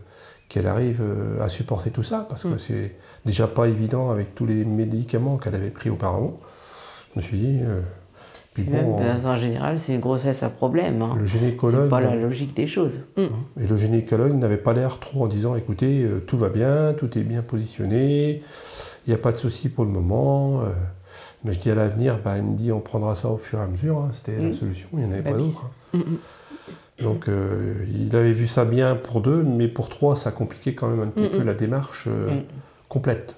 qu'elle 0.50 0.66
arrive 0.66 1.00
à 1.40 1.48
supporter 1.48 1.90
tout 1.90 2.02
ça, 2.02 2.26
parce 2.28 2.42
que 2.42 2.48
Mm. 2.48 2.58
c'est 2.58 2.96
déjà 3.24 3.46
pas 3.46 3.66
évident 3.66 4.10
avec 4.10 4.34
tous 4.34 4.44
les 4.44 4.64
médicaments 4.64 5.38
qu'elle 5.38 5.54
avait 5.54 5.70
pris 5.70 5.88
auparavant. 5.88 6.38
Je 7.14 7.20
me 7.20 7.24
suis 7.24 7.38
dit. 7.38 7.60
Puis 8.54 8.64
même 8.64 8.86
bon, 8.86 8.96
ben, 8.98 9.26
en 9.26 9.36
général, 9.36 9.78
c'est 9.78 9.94
une 9.94 10.00
grossesse 10.00 10.42
à 10.42 10.50
problème. 10.50 11.00
hein. 11.02 11.14
le 11.18 11.26
C'est 11.26 11.38
gynécologue. 11.38 11.88
pas 11.88 12.00
la 12.00 12.16
logique 12.16 12.54
des 12.54 12.66
choses. 12.66 13.00
Et 13.16 13.66
le 13.68 13.76
gynécologue 13.76 14.32
n'avait 14.34 14.56
pas 14.56 14.72
l'air 14.72 14.98
trop 14.98 15.24
en 15.24 15.28
disant 15.28 15.54
écoutez, 15.56 16.02
euh, 16.02 16.20
tout 16.20 16.36
va 16.36 16.48
bien, 16.48 16.92
tout 16.94 17.16
est 17.16 17.22
bien 17.22 17.42
positionné, 17.42 18.42
il 19.06 19.08
n'y 19.10 19.14
a 19.14 19.18
pas 19.18 19.32
de 19.32 19.36
souci 19.36 19.68
pour 19.68 19.84
le 19.84 19.90
moment. 19.90 20.62
euh. 20.62 20.70
mais 21.44 21.52
je 21.52 21.60
dis 21.60 21.70
à 21.70 21.74
l'avenir, 21.74 22.18
bah, 22.24 22.36
il 22.38 22.42
me 22.42 22.56
dit 22.56 22.72
on 22.72 22.80
prendra 22.80 23.14
ça 23.14 23.28
au 23.28 23.38
fur 23.38 23.60
et 23.60 23.62
à 23.62 23.66
mesure, 23.66 23.98
hein, 23.98 24.08
c'était 24.12 24.36
la 24.36 24.48
Mm. 24.48 24.52
solution, 24.52 24.88
il 24.94 24.98
n'y 25.00 25.04
en 25.06 25.12
avait 25.12 25.22
Bah 25.22 25.30
pas 25.30 25.36
d'autre. 25.38 25.64
hein. 25.94 26.00
Donc 27.00 27.28
euh, 27.28 27.86
il 27.88 28.14
avait 28.14 28.34
vu 28.34 28.46
ça 28.46 28.64
bien 28.66 28.94
pour 28.94 29.22
deux, 29.22 29.42
mais 29.42 29.68
pour 29.68 29.88
trois, 29.88 30.16
ça 30.16 30.32
compliquait 30.32 30.74
quand 30.74 30.88
même 30.88 31.00
un 31.00 31.06
petit 31.06 31.24
Mm, 31.24 31.30
peu 31.30 31.38
mm. 31.42 31.46
la 31.46 31.54
démarche 31.54 32.08
euh, 32.08 32.34
Mm. 32.34 32.42
complète. 32.90 33.36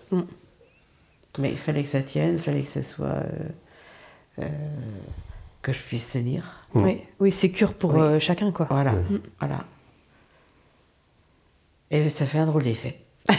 Mais 1.38 1.50
il 1.52 1.58
fallait 1.58 1.82
que 1.82 1.88
ça 1.88 2.02
tienne, 2.02 2.32
il 2.32 2.38
fallait 2.38 2.62
que 2.62 2.68
ce 2.68 2.82
soit. 2.82 3.20
Euh, 4.38 4.48
que 5.62 5.72
je 5.72 5.80
puisse 5.80 6.10
tenir. 6.12 6.66
Mm. 6.74 6.82
Oui, 6.82 6.98
oui 7.20 7.32
c'est 7.32 7.50
cure 7.50 7.74
pour 7.74 7.94
Oui. 7.94 8.00
euh, 8.00 8.18
chacun, 8.18 8.50
quoi. 8.52 8.66
Voilà. 8.70 8.94
Oui. 9.10 9.20
voilà. 9.38 9.58
Et 11.90 12.08
ça 12.08 12.24
fait 12.26 12.38
un 12.38 12.46
drôle 12.46 12.62
d'effet. 12.64 12.98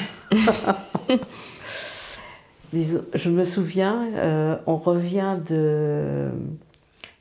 Disons, 2.71 3.03
Je 3.13 3.29
me 3.29 3.43
souviens, 3.43 4.07
euh, 4.15 4.57
on 4.65 4.77
revient 4.77 5.37
de, 5.47 6.29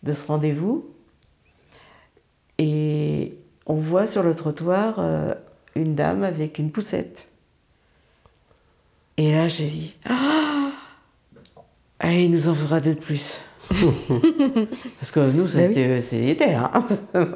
de 0.03 0.13
ce 0.13 0.27
rendez-vous 0.27 0.87
et 2.59 3.35
on 3.67 3.75
voit 3.75 4.07
sur 4.07 4.23
le 4.23 4.35
trottoir 4.35 4.95
euh, 4.99 5.35
une 5.75 5.95
dame 5.95 6.23
avec 6.25 6.59
une 6.59 6.71
poussette. 6.71 7.29
Et 9.19 9.33
là, 9.33 9.49
je 9.49 9.65
dis 9.65 9.95
Ah 10.09 10.71
Ah, 11.99 12.13
Il 12.13 12.31
nous 12.31 12.49
en 12.49 12.55
fera 12.55 12.81
deux 12.81 12.95
de 12.95 13.01
plus. 13.01 13.43
Parce 14.99 15.11
que 15.11 15.21
nous, 15.21 15.45
Bah 15.45 15.51
oui. 15.55 15.75
c'était 15.75 16.01
c'était, 16.01 16.55
hein. 16.55 16.71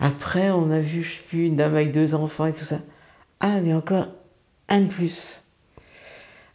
Après, 0.00 0.50
on 0.50 0.70
a 0.70 0.78
vu, 0.80 1.02
je 1.02 1.16
sais 1.16 1.22
plus, 1.28 1.46
une 1.46 1.56
dame 1.56 1.74
avec 1.74 1.92
deux 1.92 2.14
enfants 2.14 2.46
et 2.46 2.52
tout 2.52 2.64
ça. 2.64 2.78
Ah, 3.40 3.60
mais 3.60 3.72
encore 3.74 4.06
un 4.68 4.80
de 4.82 4.86
plus. 4.88 5.42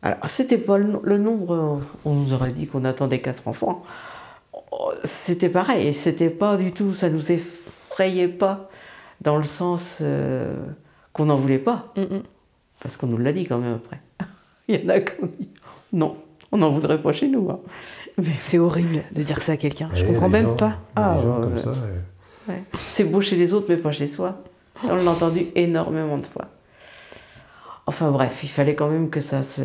Alors, 0.02 0.18
c'était 0.30 0.58
pas 0.58 0.78
le, 0.78 1.00
le 1.04 1.18
nombre, 1.18 1.82
on 2.06 2.14
nous 2.14 2.34
aurait 2.34 2.52
dit 2.52 2.68
qu'on 2.68 2.86
attendait 2.86 3.20
quatre 3.20 3.48
enfants. 3.48 3.84
C'était 5.04 5.50
pareil, 5.50 5.94
c'était 5.94 6.30
pas 6.30 6.56
du 6.58 6.72
tout, 6.72 6.94
ça 6.94 7.10
nous 7.10 7.32
effrayait 7.32 8.28
pas 8.28 8.68
dans 9.22 9.38
le 9.38 9.44
sens 9.44 10.00
euh, 10.02 10.54
qu'on 11.14 11.26
n'en 11.26 11.36
voulait 11.36 11.58
pas. 11.60 11.92
Mm, 11.96 12.02
mm. 12.02 12.24
Parce 12.82 12.98
qu'on 12.98 13.08
nous 13.08 13.18
l'a 13.18 13.32
dit 13.32 13.46
quand 13.46 13.58
même 13.58 13.76
après. 13.76 14.02
Il 14.68 14.82
y 14.82 14.86
en 14.86 14.90
a 14.90 15.00
qui 15.00 15.14
ont 15.24 15.30
dit 15.40 15.50
non, 15.94 16.18
on 16.52 16.58
n'en 16.58 16.70
voudrait 16.70 17.02
pas 17.02 17.12
chez 17.14 17.28
nous. 17.28 17.50
hein. 17.50 17.60
C'est 18.40 18.58
horrible 18.58 19.04
de 19.14 19.22
dire 19.22 19.42
ça 19.42 19.54
à 19.54 19.58
quelqu'un. 19.58 19.90
Je 19.94 20.06
comprends 20.06 20.30
même 20.30 20.46
gens- 20.48 20.56
pas. 20.56 20.78
Ah, 20.96 21.18
ouais, 21.20 21.48
Ouais. 22.50 22.64
C'est 22.76 23.04
beau 23.04 23.22
chez 23.22 23.36
les 23.36 23.54
autres, 23.54 23.68
mais 23.70 23.78
pas 23.78 23.92
chez 23.92 24.08
soi. 24.08 24.42
Ça, 24.82 24.94
on 24.94 24.96
l'a 25.04 25.12
entendu 25.12 25.48
énormément 25.56 26.18
de 26.18 26.26
fois. 26.26 26.46
Enfin 27.86 28.10
bref, 28.12 28.40
il 28.44 28.50
fallait 28.50 28.76
quand 28.76 28.90
même 28.90 29.10
que 29.10 29.20
ça 29.20 29.44
se, 29.44 29.62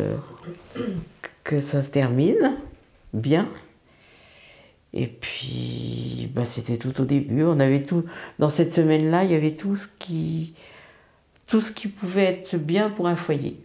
que 1.43 1.59
ça 1.59 1.81
se 1.81 1.89
termine 1.89 2.57
bien. 3.13 3.47
Et 4.93 5.07
puis, 5.07 6.29
bah, 6.35 6.45
c'était 6.45 6.77
tout 6.77 7.01
au 7.01 7.05
début. 7.05 7.43
On 7.43 7.59
avait 7.59 7.81
tout. 7.81 8.03
Dans 8.37 8.49
cette 8.49 8.73
semaine-là, 8.73 9.23
il 9.23 9.31
y 9.31 9.35
avait 9.35 9.53
tout 9.55 9.75
ce 9.75 9.87
qui, 9.87 10.53
tout 11.47 11.61
ce 11.61 11.71
qui 11.71 11.87
pouvait 11.87 12.25
être 12.25 12.57
bien 12.57 12.89
pour 12.89 13.07
un 13.07 13.15
foyer. 13.15 13.59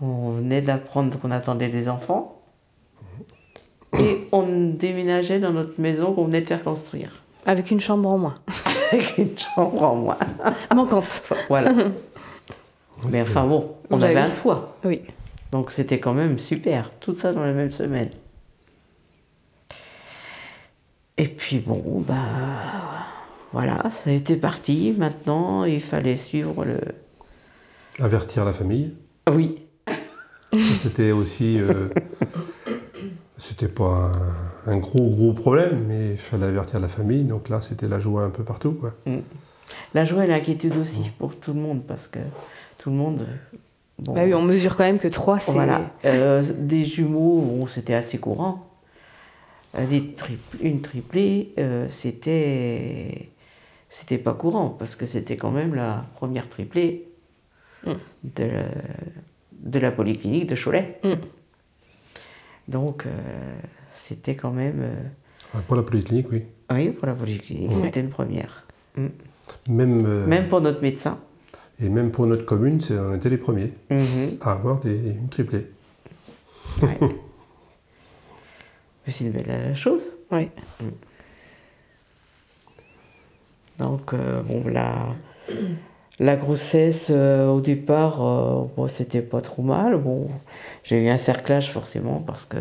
On 0.00 0.30
venait 0.30 0.60
d'apprendre 0.62 1.18
qu'on 1.18 1.30
attendait 1.30 1.68
des 1.68 1.88
enfants. 1.88 2.37
Et 3.98 4.28
on 4.32 4.70
déménageait 4.70 5.38
dans 5.38 5.52
notre 5.52 5.80
maison 5.80 6.12
qu'on 6.12 6.24
venait 6.26 6.40
de 6.42 6.46
faire 6.46 6.62
construire. 6.62 7.10
Avec 7.46 7.70
une 7.70 7.80
chambre 7.80 8.08
en 8.08 8.18
moins. 8.18 8.34
Avec 8.92 9.16
une 9.18 9.38
chambre 9.38 9.82
en 9.82 9.96
moins. 9.96 10.18
Manquante. 10.74 11.22
Voilà. 11.48 11.72
Mais 13.10 13.22
enfin 13.22 13.46
bon, 13.46 13.74
on 13.90 13.96
Bah 13.98 14.06
avait 14.06 14.14
oui. 14.16 14.20
un 14.20 14.30
toit. 14.30 14.76
Oui. 14.84 15.02
Donc 15.52 15.70
c'était 15.72 16.00
quand 16.00 16.14
même 16.14 16.38
super. 16.38 16.90
Tout 17.00 17.14
ça 17.14 17.32
dans 17.32 17.42
la 17.42 17.52
même 17.52 17.72
semaine. 17.72 18.10
Et 21.16 21.26
puis 21.28 21.58
bon, 21.58 22.04
bah 22.06 22.14
voilà, 23.52 23.90
ça 23.90 24.10
a 24.10 24.12
été 24.12 24.36
parti. 24.36 24.94
Maintenant, 24.98 25.64
il 25.64 25.80
fallait 25.80 26.16
suivre 26.16 26.64
le. 26.64 26.78
avertir 28.00 28.44
la 28.44 28.52
famille. 28.52 28.94
Oui, 29.32 29.64
C'était 30.52 31.10
aussi. 31.12 31.58
euh, 31.60 31.88
c'était 33.38 33.68
pas 33.68 34.12
un, 34.66 34.72
un 34.72 34.76
gros, 34.78 35.08
gros 35.10 35.32
problème, 35.32 35.84
mais 35.86 36.10
il 36.10 36.16
fallait 36.16 36.46
avertir 36.46 36.80
la 36.80 36.88
famille. 36.88 37.22
Donc 37.24 37.48
là, 37.48 37.60
c'était 37.60 37.88
la 37.88 37.98
joie 37.98 38.22
un 38.24 38.30
peu 38.30 38.42
partout. 38.44 38.72
Quoi. 38.72 38.94
la 39.94 40.04
joie 40.04 40.24
et 40.24 40.26
l'inquiétude 40.26 40.76
aussi 40.76 41.10
pour 41.18 41.38
tout 41.38 41.52
le 41.54 41.60
monde 41.60 41.84
parce 41.86 42.08
que 42.08 42.18
tout 42.76 42.90
le 42.90 42.96
monde. 42.96 43.26
Bon, 44.00 44.12
Bah 44.14 44.22
oui, 44.24 44.34
on 44.34 44.42
mesure 44.42 44.76
quand 44.76 44.84
même 44.84 44.98
que 44.98 45.08
3, 45.08 45.38
c'est. 45.40 45.52
Voilà. 45.52 45.80
Euh, 46.04 46.42
des 46.58 46.84
jumeaux, 46.84 47.40
bon, 47.40 47.66
c'était 47.66 47.94
assez 47.94 48.18
courant. 48.18 48.64
Euh, 49.76 49.84
Des 49.86 50.00
tripl- 50.00 50.60
une 50.60 50.80
triplée, 50.80 51.52
euh, 51.58 51.86
c'était 51.88 53.30
c'était 53.90 54.18
pas 54.18 54.34
courant 54.34 54.68
parce 54.70 54.96
que 54.96 55.06
c'était 55.06 55.36
quand 55.36 55.50
même 55.50 55.74
la 55.74 56.04
première 56.16 56.48
triplée 56.48 57.04
Mm. 57.84 57.92
de, 58.24 58.44
la, 58.44 58.64
de 59.60 59.78
la 59.78 59.92
polyclinique 59.92 60.46
de 60.48 60.56
Cholet. 60.56 61.00
Mm. 62.68 62.72
Donc 62.72 63.06
euh, 63.06 63.10
c'était 63.90 64.34
quand 64.36 64.50
même 64.52 64.80
euh, 64.80 64.94
Enfin, 65.52 65.62
pour 65.66 65.76
la 65.76 65.82
polyclinique, 65.82 66.26
oui. 66.30 66.44
oui 66.70 66.90
pour 66.90 67.06
la 67.06 67.14
polyclinique 67.14 67.74
c'était 67.74 68.00
une 68.00 68.10
première. 68.10 68.66
Même, 69.68 70.02
euh, 70.04 70.26
Même 70.26 70.46
pour 70.48 70.60
notre 70.60 70.82
médecin. 70.82 71.18
Et 71.80 71.88
même 71.88 72.10
pour 72.10 72.26
notre 72.26 72.44
commune, 72.44 72.80
on 72.90 73.14
était 73.14 73.30
les 73.30 73.38
premiers 73.38 73.72
Mhm. 73.90 74.38
à 74.42 74.52
avoir 74.52 74.80
des, 74.80 75.10
une 75.12 75.28
triplée. 75.28 75.70
Ouais. 76.82 76.98
C'est 79.06 79.24
une 79.24 79.32
belle 79.32 79.74
chose. 79.74 80.08
Ouais. 80.30 80.50
Donc, 83.78 84.12
euh, 84.12 84.42
bon, 84.42 84.64
la, 84.68 85.14
la 86.20 86.36
grossesse, 86.36 87.10
euh, 87.14 87.48
au 87.48 87.60
départ, 87.60 88.24
euh, 88.24 88.64
bon, 88.76 88.88
c'était 88.88 89.22
pas 89.22 89.40
trop 89.40 89.62
mal. 89.62 89.96
Bon, 89.98 90.28
j'ai 90.82 91.04
eu 91.04 91.08
un 91.08 91.16
cerclage 91.16 91.70
forcément 91.70 92.20
parce 92.20 92.44
que 92.44 92.56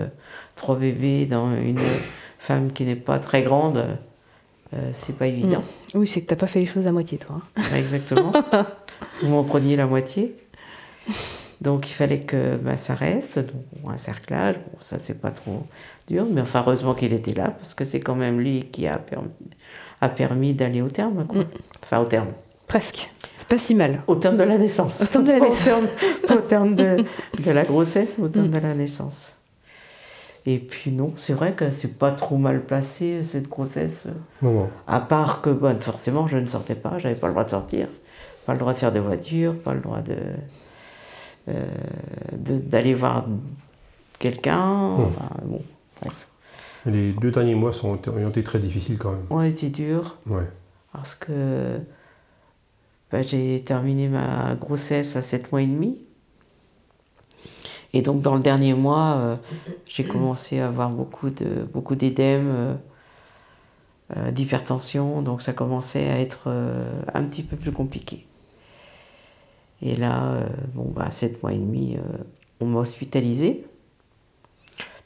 trois 0.56 0.76
bébés 0.76 1.26
dans 1.26 1.56
une 1.56 1.80
femme 2.40 2.72
qui 2.72 2.84
n'est 2.86 2.96
pas 2.96 3.20
très 3.20 3.42
grande, 3.42 3.98
euh, 4.74 4.90
c'est 4.92 5.16
pas 5.18 5.28
évident. 5.28 5.64
Oui, 5.96 6.08
c'est 6.08 6.22
que 6.22 6.28
t'as 6.28 6.36
pas 6.36 6.48
fait 6.48 6.60
les 6.60 6.66
choses 6.66 6.86
à 6.88 6.92
moitié, 6.92 7.18
toi. 7.18 7.42
hein. 7.58 7.62
Exactement. 7.76 8.32
Vous 9.24 9.30
m'en 9.30 9.44
preniez 9.44 9.76
la 9.76 9.88
moitié. 9.88 10.36
Donc 11.62 11.90
il 11.90 11.94
fallait 11.94 12.20
que 12.20 12.56
bah, 12.58 12.78
ça 12.78 12.94
reste, 12.94 13.40
donc 13.40 13.92
un 13.92 13.98
cerclage, 13.98 14.58
bon, 14.58 14.78
ça 14.80 15.00
c'est 15.00 15.20
pas 15.20 15.32
trop 15.32 15.64
dur, 16.08 16.28
mais 16.30 16.42
enfin 16.42 16.60
heureusement 16.62 16.94
qu'il 16.94 17.14
était 17.14 17.34
là, 17.34 17.50
parce 17.50 17.74
que 17.74 17.84
c'est 17.84 18.00
quand 18.00 18.14
même 18.14 18.40
lui 18.40 18.68
qui 18.72 18.86
a 18.88 19.00
permis, 19.00 19.30
a 20.02 20.10
permis 20.10 20.54
d'aller 20.54 20.84
au 20.84 20.90
terme, 20.90 21.26
quoi. 21.26 21.44
Enfin 21.84 22.00
au 22.00 22.06
terme. 22.06 22.28
Presque. 22.68 23.10
C'est 23.38 23.48
pas 23.48 23.58
si 23.58 23.76
mal. 23.76 24.02
Au 24.08 24.16
terme 24.16 24.38
de 24.38 24.44
la 24.44 24.58
naissance. 24.58 25.02
Au 25.04 25.06
terme 25.08 25.24
de 25.24 25.32
la 25.32 25.40
Pas 25.40 25.46
naissance. 25.50 25.62
Au 25.62 25.64
terme, 25.66 25.88
pas 26.28 26.36
au 26.36 26.42
terme 26.42 26.76
de, 26.76 27.06
de 27.44 27.52
la 27.52 27.64
grossesse, 27.64 28.18
mais 28.18 28.26
au 28.26 28.30
terme 28.30 28.50
de 28.50 28.58
la 28.60 28.74
naissance. 28.74 29.36
Et 30.46 30.60
puis 30.60 30.92
non, 30.92 31.08
c'est 31.18 31.34
vrai 31.34 31.54
que 31.54 31.72
c'est 31.72 31.98
pas 31.98 32.12
trop 32.12 32.38
mal 32.38 32.64
placé 32.64 33.24
cette 33.24 33.50
grossesse. 33.50 34.08
Non, 34.42 34.52
non. 34.54 34.70
À 34.88 35.00
part 35.02 35.42
que, 35.42 35.50
bon, 35.50 35.80
forcément, 35.82 36.28
je 36.28 36.38
ne 36.38 36.46
sortais 36.46 36.76
pas, 36.76 36.98
j'avais 36.98 37.16
pas 37.16 37.28
le 37.28 37.34
droit 37.34 37.44
de 37.44 37.50
sortir, 37.50 37.88
pas 38.46 38.54
le 38.54 38.60
droit 38.60 38.72
de 38.74 38.78
faire 38.78 38.92
de 38.94 39.00
voiture, 39.00 39.58
pas 39.58 39.74
le 39.74 39.82
droit 39.82 40.00
de 40.02 40.16
euh, 41.50 41.64
de- 42.38 42.60
d'aller 42.60 42.94
voir 42.94 43.26
quelqu'un. 44.20 44.58
Enfin, 44.60 45.30
bon, 45.46 45.62
bref. 46.02 46.28
Les 46.86 47.12
deux 47.12 47.32
derniers 47.32 47.56
mois 47.56 47.74
sont, 47.74 47.98
ont 48.08 48.30
été 48.30 48.44
très 48.44 48.60
difficiles 48.60 48.98
quand 48.98 49.12
même. 49.12 49.26
Ouais, 49.30 49.52
c'est 49.52 49.70
dur 49.70 50.16
Ouais. 50.28 50.48
parce 50.94 51.16
que 51.16 51.80
bah, 53.12 53.22
j'ai 53.22 53.64
terminé 53.64 54.08
ma 54.08 54.56
grossesse 54.56 55.16
à 55.16 55.22
7 55.22 55.52
mois 55.52 55.62
et 55.62 55.68
demi. 55.68 55.98
Et 57.94 58.02
donc, 58.02 58.22
dans 58.22 58.36
le 58.36 58.42
dernier 58.42 58.74
mois, 58.74 59.16
euh, 59.18 59.36
j'ai 59.86 60.04
commencé 60.04 60.60
à 60.60 60.68
avoir 60.68 60.90
beaucoup 60.90 61.30
de 61.30 61.66
beaucoup 61.74 61.96
d'édème, 61.96 62.48
euh, 62.48 62.74
euh, 64.18 64.32
d'hypertension. 64.32 65.22
Donc, 65.22 65.42
ça 65.42 65.54
commençait 65.54 66.10
à 66.10 66.20
être 66.20 66.50
un 67.14 67.24
petit 67.24 67.44
peu 67.44 67.56
plus 67.56 67.72
compliqué. 67.72 68.26
Et 69.82 69.96
là, 69.96 70.40
bon, 70.74 70.92
bah, 70.94 71.06
à 71.06 71.12
7 71.12 71.42
mois 71.44 71.54
et 71.54 71.58
demi, 71.58 71.98
on 72.60 72.66
m'a 72.66 72.80
hospitalisé, 72.80 73.66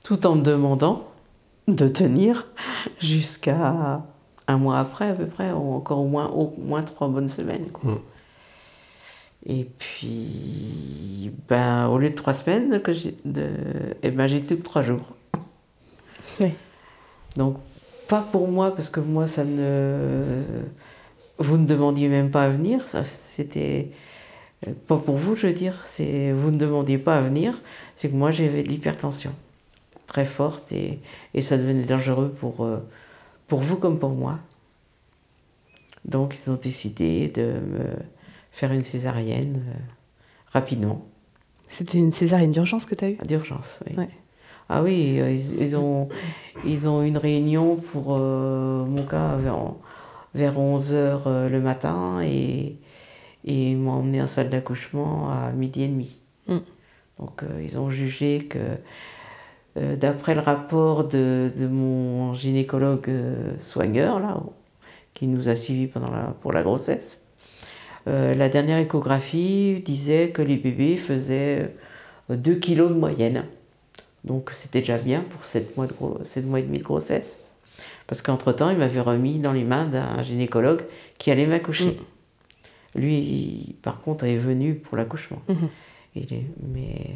tout 0.03 0.25
en 0.25 0.35
me 0.35 0.41
demandant 0.41 1.07
de 1.67 1.87
tenir 1.87 2.47
jusqu'à 2.99 4.01
un 4.51 4.57
mois 4.57 4.79
après, 4.79 5.09
à 5.09 5.13
peu 5.13 5.25
près, 5.25 5.51
ou 5.51 5.73
encore 5.73 5.99
au 5.99 6.07
moins, 6.07 6.27
au 6.27 6.51
moins 6.61 6.81
trois 6.81 7.07
bonnes 7.07 7.29
semaines. 7.29 7.69
quoi. 7.71 7.91
Mm. 7.91 7.99
Et 9.47 9.63
puis, 9.77 11.31
ben, 11.47 11.87
au 11.87 11.97
lieu 11.97 12.09
de 12.09 12.15
trois 12.15 12.33
semaines, 12.33 12.79
que 12.81 12.93
j'ai, 12.93 13.15
de, 13.25 13.49
eh 14.03 14.11
ben, 14.11 14.27
que 14.27 14.53
trois 14.55 14.83
jours. 14.83 15.15
Oui. 16.39 16.51
Donc, 17.35 17.57
pas 18.07 18.21
pour 18.21 18.47
moi, 18.47 18.75
parce 18.75 18.89
que 18.89 18.99
moi, 18.99 19.25
ça 19.25 19.43
ne. 19.43 20.43
Vous 21.39 21.57
ne 21.57 21.65
demandiez 21.65 22.07
même 22.07 22.29
pas 22.29 22.43
à 22.43 22.49
venir, 22.49 22.87
ça, 22.87 23.03
c'était. 23.03 23.89
euh, 24.67 24.73
Pas 24.85 24.97
pour 24.97 25.15
vous, 25.15 25.35
je 25.35 25.47
veux 25.47 25.53
dire, 25.53 25.81
c'est 25.85 26.31
vous 26.33 26.51
ne 26.51 26.57
demandiez 26.57 26.99
pas 26.99 27.17
à 27.17 27.21
venir, 27.21 27.59
c'est 27.95 28.09
que 28.09 28.13
moi 28.15 28.29
j'avais 28.29 28.61
de 28.61 28.69
l'hypertension 28.69 29.31
très 30.05 30.25
forte 30.25 30.71
et, 30.71 30.99
et 31.33 31.41
ça 31.41 31.57
devenait 31.57 31.85
dangereux 31.85 32.29
pour, 32.29 32.65
euh, 32.65 32.77
pour 33.51 33.59
vous 33.59 33.75
comme 33.75 33.99
pour 33.99 34.11
moi. 34.11 34.39
Donc 36.05 36.33
ils 36.33 36.49
ont 36.49 36.55
décidé 36.55 37.27
de 37.27 37.41
me 37.41 37.83
faire 38.49 38.71
une 38.71 38.81
césarienne 38.81 39.61
euh, 39.67 39.79
rapidement, 40.47 41.05
C'était 41.67 41.97
une 41.97 42.13
césarienne 42.13 42.53
d'urgence 42.53 42.85
que 42.85 42.95
t'as 42.95 43.09
eue? 43.09 43.17
D'urgence. 43.27 43.81
Oui. 43.85 43.97
Ouais. 43.97 44.09
Ah 44.69 44.81
oui, 44.81 45.19
euh, 45.19 45.33
ils, 45.33 45.61
ils 45.61 45.75
ont, 45.75 46.07
ils 46.65 46.87
ont 46.87 47.01
une 47.01 47.17
réunion 47.17 47.75
pour 47.75 48.15
euh, 48.15 48.85
mon 48.85 49.03
cas 49.03 49.35
vers, 49.35 49.73
vers 50.33 50.57
11h 50.57 51.49
le 51.49 51.59
matin 51.59 52.21
et, 52.21 52.77
et 53.43 53.71
ils 53.71 53.77
m'ont 53.77 53.91
emmené 53.99 54.21
en 54.21 54.27
salle 54.27 54.49
d'accouchement 54.49 55.29
à 55.29 55.51
midi 55.51 55.83
et 55.83 55.89
demi. 55.89 56.21
Mm. 56.47 56.59
Donc 57.19 57.43
euh, 57.43 57.61
ils 57.61 57.77
ont 57.77 57.89
jugé 57.89 58.39
que, 58.47 58.59
euh, 59.77 59.95
d'après 59.95 60.35
le 60.35 60.41
rapport 60.41 61.05
de, 61.05 61.51
de 61.57 61.67
mon 61.67 62.33
gynécologue 62.33 63.07
euh, 63.09 63.53
soigneur, 63.59 64.19
là, 64.19 64.41
qui 65.13 65.27
nous 65.27 65.49
a 65.49 65.55
suivis 65.55 65.87
pendant 65.87 66.11
la, 66.11 66.35
pour 66.41 66.51
la 66.51 66.63
grossesse, 66.63 67.25
euh, 68.07 68.33
la 68.35 68.49
dernière 68.49 68.77
échographie 68.79 69.81
disait 69.85 70.29
que 70.31 70.41
les 70.41 70.57
bébés 70.57 70.97
faisaient 70.97 71.75
2 72.29 72.55
kilos 72.55 72.89
de 72.89 72.95
moyenne. 72.97 73.45
Donc 74.23 74.49
c'était 74.51 74.79
déjà 74.81 74.97
bien 74.97 75.21
pour 75.21 75.45
7 75.45 75.77
mois, 75.77 75.87
de 75.87 75.93
gros, 75.93 76.19
mois 76.45 76.59
et 76.59 76.63
demi 76.63 76.77
de 76.79 76.83
grossesse. 76.83 77.39
Parce 78.07 78.21
qu'entre-temps, 78.21 78.69
il 78.71 78.77
m'avait 78.77 78.99
remis 79.01 79.39
dans 79.39 79.53
les 79.53 79.63
mains 79.63 79.85
d'un 79.85 80.21
gynécologue 80.21 80.81
qui 81.17 81.31
allait 81.31 81.45
m'accoucher. 81.47 81.97
Lui, 82.95 83.17
il- 83.19 83.75
par 83.81 83.99
contre, 83.99 84.25
est 84.25 84.35
venu 84.35 84.75
pour 84.75 84.97
l'accouchement. 84.97 85.41
Il 86.15 86.33
est- 86.33 86.45
mais, 86.73 87.15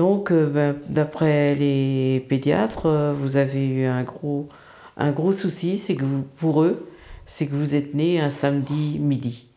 Donc, 0.00 0.30
euh, 0.30 0.46
ben, 0.48 0.76
d'après 0.88 1.54
les 1.56 2.24
pédiatres, 2.26 2.86
euh, 2.86 3.12
vous 3.14 3.36
avez 3.36 3.68
eu 3.68 3.84
un 3.84 4.02
gros, 4.02 4.48
un 4.96 5.10
gros 5.10 5.32
souci, 5.34 5.76
c'est 5.76 5.94
que 5.94 6.04
vous- 6.06 6.24
pour 6.38 6.62
eux, 6.62 6.88
c'est 7.26 7.44
que 7.46 7.54
vous 7.54 7.74
êtes 7.74 7.92
né 7.92 8.18
un 8.18 8.30
samedi 8.30 8.98
midi. 8.98 9.50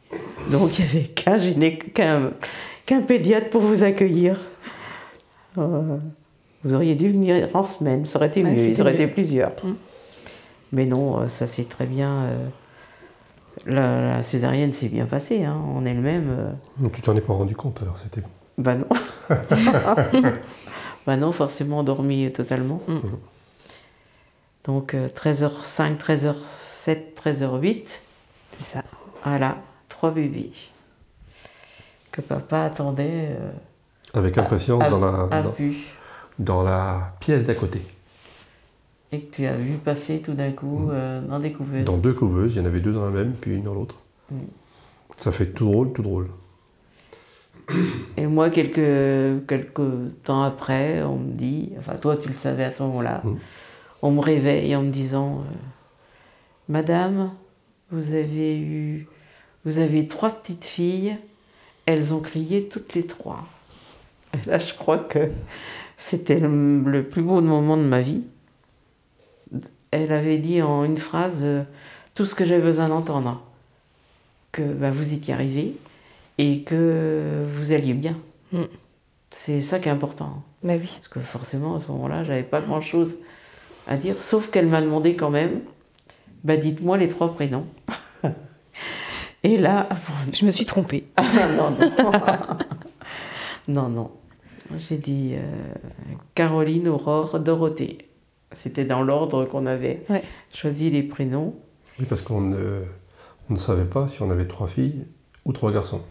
Donc, 0.51 0.77
il 0.77 0.83
n'y 0.83 0.89
avait 0.91 1.07
qu'un 2.85 3.01
pédiatre 3.07 3.49
pour 3.51 3.61
vous 3.61 3.83
accueillir. 3.83 4.37
Euh, 5.57 5.97
vous 6.65 6.73
auriez 6.73 6.95
dû 6.95 7.07
venir 7.07 7.47
en 7.55 7.63
semaine, 7.63 8.03
ça 8.03 8.19
aurait 8.19 8.27
été 8.27 8.43
Ouais, 8.43 8.51
mieux, 8.51 8.65
ils 8.67 8.81
auraient 8.81 8.95
été 8.95 9.07
plusieurs. 9.07 9.51
Mm. 9.63 9.75
Mais 10.73 10.85
non, 10.85 11.21
euh, 11.21 11.27
ça 11.29 11.47
s'est 11.47 11.63
très 11.63 11.85
bien. 11.85 12.11
euh, 12.11 12.47
la, 13.65 14.01
la 14.01 14.23
césarienne 14.23 14.73
s'est 14.73 14.89
bien 14.89 15.05
passée 15.05 15.45
hein, 15.45 15.55
en 15.73 15.85
elle-même. 15.85 16.27
euh, 16.83 16.87
Tu 16.91 17.01
t'en 17.01 17.15
es 17.15 17.21
pas 17.21 17.31
rendu 17.31 17.55
compte 17.55 17.79
alors, 17.81 17.97
c'était. 17.97 18.21
Bah 18.57 18.75
non. 18.75 18.87
bah 21.05 21.17
non, 21.17 21.31
forcément 21.31 21.79
endormi 21.79 22.31
totalement. 22.31 22.81
Mm. 22.87 22.99
Donc 24.65 24.93
euh, 24.93 25.07
13h05, 25.07 25.97
13h07, 25.97 26.97
13h08, 27.15 27.85
C'est 27.85 28.73
ça. 28.73 28.83
voilà, 29.23 29.57
trois 29.89 30.11
bébés. 30.11 30.51
Que 32.11 32.21
papa 32.21 32.63
attendait 32.65 33.35
euh, 33.39 33.51
Avec 34.13 34.37
impatience 34.37 34.83
à, 34.83 34.89
dans, 34.89 34.99
la, 34.99 35.27
à 35.31 35.41
dans, 35.41 35.49
vue. 35.49 35.75
dans 36.39 36.63
la 36.63 37.15
pièce 37.19 37.45
d'à 37.45 37.55
côté. 37.55 37.81
Et 39.11 39.21
que 39.21 39.35
tu 39.35 39.45
as 39.45 39.55
vu 39.57 39.73
passer 39.77 40.21
tout 40.21 40.33
d'un 40.33 40.51
coup 40.51 40.89
euh, 40.91 41.21
dans 41.21 41.39
des 41.39 41.51
couveuses. 41.51 41.85
Dans 41.85 41.97
deux 41.97 42.13
couveuses, 42.13 42.55
il 42.55 42.59
y 42.59 42.61
en 42.61 42.65
avait 42.65 42.79
deux 42.79 42.93
dans 42.93 43.05
la 43.05 43.11
même, 43.11 43.33
puis 43.33 43.55
une 43.55 43.63
dans 43.63 43.73
l'autre. 43.73 43.95
Mm. 44.31 44.37
Ça 45.17 45.31
fait 45.31 45.47
tout 45.47 45.65
drôle, 45.65 45.91
tout 45.93 46.01
drôle. 46.03 46.27
Et 48.17 48.25
moi, 48.27 48.49
quelques, 48.49 49.45
quelques 49.47 50.21
temps 50.23 50.43
après, 50.43 51.01
on 51.03 51.17
me 51.17 51.31
dit, 51.31 51.71
enfin 51.77 51.95
toi 51.95 52.17
tu 52.17 52.29
le 52.29 52.35
savais 52.35 52.63
à 52.65 52.71
ce 52.71 52.83
moment-là, 52.83 53.21
Mm. 53.23 53.35
on 54.01 54.11
me 54.11 54.19
réveille 54.19 54.75
en 54.75 54.81
me 54.83 54.89
disant, 54.91 55.39
euh, 55.39 55.53
Madame, 56.69 57.31
vous 57.91 58.13
avez 58.13 58.57
eu, 58.59 59.07
vous 59.65 59.79
avez 59.79 60.07
trois 60.07 60.29
petites 60.31 60.65
filles, 60.65 61.17
elles 61.85 62.13
ont 62.13 62.19
crié 62.21 62.67
toutes 62.67 62.93
les 62.95 63.05
trois. 63.05 63.45
Et 64.33 64.49
là, 64.49 64.57
je 64.59 64.73
crois 64.73 64.97
que 64.97 65.29
c'était 65.97 66.39
le, 66.39 66.81
le 66.81 67.03
plus 67.03 67.21
beau 67.21 67.39
moment 67.41 67.77
de 67.77 67.83
ma 67.83 67.99
vie. 67.99 68.23
Elle 69.91 70.11
avait 70.11 70.39
dit 70.39 70.61
en 70.61 70.83
une 70.83 70.97
phrase 70.97 71.41
euh, 71.43 71.63
tout 72.15 72.25
ce 72.25 72.33
que 72.33 72.45
j'avais 72.45 72.61
besoin 72.63 72.87
d'entendre, 72.87 73.43
que 74.51 74.63
bah, 74.63 74.89
vous 74.91 75.13
étiez 75.13 75.33
arrivé 75.33 75.75
et 76.37 76.63
que 76.63 77.43
vous 77.47 77.73
alliez 77.73 77.93
bien. 77.93 78.17
Mm. 78.51 78.63
C'est 79.29 79.61
ça 79.61 79.79
qui 79.79 79.89
est 79.89 79.91
important. 79.91 80.43
Bah 80.63 80.73
oui. 80.79 80.89
Parce 80.93 81.07
que 81.07 81.19
forcément, 81.19 81.75
à 81.75 81.79
ce 81.79 81.87
moment-là, 81.91 82.23
j'avais 82.23 82.43
pas 82.43 82.61
grand-chose 82.61 83.17
à 83.87 83.97
dire, 83.97 84.21
sauf 84.21 84.49
qu'elle 84.49 84.67
m'a 84.67 84.81
demandé 84.81 85.15
quand 85.15 85.29
même, 85.29 85.61
bah 86.43 86.55
dites-moi 86.57 86.97
les 86.97 87.07
trois 87.07 87.33
prénoms. 87.33 87.65
Et 89.43 89.57
là, 89.57 89.89
Je 90.31 90.45
me 90.45 90.51
suis 90.51 90.65
trompée. 90.65 91.05
ah, 91.17 91.23
non, 91.57 91.71
non. 91.71 92.11
non, 93.67 93.89
non. 93.89 94.11
J'ai 94.77 94.97
dit 94.97 95.33
euh, 95.35 95.41
Caroline, 96.35 96.87
Aurore, 96.87 97.39
Dorothée. 97.39 97.97
C'était 98.53 98.85
dans 98.85 99.03
l'ordre 99.03 99.45
qu'on 99.45 99.65
avait 99.65 100.05
Ouais. 100.09 100.23
choisi 100.53 100.89
les 100.89 101.03
prénoms. 101.03 101.55
Oui, 101.99 102.05
parce 102.07 102.21
qu'on 102.21 102.41
ne, 102.41 102.83
on 103.49 103.53
ne 103.53 103.57
savait 103.59 103.83
pas 103.85 104.07
si 104.07 104.21
on 104.21 104.31
avait 104.31 104.47
trois 104.47 104.67
filles 104.67 105.05
ou 105.43 105.51
trois 105.53 105.71
garçons. 105.71 106.01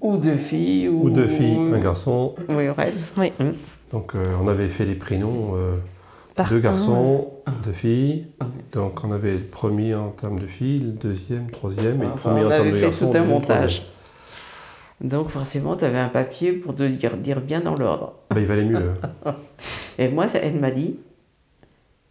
Ou 0.00 0.16
deux 0.16 0.36
filles. 0.36 0.88
Ou, 0.88 1.04
Ou 1.06 1.10
deux 1.10 1.26
filles, 1.28 1.56
un 1.74 1.78
garçon. 1.78 2.34
Oui, 2.48 2.68
bref. 2.68 3.14
Oui. 3.18 3.32
Donc 3.92 4.14
euh, 4.14 4.24
on 4.42 4.48
avait 4.48 4.68
fait 4.68 4.84
les 4.84 4.94
prénoms 4.94 5.54
euh, 5.56 5.74
deux 6.48 6.56
un, 6.56 6.60
garçons, 6.60 7.28
deux 7.64 7.72
filles. 7.72 8.26
Ouais. 8.40 8.46
Donc 8.72 9.00
on 9.04 9.10
avait 9.12 9.32
le 9.32 9.38
premier 9.40 9.94
en 9.94 10.10
termes 10.10 10.38
de 10.38 10.46
filles, 10.46 10.80
le 10.80 10.90
deuxième, 10.92 11.50
troisième, 11.50 12.02
et 12.02 12.06
le 12.06 12.12
Enfin, 12.12 12.30
premier 12.30 12.42
on 12.44 12.46
en 12.46 12.50
termes 12.50 12.60
avait 12.62 12.70
de 12.70 12.76
fait 12.76 12.82
garçons. 12.86 13.10
tout 13.10 13.16
un 13.16 13.20
le 13.20 13.24
deuxième, 13.26 13.40
montage. 13.40 13.82
Donc 15.00 15.28
forcément, 15.28 15.76
tu 15.76 15.84
avais 15.84 15.98
un 15.98 16.08
papier 16.08 16.52
pour 16.52 16.74
te 16.74 16.82
dire, 16.82 17.16
dire 17.16 17.40
bien 17.40 17.60
dans 17.60 17.74
l'ordre. 17.76 18.14
troisième. 18.28 18.30
Bah, 18.30 18.40
il 18.40 18.46
valait 18.46 18.64
mieux. 18.64 18.90
hein. 19.24 19.34
Et 19.98 20.08
moi, 20.08 20.28
ça- 20.28 20.38
elle 20.42 20.60
m'a 20.60 20.70
dit, 20.70 20.96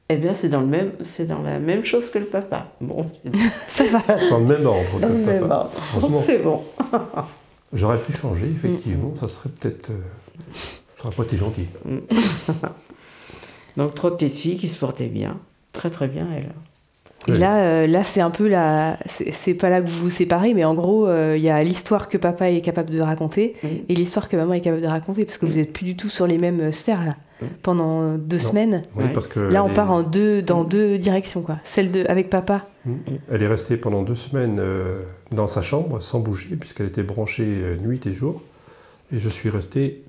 Eh 0.09 0.15
bien, 0.17 0.31
c'est 0.33 0.47
dans, 0.49 0.61
le 0.61 0.67
même, 0.67 0.91
c'est 1.01 1.25
dans 1.27 1.41
la 1.41 1.59
même 1.59 1.83
chose 1.85 2.09
que 2.09 2.19
le 2.19 2.25
papa. 2.25 2.67
Bon, 2.81 3.05
Ça 3.67 3.83
va. 3.85 3.99
Dans 4.29 4.39
le 4.39 4.45
même 4.45 4.65
ordre. 4.65 4.95
que 4.95 5.01
dans 5.01 5.07
le 5.09 5.13
même 5.15 5.41
papa. 5.41 5.69
ordre. 6.01 6.17
C'est 6.17 6.39
bon. 6.39 6.63
J'aurais 7.73 7.99
pu 7.99 8.13
changer, 8.13 8.47
effectivement. 8.47 9.13
Ça 9.15 9.27
serait 9.27 9.49
peut-être. 9.49 9.89
euh, 9.89 9.99
ça 10.95 11.07
aurait 11.07 11.15
pas 11.15 11.23
été 11.23 11.35
gentil. 11.37 11.67
Donc, 13.77 13.93
trois 13.93 14.15
petites 14.17 14.33
filles 14.37 14.57
qui 14.57 14.67
se 14.67 14.77
portaient 14.79 15.07
bien. 15.07 15.37
Très, 15.73 15.89
très 15.89 16.07
bien, 16.07 16.27
elles. 16.35 16.51
Et 17.27 17.33
Oui. 17.33 17.39
là, 17.39 17.57
euh, 17.57 17.87
là 17.87 18.03
c'est 18.05 18.21
un 18.21 18.29
peu 18.31 18.47
la. 18.47 18.97
C'est 19.05 19.53
pas 19.53 19.69
là 19.69 19.81
que 19.81 19.87
vous 19.87 20.03
vous 20.03 20.09
séparez, 20.09 20.53
mais 20.53 20.63
en 20.63 20.73
gros, 20.73 21.07
euh, 21.07 21.35
il 21.37 21.43
y 21.43 21.49
a 21.49 21.61
l'histoire 21.61 22.07
que 22.07 22.17
papa 22.17 22.49
est 22.49 22.61
capable 22.61 22.89
de 22.91 23.01
raconter 23.01 23.55
Mm. 23.61 23.67
et 23.89 23.93
l'histoire 23.95 24.29
que 24.29 24.37
maman 24.37 24.53
est 24.53 24.61
capable 24.61 24.81
de 24.81 24.87
raconter, 24.87 25.25
parce 25.25 25.37
que 25.37 25.45
vous 25.45 25.57
n'êtes 25.57 25.73
plus 25.73 25.83
du 25.83 25.95
tout 25.97 26.09
sur 26.09 26.25
les 26.25 26.37
mêmes 26.37 26.71
sphères 26.71 27.03
là. 27.03 27.15
Mm. 27.41 27.45
Pendant 27.61 28.01
euh, 28.01 28.17
deux 28.17 28.37
Non. 28.37 28.41
semaines, 28.43 28.83
Oui, 28.95 29.03
Ouais. 29.05 29.13
parce 29.13 29.27
que. 29.27 29.39
là, 29.39 29.63
on 29.63 29.69
part 29.73 29.91
en 29.91 30.03
deux, 30.03 30.41
dans 30.41 30.63
deux 30.63 30.97
directions, 30.97 31.41
quoi. 31.41 31.57
Celle 31.63 31.91
de 31.91 32.05
avec 32.07 32.29
papa. 32.29 32.67
Elle 33.29 33.43
est 33.43 33.47
restée 33.47 33.77
pendant 33.77 34.01
deux 34.01 34.15
semaines 34.15 34.57
euh, 34.59 35.03
dans 35.31 35.47
sa 35.47 35.61
chambre 35.61 36.01
sans 36.01 36.19
bouger, 36.19 36.55
puisqu'elle 36.55 36.87
était 36.87 37.03
branchée 37.03 37.59
euh, 37.61 37.75
nuit 37.77 38.05
et 38.07 38.13
jour. 38.13 38.41
Et 39.11 39.19
je 39.19 39.29
suis 39.29 39.49
resté 39.49 40.03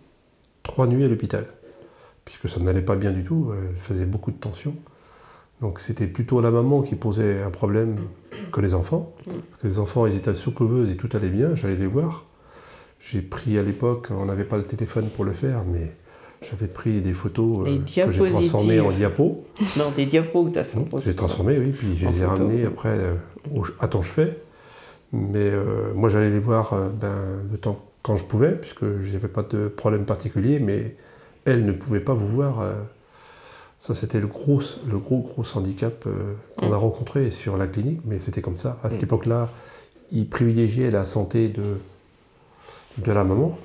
trois 0.62 0.86
nuits 0.86 1.04
à 1.04 1.08
l'hôpital, 1.08 1.46
puisque 2.24 2.48
ça 2.48 2.60
n'allait 2.60 2.82
pas 2.82 2.96
bien 2.96 3.10
du 3.12 3.24
tout. 3.24 3.52
Elle 3.52 3.76
faisait 3.76 4.04
beaucoup 4.06 4.30
de 4.30 4.36
tension. 4.38 4.74
Donc 5.60 5.80
c'était 5.80 6.06
plutôt 6.06 6.40
la 6.40 6.50
maman 6.52 6.82
qui 6.82 6.94
posait 6.94 7.42
un 7.42 7.50
problème 7.50 7.96
que 8.52 8.60
les 8.60 8.74
enfants. 8.74 9.12
Parce 9.24 9.60
que 9.62 9.66
les 9.66 9.78
enfants, 9.80 10.06
ils 10.06 10.16
étaient 10.16 10.34
sous 10.34 10.52
couveuse 10.52 10.88
et 10.90 10.94
tout 10.96 11.08
allait 11.14 11.30
bien, 11.30 11.54
j'allais 11.56 11.74
les 11.76 11.86
voir. 11.86 12.26
J'ai 13.00 13.22
pris 13.22 13.58
à 13.58 13.62
l'époque, 13.62 14.08
on 14.10 14.26
n'avait 14.26 14.44
pas 14.44 14.56
le 14.56 14.62
téléphone 14.62 15.08
pour 15.14 15.24
le 15.24 15.32
faire, 15.32 15.62
mais 15.66 15.92
j'avais 16.42 16.66
pris 16.68 17.00
des 17.00 17.12
photos 17.14 17.64
Des 17.64 17.78
euh, 18.00 18.06
que 18.06 18.10
j'ai 18.12 18.24
transformées 18.30 18.80
en 18.80 18.90
diapos. 18.90 19.44
Non, 19.76 19.90
des 19.96 20.06
diapos 20.06 20.44
que 20.44 20.50
tu 20.50 20.58
as 20.58 20.64
fait. 20.64 20.78
Non, 20.78 20.86
J'ai 21.00 21.14
transformé, 21.14 21.58
oui, 21.58 21.70
puis 21.72 21.96
je 21.96 22.06
les 22.06 22.16
ai 22.16 22.20
photo. 22.24 22.30
ramenés 22.42 22.64
après 22.64 22.90
euh, 22.90 23.14
au- 23.54 23.64
à 23.80 23.88
ton 23.88 24.02
chevet. 24.02 24.36
Mais 25.12 25.38
euh, 25.50 25.92
moi, 25.94 26.08
j'allais 26.08 26.30
les 26.30 26.38
voir 26.38 26.72
euh, 26.74 26.88
ben, 26.90 27.14
le 27.50 27.58
temps 27.58 27.84
quand 28.02 28.14
je 28.16 28.24
pouvais, 28.24 28.52
puisque 28.52 28.84
je 29.00 29.12
n'avais 29.12 29.28
pas 29.28 29.42
de 29.42 29.68
problème 29.68 30.04
particulier, 30.04 30.58
mais 30.60 30.94
elles 31.44 31.64
ne 31.64 31.72
pouvaient 31.72 32.00
pas 32.00 32.14
vous 32.14 32.28
voir. 32.28 32.62
ça, 33.78 33.94
c'était 33.94 34.20
le 34.20 34.26
gros, 34.26 34.60
le 34.90 34.98
gros, 34.98 35.18
gros 35.20 35.44
handicap 35.56 36.04
qu'on 36.56 36.68
Mm. 36.68 36.72
a 36.72 36.76
rencontré 36.76 37.30
sur 37.30 37.56
la 37.56 37.66
clinique, 37.66 38.00
mais 38.04 38.18
c'était 38.18 38.40
comme 38.42 38.56
ça. 38.56 38.78
À 38.82 38.90
cette 38.90 39.02
Mm. 39.02 39.04
époque-là, 39.06 39.50
ils 40.12 40.28
privilégiaient 40.28 40.90
la 40.90 41.04
santé 41.04 41.48
de, 41.48 41.62
de 43.04 43.12
la 43.12 43.24
maman. 43.24 43.56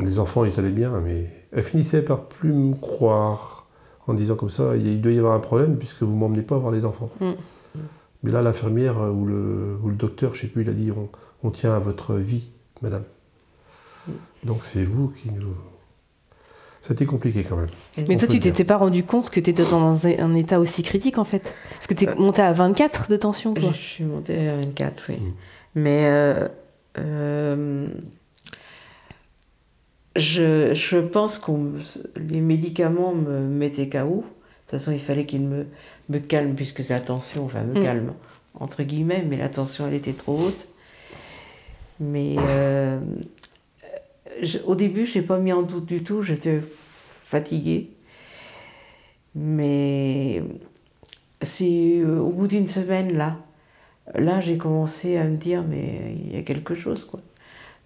Les 0.00 0.18
enfants, 0.18 0.44
ils 0.44 0.58
allaient 0.58 0.70
bien, 0.70 0.92
mais 1.04 1.26
elles 1.52 1.62
finissaient 1.62 2.02
par 2.02 2.24
plus 2.24 2.52
me 2.52 2.74
croire 2.74 3.66
en 4.06 4.14
disant 4.14 4.36
comme 4.36 4.50
ça, 4.50 4.76
il 4.76 5.00
doit 5.00 5.12
y 5.12 5.18
avoir 5.18 5.34
un 5.34 5.40
problème 5.40 5.76
puisque 5.78 6.02
vous 6.02 6.14
m'emmenez 6.14 6.42
pas 6.42 6.56
voir 6.56 6.72
les 6.72 6.84
enfants. 6.84 7.10
Mm. 7.20 7.32
Mais 8.22 8.32
là, 8.32 8.42
l'infirmière 8.42 9.00
euh, 9.00 9.10
ou 9.10 9.24
le, 9.26 9.78
ou 9.82 9.88
le 9.88 9.94
docteur, 9.94 10.34
je 10.34 10.42
sais 10.42 10.46
plus, 10.46 10.62
il 10.62 10.68
a 10.68 10.72
dit, 10.72 10.90
on, 10.90 11.08
on 11.42 11.50
tient 11.50 11.74
à 11.74 11.78
votre 11.78 12.14
vie, 12.14 12.48
madame. 12.82 13.04
Donc 14.44 14.64
c'est 14.64 14.84
vous 14.84 15.08
qui 15.08 15.32
nous... 15.32 15.54
C'était 16.78 17.06
compliqué 17.06 17.42
quand 17.42 17.56
même. 17.56 17.68
Mais 18.08 18.16
toi, 18.16 18.28
tu 18.28 18.38
t'étais 18.38 18.62
pas 18.62 18.76
rendu 18.76 19.02
compte 19.02 19.30
que 19.30 19.40
tu 19.40 19.50
étais 19.50 19.64
dans 19.64 20.06
un, 20.06 20.18
un 20.20 20.34
état 20.34 20.60
aussi 20.60 20.84
critique 20.84 21.18
en 21.18 21.24
fait? 21.24 21.52
Parce 21.72 21.88
que 21.88 21.94
tu 21.94 22.04
es 22.04 22.14
monté 22.14 22.42
à 22.42 22.52
24 22.52 23.08
de 23.08 23.16
tension, 23.16 23.54
Je 23.56 23.62
toi. 23.62 23.72
suis 23.72 24.04
montée 24.04 24.48
à 24.48 24.56
24, 24.56 25.02
oui. 25.08 25.16
Mm. 25.16 25.32
Mais 25.74 26.06
euh, 26.06 26.48
euh, 26.98 27.88
je, 30.16 30.72
je 30.74 30.96
pense 30.98 31.38
que 31.38 31.52
les 32.16 32.40
médicaments 32.40 33.14
me 33.14 33.40
mettaient 33.40 33.88
KO. 33.88 33.98
De 33.98 34.22
toute 34.22 34.70
façon, 34.70 34.92
il 34.92 34.98
fallait 34.98 35.26
qu'ils 35.26 35.42
me, 35.42 35.66
me 36.08 36.18
calment, 36.18 36.54
puisque 36.54 36.82
c'est 36.82 36.94
la 36.94 37.00
tension, 37.00 37.44
enfin 37.44 37.62
me 37.62 37.78
Mm. 37.78 37.82
calme, 37.82 38.12
entre 38.58 38.82
guillemets, 38.82 39.24
mais 39.28 39.36
la 39.36 39.48
tension, 39.48 39.86
elle 39.86 39.94
était 39.94 40.12
trop 40.12 40.38
haute. 40.38 40.68
Mais 42.00 42.34
euh, 42.36 42.98
je- 44.42 44.58
au 44.66 44.74
début, 44.74 45.06
je 45.06 45.18
n'ai 45.18 45.24
pas 45.24 45.38
mis 45.38 45.52
en 45.52 45.62
doute 45.62 45.86
du 45.86 46.02
tout, 46.02 46.22
j'étais 46.22 46.60
fatiguée. 46.60 47.90
Mais 49.34 50.42
c'est 51.42 51.98
euh, 52.00 52.18
au 52.20 52.30
bout 52.30 52.46
d'une 52.48 52.66
semaine, 52.66 53.16
là, 53.16 53.36
là, 54.14 54.40
j'ai 54.40 54.56
commencé 54.56 55.16
à 55.16 55.24
me 55.24 55.36
dire, 55.36 55.62
mais 55.68 56.16
il 56.26 56.34
y 56.34 56.38
a 56.38 56.42
quelque 56.42 56.74
chose, 56.74 57.04
quoi. 57.04 57.20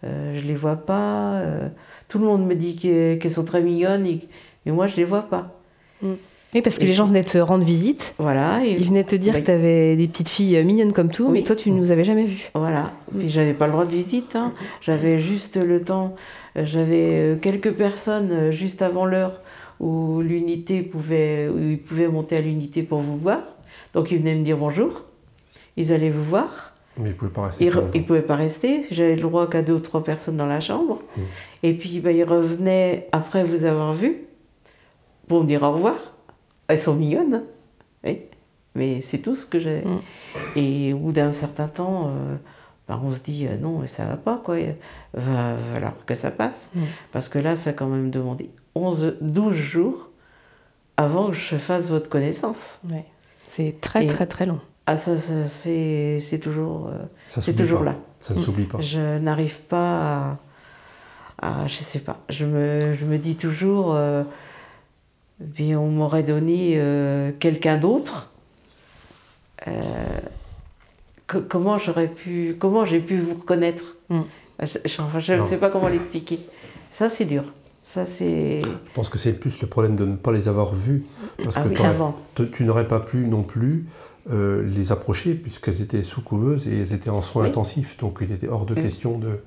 Euh, 0.04 0.34
je 0.34 0.46
les 0.46 0.54
vois 0.54 0.76
pas. 0.76 1.34
euh, 1.34 1.68
tout 2.08 2.18
le 2.18 2.24
monde 2.26 2.46
me 2.46 2.54
dit 2.54 2.76
que- 2.76 3.14
qu'elles 3.16 3.30
sont 3.30 3.44
très 3.44 3.60
mignonnes, 3.62 4.06
et, 4.06 4.20
mais 4.66 4.72
moi, 4.72 4.86
je 4.86 4.96
les 4.96 5.04
vois 5.04 5.22
pas. 5.22 5.56
Oui, 6.02 6.62
parce 6.62 6.78
que 6.78 6.84
Et 6.84 6.86
les 6.88 6.92
gens 6.94 7.04
venaient 7.06 7.22
te 7.22 7.38
rendre 7.38 7.62
visite. 7.64 8.14
Voilà. 8.18 8.64
Et 8.64 8.72
Ils 8.72 8.86
venaient 8.88 9.04
te 9.04 9.14
dire 9.14 9.34
Bah, 9.34 9.40
que 9.40 9.44
tu 9.44 9.50
avais 9.52 9.94
des 9.94 10.08
petites 10.08 10.28
filles 10.28 10.64
mignonnes 10.64 10.92
comme 10.92 11.10
tout, 11.12 11.26
Oui. 11.26 11.30
mais 11.32 11.42
toi, 11.42 11.54
tu 11.54 11.70
nous 11.70 11.92
avais 11.92 12.02
jamais 12.02 12.24
vues. 12.24 12.50
Voilà. 12.54 12.90
Puis 13.16 13.28
j'avais 13.28 13.52
pas 13.54 13.66
le 13.66 13.72
droit 13.72 13.84
de 13.84 13.90
visite. 13.92 14.34
hein. 14.34 14.52
J'avais 14.80 15.18
juste 15.20 15.56
le 15.62 15.82
temps. 15.82 16.16
euh, 16.56 16.64
J'avais 16.64 17.18
euh, 17.20 17.36
quelques 17.36 17.70
personnes 17.72 18.50
juste 18.50 18.82
avant 18.82 19.04
l'heure 19.04 19.40
où 19.78 20.20
l'unité 20.22 20.82
pouvait, 20.82 21.48
où 21.48 21.58
ils 21.60 21.78
pouvaient 21.78 22.08
monter 22.08 22.36
à 22.38 22.40
l'unité 22.40 22.82
pour 22.82 22.98
vous 22.98 23.16
voir. 23.16 23.40
Donc 23.94 24.10
ils 24.10 24.18
venaient 24.18 24.34
me 24.34 24.42
dire 24.42 24.56
bonjour. 24.56 25.04
Ils 25.76 25.92
allaient 25.92 26.10
vous 26.10 26.24
voir. 26.24 26.69
Mais 26.96 27.10
il 27.10 27.12
ne 27.12 27.16
pouvait 27.16 27.30
pas 27.30 27.44
rester. 27.46 27.64
Ils 27.64 27.70
plus 27.70 28.00
ne 28.00 28.04
pouvaient 28.04 28.22
pas 28.22 28.36
rester. 28.36 28.84
J'avais 28.90 29.14
le 29.16 29.22
droit 29.22 29.48
qu'à 29.48 29.62
deux 29.62 29.74
ou 29.74 29.80
trois 29.80 30.02
personnes 30.02 30.36
dans 30.36 30.46
la 30.46 30.60
chambre. 30.60 31.02
Mm. 31.16 31.20
Et 31.62 31.72
puis 31.74 32.00
bah, 32.00 32.12
ils 32.12 32.24
revenaient 32.24 33.08
après 33.12 33.44
vous 33.44 33.64
avoir 33.64 33.92
vu 33.92 34.24
pour 35.28 35.42
me 35.42 35.46
dire 35.46 35.62
au 35.62 35.72
revoir. 35.72 35.96
Elles 36.68 36.78
sont 36.78 36.94
mignonnes. 36.94 37.34
hein. 37.34 37.42
Oui. 38.04 38.20
Mais 38.74 39.00
c'est 39.00 39.18
tout 39.18 39.34
ce 39.34 39.46
que 39.46 39.58
j'ai. 39.58 39.82
Mm. 39.82 39.98
Et 40.56 40.92
au 40.92 40.98
bout 40.98 41.12
d'un 41.12 41.32
certain 41.32 41.68
temps, 41.68 42.08
euh, 42.08 42.36
bah, 42.88 43.00
on 43.02 43.10
se 43.10 43.20
dit 43.20 43.46
euh, 43.46 43.56
non, 43.56 43.86
ça 43.86 44.04
va 44.04 44.16
pas, 44.16 44.40
quoi. 44.44 44.56
Va 45.14 45.56
falloir 45.74 46.04
que 46.04 46.14
ça 46.14 46.30
passe. 46.30 46.70
Mm. 46.74 46.80
Parce 47.12 47.28
que 47.28 47.38
là, 47.38 47.56
ça 47.56 47.70
a 47.70 47.72
quand 47.72 47.86
même 47.86 48.10
demandé 48.10 48.50
11, 48.74 49.16
12 49.20 49.54
jours 49.54 50.10
avant 50.96 51.28
que 51.28 51.32
je 51.36 51.56
fasse 51.56 51.88
votre 51.88 52.08
connaissance. 52.10 52.80
Ouais. 52.90 53.04
C'est 53.48 53.80
très, 53.80 54.04
Et- 54.04 54.06
très, 54.08 54.26
très 54.26 54.46
long. 54.46 54.60
Ah, 54.86 54.96
ça, 54.96 55.16
ça, 55.16 55.46
c'est 55.46 56.18
c'est 56.20 56.38
toujours, 56.38 56.88
euh, 56.88 56.98
c'est 57.28 57.54
toujours 57.54 57.80
pas. 57.80 57.84
là. 57.86 57.96
Ça 58.20 58.34
ne 58.34 58.38
s'oublie 58.40 58.64
pas. 58.64 58.80
Je 58.80 59.18
n'arrive 59.18 59.60
pas 59.60 60.38
à, 61.40 61.62
à- 61.62 61.66
Je 61.66 61.74
sais 61.76 62.00
pas. 62.00 62.18
Je 62.28 62.44
me, 62.44 62.92
je 62.94 63.04
me 63.04 63.16
dis 63.18 63.36
toujours. 63.36 63.94
euh, 63.94 64.24
puis 65.54 65.74
on 65.76 65.88
m'aurait 65.88 66.22
donné 66.24 66.72
euh, 66.76 67.30
quelqu'un 67.38 67.78
d'autre. 67.78 68.30
Euh, 69.68 69.70
que- 71.26 71.38
comment 71.38 71.78
j'aurais 71.78 72.08
pu. 72.08 72.56
Comment 72.58 72.84
j'ai 72.84 73.00
pu 73.00 73.16
vous 73.16 73.34
reconnaître 73.34 73.96
Mm. 74.08 74.20
Je, 74.62 74.78
je- 74.84 75.00
enfin, 75.00 75.18
je 75.20 75.34
ne 75.34 75.40
sais 75.40 75.56
pas 75.56 75.70
comment 75.70 75.88
l'expliquer. 75.88 76.40
Ça, 76.90 77.08
c'est 77.08 77.24
dur. 77.24 77.44
Ça, 77.82 78.04
c'est. 78.04 78.60
Je 78.60 78.92
pense 78.92 79.08
que 79.08 79.16
c'est 79.16 79.32
plus 79.32 79.60
le 79.62 79.66
problème 79.68 79.96
de 79.96 80.04
ne 80.04 80.16
pas 80.16 80.32
les 80.32 80.48
avoir 80.48 80.74
vus. 80.74 81.04
Parce 81.42 81.56
Ah 81.56 81.62
que 81.62 81.68
oui, 81.68 81.76
avant. 81.80 82.14
tu 82.52 82.64
n'aurais 82.64 82.86
pas 82.88 83.00
pu 83.00 83.18
non 83.18 83.42
plus 83.44 83.86
euh, 84.30 84.62
les 84.62 84.92
approcher 84.92 85.34
puisqu'elles 85.34 85.82
étaient 85.82 86.02
sous 86.02 86.22
couveuse 86.22 86.68
et 86.68 86.78
elles 86.80 86.92
étaient 86.92 87.10
en 87.10 87.22
soins 87.22 87.42
Oui. 87.44 87.48
intensifs. 87.48 87.96
Donc 87.98 88.18
il 88.20 88.32
était 88.32 88.48
hors 88.48 88.66
de 88.66 88.74
question 88.74 89.18
de. 89.18 89.40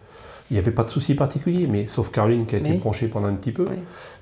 Il 0.51 0.55
n'y 0.55 0.59
avait 0.59 0.71
pas 0.71 0.83
de 0.83 0.89
souci 0.89 1.15
particulier, 1.15 1.67
mais 1.67 1.87
sauf 1.87 2.11
Caroline 2.11 2.45
qui 2.45 2.55
a 2.55 2.59
été 2.59 2.73
branchée 2.73 3.07
pendant 3.07 3.27
un 3.27 3.33
petit 3.35 3.53
peu. 3.53 3.65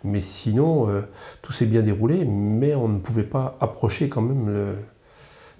Mais 0.03 0.21
sinon, 0.21 0.87
euh, 0.87 1.01
tout 1.41 1.51
s'est 1.51 1.65
bien 1.65 1.81
déroulé, 1.81 2.25
mais 2.25 2.75
on 2.75 2.87
ne 2.87 2.99
pouvait 2.99 3.23
pas 3.23 3.57
approcher 3.59 4.07
quand 4.07 4.21
même 4.21 4.47
le. 4.47 4.75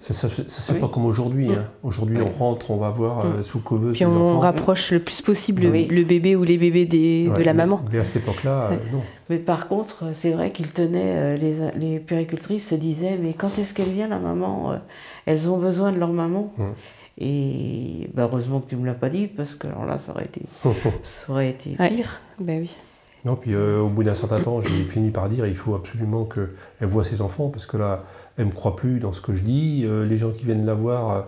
Ça, 0.02 0.12
ça, 0.12 0.28
ça, 0.28 0.42
c'est 0.48 0.72
Oui. 0.72 0.80
pas 0.80 0.88
comme 0.88 1.04
aujourd'hui. 1.06 1.46
Mm. 1.46 1.52
hein. 1.52 1.64
Aujourd'hui, 1.84 2.16
Oui. 2.18 2.24
on 2.26 2.30
rentre, 2.36 2.72
on 2.72 2.76
va 2.76 2.90
voir 2.90 3.24
euh, 3.24 3.44
sous 3.44 3.60
couveuse 3.60 3.94
Puis 3.94 4.04
on 4.04 4.10
enfants. 4.10 4.40
rapproche 4.40 4.90
le 4.90 4.98
plus 4.98 5.22
possible 5.22 5.62
le- 5.62 5.70
Oui. 5.70 5.86
le 5.86 6.02
bébé 6.02 6.34
ou 6.34 6.42
les 6.42 6.58
bébés 6.58 6.86
des, 6.86 7.28
Ouais, 7.30 7.38
de 7.38 7.42
la 7.44 7.52
mais- 7.54 7.62
maman. 7.64 7.80
Mais 7.92 8.00
à 8.00 8.04
cette 8.04 8.16
époque-là, 8.16 8.70
euh, 8.72 8.76
non. 8.92 9.00
Mais 9.30 9.38
par 9.38 9.68
contre, 9.68 10.06
c'est 10.12 10.32
vrai 10.32 10.50
qu'ils 10.50 10.72
tenaient, 10.72 11.02
euh, 11.04 11.36
les, 11.36 11.54
les 11.78 12.00
puéricultrices 12.00 12.70
se 12.70 12.74
disaient, 12.74 13.16
mais 13.16 13.32
quand 13.32 13.56
est-ce 13.60 13.74
qu'elle 13.74 13.90
vient 13.92 14.08
la 14.08 14.18
maman 14.18 14.72
Euh, 14.72 14.76
Elles 15.26 15.48
ont 15.48 15.58
besoin 15.58 15.92
de 15.92 16.00
leur 16.00 16.12
maman. 16.12 16.52
Mm. 16.58 16.62
Et 17.18 18.10
bah, 18.14 18.24
heureusement 18.24 18.58
que 18.58 18.68
tu 18.70 18.74
me 18.76 18.84
l'as 18.86 18.94
pas 18.94 19.08
dit, 19.08 19.28
parce 19.28 19.54
que 19.54 19.68
alors 19.68 19.84
là, 19.84 19.98
ça 19.98 20.10
aurait 20.12 20.24
été, 20.24 20.42
ça 21.02 21.30
aurait 21.32 21.50
été 21.50 21.76
Ouais. 21.78 21.90
pire. 21.90 22.20
Ben 22.40 22.62
oui. 22.62 22.70
Non, 23.24 23.36
puis 23.36 23.54
euh, 23.54 23.78
au 23.78 23.88
bout 23.88 24.02
d'un 24.02 24.16
certain 24.16 24.40
temps, 24.40 24.60
j'ai 24.60 24.82
fini 24.84 25.10
par 25.10 25.28
dire 25.28 25.46
il 25.46 25.54
faut 25.54 25.74
absolument 25.76 26.24
qu'elle 26.24 26.88
voie 26.88 27.04
ses 27.04 27.20
enfants, 27.20 27.48
parce 27.50 27.66
que 27.66 27.76
là, 27.76 28.04
elle 28.36 28.46
ne 28.46 28.50
me 28.50 28.54
croit 28.54 28.74
plus 28.74 28.98
dans 28.98 29.12
ce 29.12 29.20
que 29.20 29.34
je 29.34 29.42
dis. 29.42 29.82
Euh, 29.84 30.04
les 30.04 30.18
gens 30.18 30.30
qui 30.30 30.44
viennent 30.44 30.66
la 30.66 30.74
voir, 30.74 31.10
euh, 31.10 31.20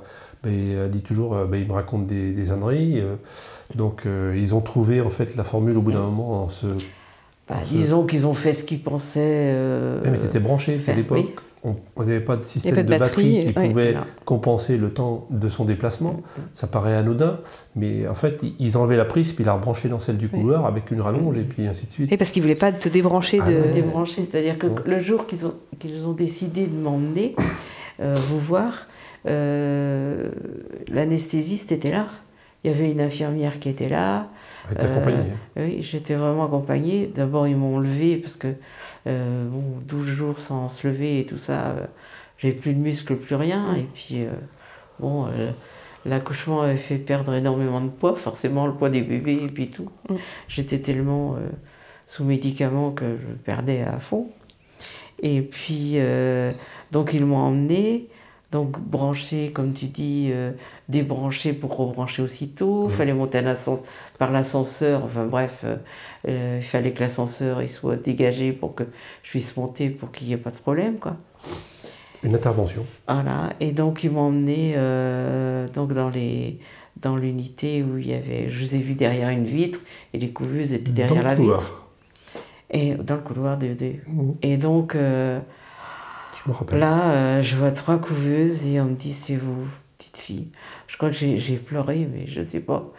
ben, 0.42 0.53
elle 0.53 0.90
dit 0.90 1.03
toujours 1.03 1.36
ben, 1.47 1.57
ils 1.57 1.68
me 1.68 1.72
racontent 1.72 2.05
des, 2.05 2.32
des 2.32 2.51
âneries. 2.51 3.01
donc, 3.76 4.03
ils 4.34 4.55
ont 4.55 4.61
trouvé 4.61 5.01
en 5.01 5.11
fait 5.11 5.36
la 5.36 5.45
formule 5.45 5.76
au 5.76 5.82
bout 5.82 5.92
d'un 5.92 6.01
moment 6.01 6.42
en 6.45 6.49
se. 6.49 6.66
Bah, 7.49 7.57
Disons 7.64 8.05
qu'ils 8.07 8.26
ont 8.26 8.34
fait 8.34 8.53
ce 8.53 8.64
qu'ils 8.64 8.82
pensaient. 8.82 9.55
mais 10.05 10.18
tu 10.18 10.24
étais 10.26 10.40
branché, 10.40 10.74
à 10.74 10.78
faire, 10.78 10.97
l'époque. 10.97 11.18
oui. 11.18 11.34
On 11.64 11.76
n'avait 12.04 12.20
pas 12.20 12.36
de 12.36 12.44
système 12.44 12.74
pas 12.74 12.82
de, 12.82 12.86
de 12.92 12.98
batterie, 12.98 13.36
batterie, 13.36 13.52
qui 13.54 13.58
ouais. 13.58 13.68
pouvait 13.68 13.94
Non. 13.94 14.00
compenser 14.26 14.76
le 14.76 14.90
temps 14.92 15.26
de 15.30 15.48
son 15.48 15.64
déplacement. 15.64 16.20
Ça 16.52 16.66
paraît 16.66 16.94
anodin, 16.94 17.40
mais 17.74 18.06
en 18.06 18.14
fait, 18.14 18.42
ils- 18.60 18.76
enlevaient 18.76 18.96
la 18.98 19.06
prise, 19.06 19.32
puis 19.32 19.44
ils 19.44 19.46
la 19.46 19.54
rebranchaient 19.54 19.88
dans 19.88 19.98
celle 19.98 20.18
du 20.18 20.26
Ouais. 20.26 20.38
couloir 20.40 20.66
avec 20.66 20.90
une 20.90 21.00
rallonge, 21.00 21.38
et 21.38 21.42
puis 21.44 21.66
ainsi 21.66 21.86
de 21.86 21.92
suite. 21.92 22.12
Et 22.12 22.16
parce 22.18 22.30
qu'ils 22.30 22.42
voulaient 22.42 22.54
pas 22.54 22.70
te 22.72 22.88
débrancher 22.90 23.38
Ah 23.42 23.48
de. 23.48 23.54
non. 23.54 23.70
débranchés, 23.72 24.22
c'est-à-dire 24.24 24.58
que 24.58 24.66
Ouais. 24.66 24.74
le 24.84 24.98
jour 24.98 25.26
qu'ils 25.26 25.46
ont 25.46 25.54
qu'ils 25.78 26.06
ont 26.06 26.12
décidé 26.12 26.66
de 26.66 26.76
m'emmener 26.76 27.34
euh, 28.00 28.14
vous 28.28 28.38
voir, 28.38 28.86
euh, 29.26 30.28
l'anesthésiste 30.88 31.72
était 31.72 31.90
là. 31.90 32.06
Il 32.64 32.70
y 32.70 32.74
avait 32.74 32.90
une 32.90 33.00
infirmière 33.00 33.60
qui 33.60 33.68
était 33.68 33.90
là. 33.90 34.30
Elle 34.70 34.78
t'a 34.78 34.86
accompagné. 34.86 35.32
Oui, 35.56 35.82
j'étais 35.82 36.14
vraiment 36.14 36.46
accompagnée. 36.46 37.10
D'abord, 37.14 37.46
ils 37.46 37.56
m'ont 37.56 37.78
levé 37.78 38.16
parce 38.16 38.36
que 38.36 38.54
euh, 39.06 39.48
bon, 39.48 39.78
12 39.86 40.06
jours 40.06 40.38
sans 40.38 40.68
se 40.68 40.88
lever 40.88 41.20
et 41.20 41.26
tout 41.26 41.36
ça, 41.36 41.68
euh, 41.68 41.86
j'ai 42.38 42.52
plus 42.52 42.72
de 42.72 42.78
muscles, 42.78 43.16
plus 43.16 43.34
rien. 43.34 43.76
Et 43.76 43.82
puis, 43.82 44.24
euh, 44.24 44.30
bon, 44.98 45.26
euh, 45.26 45.50
l'accouchement 46.06 46.62
avait 46.62 46.76
fait 46.76 46.96
perdre 46.96 47.34
énormément 47.34 47.80
de 47.80 47.88
poids, 47.88 48.16
forcément 48.16 48.66
le 48.66 48.74
poids 48.74 48.90
des 48.90 49.02
bébés 49.02 49.40
et 49.42 49.52
puis 49.52 49.68
tout. 49.68 49.90
Mm. 50.08 50.14
J'étais 50.48 50.78
tellement 50.78 51.34
euh, 51.34 51.40
sous 52.06 52.24
médicaments 52.24 52.90
que 52.92 53.04
je 53.04 53.34
perdais 53.44 53.82
à 53.82 53.98
fond. 53.98 54.30
Et 55.22 55.42
puis, 55.42 55.92
euh, 55.94 56.52
donc, 56.92 57.12
ils 57.14 57.24
m'ont 57.24 57.38
emmené. 57.38 58.08
Donc, 58.55 58.78
branché, 58.78 59.50
comme 59.50 59.72
tu 59.72 59.86
dis, 59.86 60.28
euh, 60.30 60.52
débranché 60.88 61.52
pour 61.55 61.76
rebrancher 61.76 62.22
aussitôt. 62.22 62.86
Il 62.88 62.94
fallait 62.94 63.12
monter 63.12 63.38
un 63.38 63.52
par 64.16 64.30
l'ascenseur. 64.30 65.02
Enfin, 65.05 65.26
bref, 65.26 65.62
euh, 65.64 65.74
euh, 66.28 66.59
il 66.61 66.64
fallait 66.64 66.92
que 66.92 67.00
l'ascenseur 67.00 67.62
il 67.62 67.68
soit 67.68 67.96
dégagé 67.96 68.52
pour 68.52 68.76
que 68.76 68.84
je 69.24 69.30
puisse 69.30 69.57
monter 69.57 69.90
pour 69.90 70.12
qu'il 70.12 70.28
n'y 70.28 70.34
ait 70.34 70.36
pas 70.36 70.52
de 70.52 70.57
problème, 70.59 71.00
quoi. 71.00 71.16
Une 72.22 72.36
intervention. 72.36 72.86
Voilà, 73.09 73.50
et 73.59 73.72
donc 73.72 74.05
ils 74.05 74.12
m'ont 74.12 74.28
emmené 74.28 74.74
euh, 74.76 75.66
donc 75.74 75.92
dans 75.92 76.09
les 76.11 76.61
dans 77.02 77.16
l'unité 77.16 77.82
où 77.82 77.98
il 77.98 78.07
y 78.07 78.14
avait, 78.14 78.48
je 78.48 78.64
vous 78.64 78.76
ai 78.76 78.78
vu 78.78 78.94
derrière 78.94 79.30
une 79.30 79.44
vitre 79.44 79.80
et 80.12 80.18
les 80.18 80.30
couveuses 80.30 80.72
étaient 80.74 80.92
derrière 80.92 81.16
Dans 81.16 81.22
le 81.22 81.28
la 81.28 81.34
couloir. 81.34 81.59
vitre 81.59 81.84
et 82.70 82.94
dans 82.94 83.16
le 83.16 83.20
couloir 83.20 83.59
de, 83.59 83.74
de- 83.74 83.96
Mhm. 84.07 84.34
et 84.42 84.57
donc 84.57 84.94
Je 86.45 86.51
me 86.51 86.55
rappelle. 86.55 86.78
là 86.78 87.11
euh, 87.12 87.42
je 87.42 87.57
vois 87.57 87.72
trois 87.72 87.99
couveuses 87.99 88.66
et 88.66 88.80
on 88.80 88.86
me 88.86 88.95
dit 88.97 89.14
c'est 89.14 89.36
vous 89.36 89.66
petite 89.99 90.16
fille. 90.18 90.49
Je 90.86 90.97
crois 90.97 91.11
que 91.11 91.16
j'ai 91.16 91.57
pleuré 91.57 92.09
mais 92.12 92.26
je 92.26 92.42
sais 92.42 92.61
pas 92.61 92.92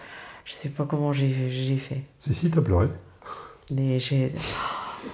je 0.46 0.54
sais 0.54 0.70
pas 0.70 0.86
comment 0.86 1.12
j'ai 1.14 1.30
fait. 1.30 2.04
Si, 2.20 2.34
si, 2.34 2.52
t'as 2.52 2.62
pleuré. 2.62 2.88
Mais 3.72 3.98
j'ai- 3.98 4.32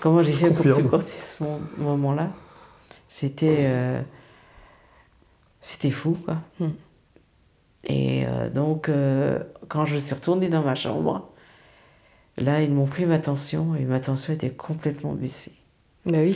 comment 0.02 0.22
j'ai 0.22 0.34
fait 0.34 0.52
pour 0.52 0.66
supporter 0.84 1.12
ce 1.12 1.44
mo- 1.44 1.62
moment-là? 1.78 2.30
C'était 3.08 3.58
euh, 3.62 4.02
c'était 5.62 5.92
fou, 5.92 6.18
quoi. 6.26 6.38
Hmm. 6.60 6.72
Et 7.86 8.26
euh, 8.26 8.50
donc, 8.50 8.90
euh, 8.90 9.40
quand 9.70 9.86
je 9.86 9.98
suis 9.98 10.14
retournée 10.14 10.50
dans 10.50 10.64
ma 10.64 10.76
chambre, 10.76 11.30
là, 12.38 12.62
ils 12.62 12.74
m'ont 12.74 12.86
pris 12.86 13.06
ma 13.06 13.20
tension 13.20 13.76
et 13.76 13.86
ma 13.86 14.00
tension 14.00 14.34
était 14.34 14.50
complètement 14.52 15.14
baissée. 15.14 15.54
Bah 16.06 16.18
oui. 16.22 16.36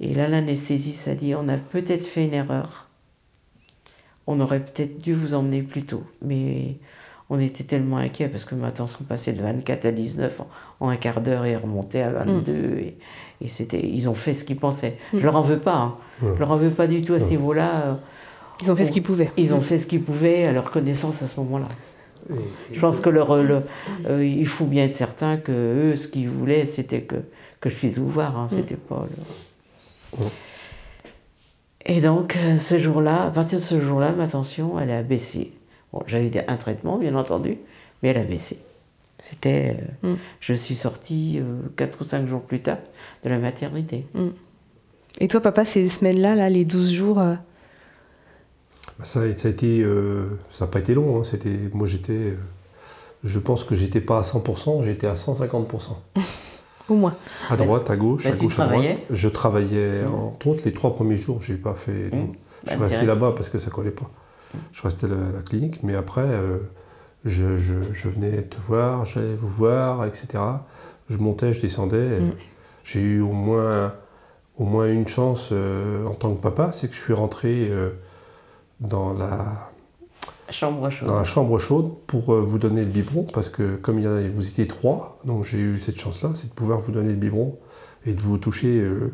Et 0.00 0.14
là, 0.14 0.28
l'anesthésiste 0.28 1.08
a 1.08 1.14
dit 1.14 1.34
on 1.34 1.48
a 1.48 1.56
peut-être 1.56 2.06
fait 2.06 2.24
une 2.26 2.34
erreur. 2.34 2.88
On 4.26 4.40
aurait 4.40 4.60
peut-être 4.60 4.98
dû 5.02 5.12
vous 5.14 5.34
emmener 5.34 5.62
plus 5.62 5.84
tôt. 5.84 6.02
Mais 6.22 6.76
on 7.30 7.38
était 7.38 7.64
tellement 7.64 7.96
inquiets 7.98 8.28
parce 8.28 8.44
que 8.44 8.54
ma 8.54 8.72
tension 8.72 9.04
passait 9.04 9.32
de 9.32 9.40
24 9.42 9.86
à 9.86 9.92
19 9.92 10.40
en, 10.40 10.48
en 10.80 10.88
un 10.88 10.96
quart 10.96 11.20
d'heure 11.20 11.44
et 11.44 11.56
remontait 11.56 12.02
à 12.02 12.10
22. 12.10 12.52
Et, 12.78 12.96
et 13.40 13.48
c'était, 13.48 13.80
ils 13.86 14.08
ont 14.08 14.14
fait 14.14 14.32
ce 14.32 14.44
qu'ils 14.44 14.56
pensaient. 14.56 14.96
Je 15.12 15.24
leur 15.24 15.36
en 15.36 15.40
veux 15.42 15.58
pas. 15.60 15.76
hein. 15.76 15.96
Ouais. 16.22 16.30
Je 16.34 16.40
leur 16.40 16.50
en 16.52 16.56
veux 16.56 16.70
pas 16.70 16.86
du 16.86 17.02
tout 17.02 17.14
à 17.14 17.20
ce 17.20 17.30
niveau-là. 17.30 17.70
euh, 17.86 17.94
Ils 18.62 18.70
ont 18.70 18.76
fait 18.76 18.84
ce 18.84 18.92
qu'ils 18.92 19.02
pouvaient. 19.02 19.30
Ils 19.36 19.54
ont 19.54 19.60
fait 19.60 19.78
ce 19.78 19.86
qu'ils 19.86 20.02
pouvaient 20.02 20.44
à 20.44 20.52
leur 20.52 20.70
connaissance 20.70 21.22
à 21.22 21.26
ce 21.26 21.38
moment-là. 21.40 21.68
Je 22.72 22.80
pense 22.80 23.00
que 23.00 23.08
leur, 23.08 23.36
le- 23.40 23.62
euh, 24.08 24.24
il 24.26 24.46
faut 24.46 24.64
bien 24.64 24.84
être 24.84 24.96
certain 24.96 25.36
que 25.36 25.52
eux, 25.92 25.94
ce 25.96 26.08
qu'ils 26.08 26.28
voulaient, 26.28 26.64
c'était 26.64 27.02
que, 27.02 27.16
que 27.68 27.74
je 27.74 27.78
puisse 27.78 27.98
vous 27.98 28.08
voir. 28.08 28.36
Hein, 28.38 28.46
c'était 28.48 28.76
pas. 28.76 29.06
le- 29.10 30.18
Ouais. 30.20 30.30
Et 31.84 32.00
donc, 32.00 32.36
euh, 32.36 32.58
ce 32.58 32.78
jour-là, 32.78 33.24
à 33.24 33.30
partir 33.30 33.58
de 33.58 33.64
ce 33.64 33.80
jour-là, 33.80 34.12
ma 34.12 34.26
tension, 34.28 34.78
elle 34.80 34.90
a 34.90 35.02
baissé. 35.02 35.52
Bon, 35.92 36.02
j'avais 36.06 36.44
un 36.48 36.56
traitement, 36.56 36.96
bien 36.98 37.14
entendu, 37.14 37.58
mais 38.02 38.10
elle 38.10 38.18
a 38.18 38.24
baissé. 38.24 38.58
C'était. 39.18 39.76
euh, 40.04 40.12
Mm. 40.12 40.16
Je 40.40 40.54
suis 40.54 40.76
sortie 40.76 41.38
euh, 41.40 41.60
quatre 41.76 42.00
ou 42.00 42.04
cinq 42.04 42.26
jours 42.26 42.42
plus 42.42 42.60
tard 42.60 42.78
de 43.24 43.28
la 43.30 43.38
maternité. 43.38 44.04
Et 45.20 45.28
toi, 45.28 45.40
papa, 45.40 45.64
ces 45.64 45.88
semaines-là, 45.88 46.34
là, 46.34 46.50
les 46.50 46.64
12 46.64 46.92
jours, 46.92 47.18
euh, 47.20 47.34
Bah, 48.98 49.04
ça, 49.04 49.20
a- 49.22 49.34
ça 49.34 49.48
a 49.48 49.50
été, 49.50 49.80
euh, 49.82 50.38
ça 50.50 50.64
n'a 50.66 50.70
pas 50.70 50.78
été 50.78 50.94
long. 50.94 51.18
hein. 51.18 51.24
C'était, 51.24 51.56
moi, 51.72 51.86
j'étais, 51.86 52.12
euh, 52.12 52.36
je 53.24 53.38
pense 53.38 53.64
que 53.64 53.74
j'étais 53.74 54.00
pas 54.00 54.18
à 54.18 54.22
100%, 54.22 54.82
j'étais 54.82 55.06
à 55.06 55.14
150%. 55.14 55.96
au 56.88 56.94
moins. 56.94 57.14
À 57.50 57.56
droite, 57.56 57.90
à 57.90 57.96
gauche, 57.96 58.24
Bah, 58.24 58.30
à 58.30 58.36
gauche, 58.36 58.58
à 58.58 58.66
droite. 58.68 58.98
Je 59.10 59.28
travaillais, 59.28 60.04
entre 60.04 60.46
autres, 60.48 60.62
les 60.64 60.72
trois 60.72 60.94
premiers 60.94 61.16
jours, 61.16 61.42
j'ai 61.42 61.56
pas 61.56 61.74
fait. 61.74 62.10
Mmh. 62.14 62.32
Je 62.64 62.70
suis 62.70 62.78
Bah, 62.80 62.86
resté 62.86 63.06
là-bas 63.06 63.32
parce 63.36 63.48
que 63.48 63.58
ça 63.58 63.70
collait 63.70 63.90
pas. 63.90 64.10
Je 64.72 64.82
restais 64.82 65.06
à 65.06 65.10
la, 65.10 65.16
la 65.36 65.42
clinique, 65.42 65.82
mais 65.82 65.94
après, 65.94 66.22
euh, 66.22 66.58
je, 67.24 67.56
je- 67.56 67.92
je 67.92 68.08
venais 68.08 68.42
te 68.42 68.56
voir, 68.60 69.04
j'allais 69.04 69.34
vous 69.34 69.48
voir, 69.48 70.04
etc. 70.06 70.26
Je 71.10 71.18
montais, 71.18 71.52
je 71.52 71.60
descendais. 71.60 72.20
J'ai 72.84 73.00
eu 73.00 73.20
au 73.20 73.32
moins, 73.32 73.92
au 74.58 74.64
moins 74.64 74.86
une 74.86 75.06
chance 75.08 75.50
euh, 75.52 76.06
en 76.06 76.14
tant 76.14 76.32
que 76.34 76.40
papa, 76.40 76.70
c'est 76.72 76.88
que 76.88 76.94
je 76.94 77.00
suis 77.00 77.12
rentré 77.12 77.68
euh, 77.68 77.90
dans, 78.80 79.12
la, 79.12 79.70
Chambre 80.50 80.88
chaude. 80.90 81.08
dans 81.08 81.16
la 81.16 81.24
chambre 81.24 81.58
chaude 81.58 81.92
pour 82.06 82.32
euh, 82.32 82.40
vous 82.40 82.58
donner 82.58 82.82
le 82.82 82.90
biberon, 82.90 83.24
parce 83.32 83.50
que 83.50 83.76
comme 83.76 83.98
il 83.98 84.04
y 84.04 84.08
en 84.08 84.14
a- 84.16 84.28
vous 84.28 84.46
étiez 84.48 84.66
trois, 84.66 85.18
donc 85.24 85.44
j'ai 85.44 85.58
eu 85.58 85.80
cette 85.80 85.98
chance-là, 85.98 86.30
c'est 86.34 86.48
de 86.50 86.54
pouvoir 86.54 86.78
vous 86.78 86.92
donner 86.92 87.10
le 87.10 87.16
biberon 87.16 87.58
et 88.06 88.12
de 88.12 88.20
vous 88.20 88.38
toucher 88.38 88.68
euh, 88.80 89.12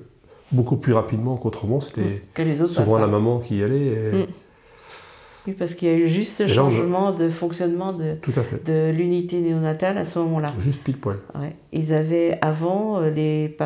beaucoup 0.53 0.76
plus 0.76 0.93
rapidement 0.93 1.37
qu'autrement. 1.37 1.80
C'était 1.80 2.22
autres 2.61 2.66
souvent 2.66 2.99
la 2.99 3.07
maman 3.07 3.39
qui 3.39 3.57
y 3.59 3.62
allait. 3.62 3.87
et- 3.87 4.12
Mm. 4.12 4.26
Oui, 5.49 5.55
parce 5.59 5.74
qu'il 5.74 5.89
y 5.89 5.91
a 5.91 5.97
eu 5.97 6.07
juste 6.07 6.37
ce 6.39 6.43
Et 6.45 6.55
là, 6.55 6.62
on- 6.64 6.70
changement 6.70 7.11
de 7.11 7.28
fonctionnement 7.28 7.93
de, 7.93 8.14
Tout 8.22 8.30
à 8.37 8.43
fait. 8.43 8.64
de 8.64 8.93
l'unité 8.97 9.41
néonatale 9.41 9.99
à 9.99 10.05
ce 10.05 10.20
moment-là. 10.20 10.53
Juste 10.59 10.85
pile 10.85 10.99
poil. 10.99 11.16
Ouais. 11.35 11.57
Ils 11.72 11.93
avaient 11.93 12.39
avant 12.43 13.01
euh, 13.01 13.11
les, 13.11 13.57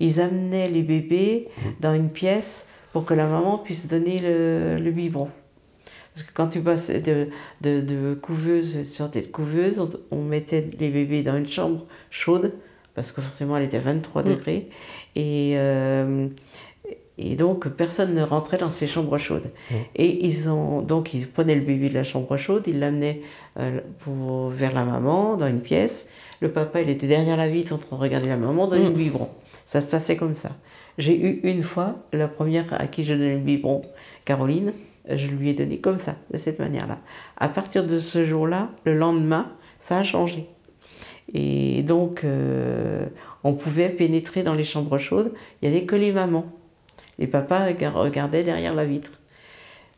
ils 0.00 0.20
amenaient 0.20 0.68
les 0.68 0.82
bébés 0.82 1.46
Mmh. 1.56 1.60
dans 1.80 1.94
une 1.94 2.08
pièce 2.08 2.66
pour 2.92 3.04
que 3.04 3.14
la 3.14 3.26
maman 3.28 3.58
puisse 3.58 3.86
donner 3.86 4.18
le, 4.18 4.78
le 4.82 4.90
biberon. 4.90 5.28
Parce 6.14 6.24
que 6.26 6.32
quand 6.34 6.48
tu 6.48 6.60
passais 6.60 7.00
de, 7.00 7.28
de, 7.62 7.80
de 7.80 8.14
couveuse 8.20 8.82
sur 8.82 9.10
tête 9.10 9.32
couveuse, 9.32 9.78
on, 9.78 9.88
on 10.10 10.22
mettait 10.22 10.64
les 10.78 10.90
bébés 10.90 11.22
dans 11.22 11.36
une 11.36 11.48
chambre 11.48 11.86
chaude 12.10 12.52
parce 12.94 13.12
que 13.12 13.22
forcément 13.22 13.56
elle 13.56 13.64
était 13.64 13.78
à 13.78 13.80
23 13.80 14.22
Mm. 14.22 14.26
degrés 14.28 14.68
et 15.16 15.52
euh, 15.56 16.28
et 17.18 17.36
donc 17.36 17.68
personne 17.68 18.14
ne 18.14 18.22
rentrait 18.22 18.58
dans 18.58 18.70
ces 18.70 18.86
chambres 18.86 19.16
chaudes. 19.18 19.50
Mm. 19.70 19.74
Et 19.96 20.26
ils 20.26 20.50
ont 20.50 20.82
donc 20.82 21.14
ils 21.14 21.26
prenaient 21.26 21.54
le 21.54 21.60
bébé 21.62 21.88
de 21.88 21.94
la 21.94 22.04
chambre 22.04 22.36
chaude, 22.36 22.64
ils 22.66 22.78
l'amenaient 22.78 23.20
euh, 23.58 23.80
pour, 24.00 24.48
vers 24.50 24.74
la 24.74 24.84
maman 24.84 25.36
dans 25.36 25.46
une 25.46 25.60
pièce. 25.60 26.10
Le 26.40 26.50
papa 26.50 26.80
il 26.82 26.90
était 26.90 27.06
derrière 27.06 27.36
la 27.38 27.48
vitre 27.48 27.72
en 27.72 27.78
train 27.78 27.96
de 27.96 28.00
regarder 28.02 28.28
la 28.28 28.36
maman 28.36 28.66
donner 28.66 28.82
Mm. 28.84 28.88
le 28.88 28.94
biberon. 28.96 29.28
Ça 29.64 29.80
se 29.80 29.86
passait 29.86 30.16
comme 30.16 30.34
ça. 30.34 30.50
J'ai 30.98 31.18
eu 31.18 31.40
une 31.44 31.62
fois 31.62 31.96
la 32.12 32.28
première 32.28 32.66
à 32.78 32.86
qui 32.86 33.02
je 33.04 33.14
donnais 33.14 33.34
le 33.34 33.40
biberon, 33.40 33.80
Caroline, 34.26 34.72
je 35.08 35.26
lui 35.28 35.50
ai 35.50 35.54
donné 35.54 35.78
comme 35.78 35.98
ça, 35.98 36.14
de 36.32 36.36
cette 36.38 36.58
manière-là. 36.58 36.98
À 37.36 37.48
partir 37.48 37.84
de 37.86 37.98
ce 37.98 38.24
jour-là, 38.24 38.68
le 38.84 38.94
lendemain, 38.96 39.50
ça 39.78 39.98
a 39.98 40.02
changé. 40.02 40.48
Et 41.34 41.82
donc, 41.82 42.24
euh, 42.24 43.06
on 43.44 43.54
pouvait 43.54 43.88
pénétrer 43.88 44.42
dans 44.42 44.54
les 44.54 44.64
chambres 44.64 44.98
chaudes. 44.98 45.32
Il 45.62 45.70
n'y 45.70 45.76
avait 45.76 45.86
que 45.86 45.96
les 45.96 46.12
mamans. 46.12 46.46
Les 47.18 47.26
papas 47.26 47.66
rega- 47.66 47.90
regardaient 47.90 48.44
derrière 48.44 48.74
la 48.74 48.84
vitre. 48.84 49.12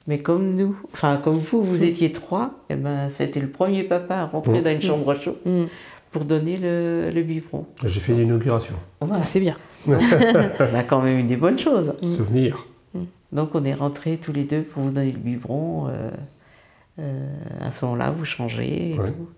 Mais 0.07 0.19
comme 0.19 0.55
nous, 0.55 0.77
enfin 0.93 1.17
comme 1.17 1.37
vous, 1.39 1.63
vous 1.63 1.83
étiez 1.83 2.13
trois, 2.13 2.53
eh 2.69 2.75
ben, 2.75 3.09
c'était 3.09 3.41
le 3.41 3.49
premier 3.49 3.85
papa 3.85 4.17
à 4.17 4.27
rentrer 4.27 4.61
Mm. 4.61 4.63
dans 4.63 4.71
une 4.71 4.83
chambre 4.83 5.15
chaude 5.15 5.37
Mm. 5.47 5.65
pour 6.11 6.25
donner 6.27 6.57
le, 6.59 7.09
le 7.13 7.23
biberon. 7.23 7.65
J'ai 7.85 8.01
fait 8.01 8.13
l'inauguration. 8.13 8.75
Voilà. 9.01 9.23
C'est 9.25 9.41
bien. 9.41 9.57
on 9.89 9.95
a 10.75 10.83
quand 10.83 11.01
même 11.01 11.21
eu 11.21 11.23
des 11.23 11.37
bonnes 11.37 11.59
choses. 11.59 11.95
Souvenir. 12.03 12.67
Donc 13.35 13.55
on 13.55 13.65
est 13.65 13.75
rentrés 13.75 14.17
tous 14.17 14.33
les 14.33 14.45
deux 14.45 14.63
pour 14.63 14.83
vous 14.85 14.91
donner 14.91 15.11
le 15.13 15.19
biberon. 15.19 15.89
euh, 15.89 16.11
euh, 17.01 17.35
à 17.61 17.71
ce 17.73 17.85
moment-là, 17.85 18.11
vous 18.13 18.25
changez 18.25 18.93
et 18.95 18.99
Ouais. 18.99 19.11
tout. 19.11 19.29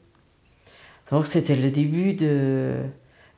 Donc 1.11 1.27
c'était 1.27 1.57
le 1.57 1.71
début 1.71 2.13
de... 2.15 2.83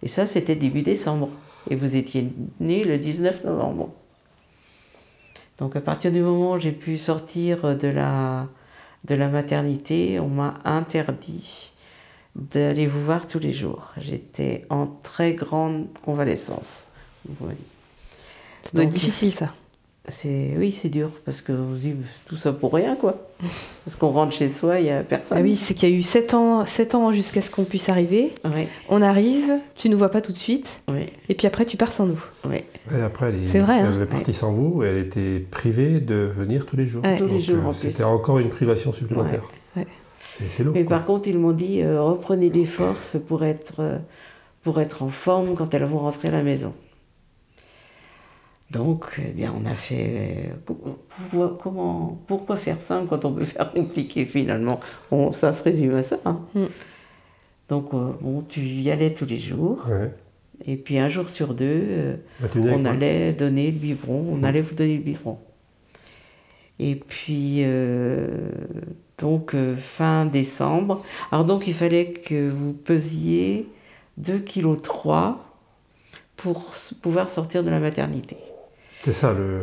Et 0.03 0.09
ça, 0.09 0.27
c'était 0.27 0.57
début 0.57 0.83
décembre. 0.83 1.29
Et 1.71 1.77
vous 1.77 1.97
étiez 1.97 2.29
né 2.61 2.83
le 2.85 2.99
19 2.99 3.45
novembre. 3.45 3.91
Donc 5.59 5.77
à 5.77 5.81
partir 5.81 6.11
du 6.13 6.21
moment 6.21 6.53
où 6.55 6.59
j'ai 6.59 6.73
pu 6.73 6.97
sortir 6.97 7.77
de 7.77 7.89
la, 7.89 8.47
de 9.07 9.15
la 9.15 9.29
maternité, 9.29 10.19
on 10.21 10.29
m'a 10.29 10.55
interdit 10.65 11.73
d'aller 12.37 12.87
vous 12.87 13.05
voir 13.05 13.27
tous 13.27 13.39
les 13.41 13.53
jours. 13.53 13.93
J'étais 14.01 14.65
en 14.71 14.87
très 14.87 15.35
grande 15.35 15.87
convalescence. 16.03 16.87
vous 17.29 17.35
voyez. 17.41 17.59
Ça 18.63 18.71
doit 18.75 18.83
être 18.85 18.91
Donc, 18.91 18.95
difficile, 18.99 19.33
ça. 19.33 19.53
C'est 20.09 20.55
oui, 20.57 20.73
c'est 20.73 20.89
dur 20.89 21.11
parce 21.25 21.43
que 21.43 21.53
vous 21.53 21.77
dites 21.77 21.97
tout 22.27 22.37
ça 22.37 22.53
pour 22.53 22.73
rien 22.73 22.97
quoi. 22.97 23.27
Parce 23.85 23.97
qu'on 23.97 24.09
rentre 24.09 24.33
chez 24.33 24.49
soi, 24.49 24.81
il 24.81 24.87
y 24.87 24.91
a 24.91 25.03
personne. 25.03 25.39
Ah 25.39 25.43
oui, 25.43 25.57
c'est 25.57 25.75
qu'il 25.75 25.89
y 25.89 25.93
a 25.93 25.95
eu 25.95 26.03
7 26.03 26.35
ans, 26.35 26.67
sept 26.67 26.95
ans 26.95 27.13
jusqu'à 27.13 27.41
ce 27.41 27.51
qu'on 27.51 27.65
puisse 27.65 27.89
arriver. 27.89 28.33
Oui, 28.45 28.67
On 28.89 29.01
arrive, 29.01 29.53
tu 29.77 29.89
nous 29.89 29.97
vois 29.99 30.11
pas 30.11 30.21
tout 30.21 30.33
de 30.33 30.37
suite, 30.37 30.83
oui, 30.93 31.07
et 31.29 31.35
puis 31.35 31.47
après 31.47 31.65
tu 31.65 31.77
pars 31.77 31.93
sans 31.93 32.07
nous. 32.07 32.21
oui. 32.49 32.59
Et 32.91 33.01
après, 33.03 33.29
elle 33.29 33.45
est, 33.45 33.47
C'est 33.47 33.59
vrai, 33.59 33.81
hein. 33.81 33.93
elle 33.95 34.03
est 34.03 34.07
partie 34.07 34.33
sans 34.33 34.51
vous 34.51 34.83
et 34.83 34.87
elle 34.89 34.99
était 34.99 35.41
privée 35.41 36.01
de 36.01 36.15
venir 36.15 36.65
tous 36.65 36.77
les 36.77 36.87
jours. 36.87 37.05
Ouais. 37.05 37.17
Tous 37.17 37.27
les 37.27 37.39
jours, 37.39 37.59
euh, 37.59 37.69
en 37.69 37.71
plus. 37.71 37.91
C'était 37.91 38.05
encore 38.05 38.39
une 38.39 38.49
privation 38.49 38.93
supplémentaire. 38.95 39.43
Ouais. 39.77 39.83
Ouais. 39.83 39.89
C'est 40.33 40.49
c'est 40.49 40.65
lourd. 40.65 40.73
Mais 40.75 40.85
quoi. 40.85 40.97
par 40.97 41.07
contre, 41.07 41.29
ils 41.29 41.39
m'ont 41.39 41.53
dit 41.53 41.83
euh, 41.83 42.01
reprenez 42.03 42.49
des 42.49 42.65
forces 42.65 43.17
pour 43.29 43.45
être, 43.45 43.81
euh, 43.81 43.99
pour 44.63 44.81
être 44.81 45.03
en 45.03 45.09
forme 45.09 45.55
quand 45.55 45.75
elles 45.75 45.85
vont 45.85 45.99
rentrer 45.99 46.29
à 46.29 46.31
la 46.31 46.43
maison. 46.43 46.73
Donc, 48.71 49.19
eh 49.27 49.33
bien, 49.33 49.55
on 49.59 49.65
a 49.65 49.75
fait. 49.75 50.53
euh, 51.35 51.49
comment, 51.63 52.19
pourquoi 52.27 52.57
faire 52.57 52.81
simple 52.83 53.09
quand 53.09 53.25
on 53.25 53.33
peut 53.33 53.45
faire 53.45 53.71
compliqué 53.71 54.27
finalement? 54.27 54.79
Bon, 55.11 55.33
Ça 55.33 55.53
se 55.53 55.65
résume 55.65 55.95
à 55.95 56.03
ça. 56.03 56.19
hein. 56.27 56.41
Mm. 56.55 56.65
Donc, 57.71 57.95
euh, 57.95 58.13
bon, 58.21 58.43
tu 58.43 58.61
y 58.61 58.91
allais 58.91 59.15
tous 59.15 59.25
les 59.27 59.39
jours. 59.39 59.87
Ouais. 59.89 60.13
Et 60.67 60.77
puis, 60.77 60.99
un 60.99 61.09
jour 61.09 61.31
sur 61.31 61.55
deux, 61.55 61.65
euh, 61.89 62.17
Bah, 62.41 62.49
on 62.65 62.85
allait 62.85 63.33
donner 63.33 63.71
le 63.71 63.79
biberon, 63.79 64.27
on 64.33 64.43
allait 64.43 64.61
vous 64.61 64.75
donner 64.75 64.97
le 64.97 65.03
biberon. 65.03 65.39
Et 66.79 66.95
puis, 66.95 67.59
euh, 67.65 68.51
donc, 69.19 69.55
euh, 69.55 69.77
fin 69.77 70.27
décembre. 70.27 71.03
Alors, 71.33 71.45
donc, 71.47 71.67
il 71.69 71.75
fallait 71.75 72.13
que 72.13 72.51
vous 72.51 72.73
pesiez 72.75 73.69
2,3 74.21 74.77
kg 74.83 75.39
pour 76.37 76.75
pouvoir 77.03 77.29
sortir 77.29 77.63
de 77.65 77.71
la 77.71 77.81
maternité. 77.81 78.37
C'est 79.09 79.15
ça 79.15 79.33
le, 79.33 79.63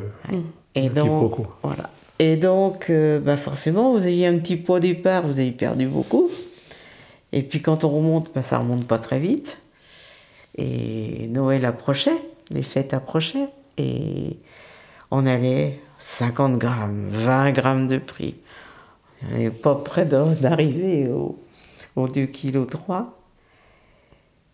Et 0.74 0.90
le 0.90 0.96
donc, 0.96 1.04
quiproquo. 1.06 1.46
voilà. 1.62 1.88
Et 2.18 2.36
donc, 2.36 2.90
euh, 2.90 3.20
bah 3.20 3.38
forcément, 3.38 3.92
vous 3.92 4.04
aviez 4.08 4.26
un 4.26 4.40
petit 4.40 4.56
poids 4.58 4.78
au 4.78 4.80
départ, 4.80 5.22
vous 5.22 5.40
avez 5.40 5.52
perdu 5.52 5.86
beaucoup. 5.86 6.32
Et 7.32 7.44
puis 7.44 7.62
quand 7.62 7.84
on 7.84 7.90
remonte, 7.90 8.34
bah, 8.34 8.42
ça 8.42 8.58
remonte 8.58 8.88
pas 8.88 8.98
très 8.98 9.20
vite. 9.20 9.60
Et 10.58 11.28
Noël 11.28 11.64
approchait, 11.68 12.18
les 12.50 12.64
fêtes 12.64 12.96
approchaient. 12.96 13.50
Et 13.78 14.40
on 15.12 15.28
allait 15.28 15.80
50 16.00 16.58
grammes, 16.58 17.10
20 17.12 17.52
grammes 17.52 17.86
de 17.86 18.00
prix. 18.00 18.34
On 19.32 19.38
n'est 19.38 19.52
pas 19.52 19.76
près 19.76 20.06
d'arriver 20.06 21.08
au, 21.10 21.38
au 21.96 22.08
2 22.08 22.26
kg 22.26 22.66
3. 22.68 23.16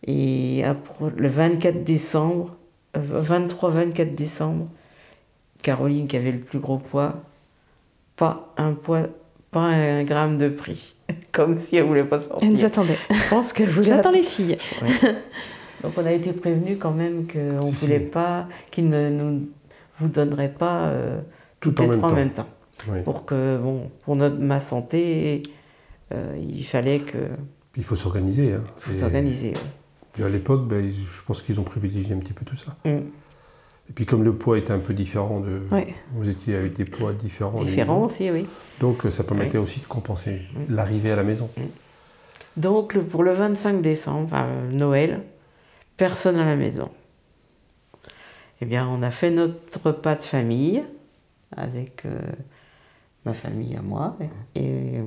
Et 0.06 0.66
après, 0.66 1.06
le 1.16 1.30
24 1.30 1.82
décembre, 1.82 2.58
23-24 2.94 4.16
décembre, 4.16 4.68
Caroline 5.62 6.08
qui 6.08 6.18
avait 6.18 6.32
le 6.32 6.40
plus 6.40 6.60
gros 6.60 6.78
poids, 6.78 7.16
pas 8.16 8.54
un 8.58 8.74
poids, 8.74 9.08
pas 9.52 9.62
un 9.62 10.04
gramme 10.04 10.38
de 10.38 10.50
prix. 10.50 10.96
Comme 11.32 11.58
si 11.58 11.76
elle 11.78 11.86
voulait 11.86 12.04
pas 12.04 12.20
Elle 12.42 12.50
nous 12.50 12.58
sortir. 12.58 12.66
attendait. 12.84 12.98
Je 13.10 13.30
pense 13.30 13.54
qu'elle 13.54 13.70
voulait 13.70 13.88
J'attends 13.90 14.12
les 14.12 14.24
filles. 14.24 14.58
Ouais. 14.82 15.16
Donc 15.84 15.94
on 15.98 16.06
a 16.06 16.12
été 16.12 16.32
prévenu 16.34 16.78
quand 16.78 16.92
même 16.92 17.26
qu'on 17.28 17.40
ne 17.40 17.62
Si, 17.62 17.76
si. 17.76 17.86
voulait 17.86 18.00
pas, 18.00 18.48
qu'il 18.70 18.90
ne 18.90 19.10
nous 19.10 19.50
vous 20.00 20.08
donnerait 20.10 20.54
pas 20.54 20.86
euh, 20.86 21.20
toutes 21.60 21.80
en 21.80 21.84
les 21.84 21.90
même 21.90 21.98
trois 21.98 22.10
en 22.10 22.12
temps. 22.12 22.16
même 22.18 22.32
temps. 22.32 22.48
Oui. 22.88 23.02
Pour 23.04 23.26
que, 23.26 23.58
bon, 23.62 23.88
pour 24.04 24.16
notre, 24.16 24.38
ma 24.38 24.60
santé, 24.60 25.44
euh, 26.14 26.36
il 26.40 26.64
fallait 26.66 27.00
que 27.00 27.18
il 27.78 27.84
faut 27.84 27.96
s'organiser. 27.96 28.54
Hein. 28.54 28.64
faut 28.78 28.92
C'est- 28.92 28.98
s'organiser. 29.00 29.54
ouais. 30.20 30.26
À 30.26 30.30
l'époque, 30.30 30.68
ben, 30.68 30.92
je 30.92 31.22
pense 31.26 31.42
qu'ils 31.42 31.60
ont 31.62 31.64
privilégié 31.64 32.14
un 32.14 32.20
petit 32.20 32.34
peu 32.34 32.44
tout 32.44 32.56
ça. 32.56 32.76
Mm. 32.86 33.00
Et 33.92 33.94
puis 33.94 34.06
comme 34.06 34.24
le 34.24 34.34
poids 34.34 34.58
était 34.58 34.72
un 34.72 34.80
peu 34.80 34.94
différent 34.94 35.42
de... 35.42 35.64
Vous 36.14 36.30
étiez 36.30 36.56
avec 36.56 36.72
des 36.78 36.86
poids 36.86 37.12
différents. 37.12 37.60
les 37.60 37.66
Différent 37.72 37.96
maisons. 38.04 38.06
aussi, 38.06 38.32
oui. 38.32 38.46
Donc 38.80 39.06
euh, 39.06 39.12
ça 39.12 39.26
permettait 39.26 39.58
aussi 39.58 39.82
de 39.82 39.86
compenser 39.86 40.44
Mm. 40.54 40.74
l'arrivée 40.74 41.12
à 41.12 41.18
la 41.18 41.24
maison. 41.24 41.50
Donc 42.56 42.94
le- 42.94 43.04
pour 43.04 43.24
le 43.24 43.34
25 43.34 43.82
décembre, 43.82 44.24
enfin, 44.32 44.48
Noël, 44.72 45.22
personne 45.98 46.38
à 46.38 46.46
la 46.46 46.56
maison. 46.56 46.90
Eh 48.62 48.66
bien, 48.66 48.88
on 48.88 49.02
a 49.04 49.12
fait 49.12 49.30
notre 49.30 49.86
repas 49.86 50.16
de 50.16 50.22
famille 50.24 50.84
avec 51.58 52.06
euh, 52.06 52.18
ma 53.26 53.34
famille 53.34 53.76
à 53.76 53.82
moi. 53.82 54.16
Et 54.56 55.00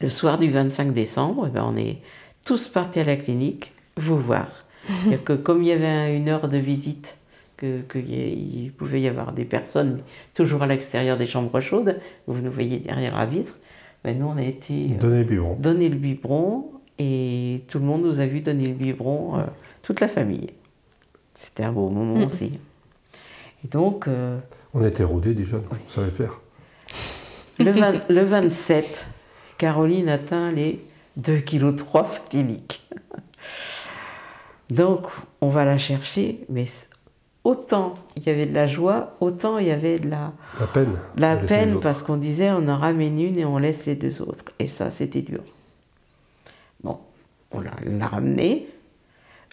le 0.00 0.08
soir 0.08 0.36
du 0.36 0.50
25 0.50 0.92
décembre, 0.92 1.44
eh 1.46 1.50
bien, 1.50 1.64
on 1.64 1.76
est 1.76 1.98
tous 2.44 2.66
partis 2.66 2.98
à 2.98 3.04
la 3.04 3.14
clinique 3.14 3.72
vous 3.96 4.18
voir. 4.18 4.48
Que 5.24 5.34
comme 5.34 5.62
il 5.62 5.68
y 5.68 5.72
avait 5.72 6.16
une 6.16 6.28
heure 6.28 6.48
de 6.48 6.56
visite, 6.58 7.18
que, 7.60 7.82
que 7.82 7.98
y 7.98 8.14
ait- 8.14 8.32
il 8.32 8.72
pouvait 8.72 9.00
y 9.00 9.06
avoir 9.08 9.32
des 9.32 9.44
personnes, 9.44 9.94
mais 9.96 10.02
toujours 10.34 10.62
à 10.62 10.66
l'extérieur 10.66 11.16
des 11.18 11.26
chambres 11.26 11.60
chaudes, 11.60 12.00
vous 12.26 12.40
nous 12.40 12.50
voyez 12.50 12.78
derrière 12.78 13.16
la 13.16 13.26
vitre, 13.26 13.58
ben, 14.02 14.18
nous 14.18 14.26
on 14.26 14.36
a 14.36 14.42
été... 14.42 14.90
euh, 14.92 14.98
Donner 14.98 15.18
le 15.18 15.24
biberon. 15.24 15.54
donner 15.56 15.88
le 15.88 15.96
biberon 15.96 16.70
et 16.98 17.62
tout 17.68 17.78
le 17.78 17.84
monde 17.84 18.02
nous 18.02 18.20
a 18.20 18.26
vu 18.26 18.40
donner 18.40 18.66
le 18.66 18.74
biberon, 18.74 19.38
euh, 19.38 19.42
toute 19.82 20.00
la 20.00 20.08
famille. 20.08 20.50
C'était 21.34 21.62
un 21.64 21.72
beau 21.72 21.88
moment 21.88 22.20
Mm. 22.20 22.24
aussi. 22.24 22.58
Et 23.64 23.68
donc, 23.68 24.08
euh, 24.08 24.38
On 24.74 24.84
était 24.84 25.04
rodés 25.04 25.34
déjà, 25.34 25.58
nous, 25.58 25.64
on 25.70 25.88
savait 25.88 26.10
faire. 26.10 26.40
le, 27.58 27.70
20 27.70 28.08
le 28.08 28.22
27, 28.24 29.06
Caroline 29.58 30.08
atteint 30.08 30.50
les 30.52 30.78
2,3 31.20 31.42
kg 31.44 32.06
fatidiques. 32.06 32.88
Donc, 34.70 35.06
on 35.40 35.48
va 35.48 35.64
la 35.64 35.78
chercher, 35.78 36.40
mais 36.48 36.64
autant 37.44 37.94
il 38.16 38.24
y 38.24 38.30
avait 38.30 38.46
de 38.46 38.54
la 38.54 38.66
joie, 38.66 39.16
autant 39.20 39.58
il 39.58 39.66
y 39.66 39.70
avait 39.70 39.98
de 39.98 40.08
la, 40.10 40.32
La 40.60 40.66
peine. 40.66 40.92
la 41.16 41.36
peine 41.36 41.80
parce 41.80 42.02
qu'on 42.02 42.16
disait 42.16 42.50
on 42.50 42.68
en 42.68 42.76
ramène 42.76 43.18
une 43.20 43.38
et 43.38 43.44
on 43.44 43.58
laisse 43.58 43.86
les 43.86 43.94
deux 43.96 44.20
autres. 44.22 44.44
Et 44.58 44.66
ça, 44.66 44.90
c'était 44.90 45.22
dur. 45.22 45.42
Bon, 46.82 46.98
on 47.52 47.60
l'a 47.60 48.06
ramené. 48.06 48.68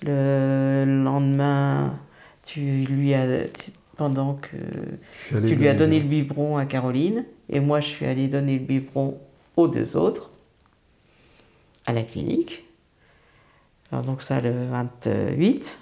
Le 0.03 0.85
lendemain, 1.03 1.93
tu 2.45 2.61
lui 2.85 3.13
as. 3.13 3.47
tu- 3.49 3.71
pendant 3.95 4.35
que. 4.35 4.55
Tu 5.41 5.55
lui 5.55 5.67
as 5.67 5.73
donné 5.73 5.99
le 5.99 6.07
biberon 6.07 6.57
à 6.57 6.65
Caroline. 6.67 7.25
Et 7.49 7.59
moi, 7.59 7.79
je 7.79 7.87
suis 7.87 8.05
allée 8.05 8.27
donner 8.27 8.59
le 8.59 8.63
biberon 8.65 9.17
aux 9.55 9.67
deux 9.67 9.97
autres. 9.97 10.29
À 11.87 11.93
la 11.93 12.03
clinique. 12.03 12.65
Alors, 13.91 14.03
donc, 14.03 14.21
ça, 14.21 14.39
le 14.39 14.65
28. 14.65 15.79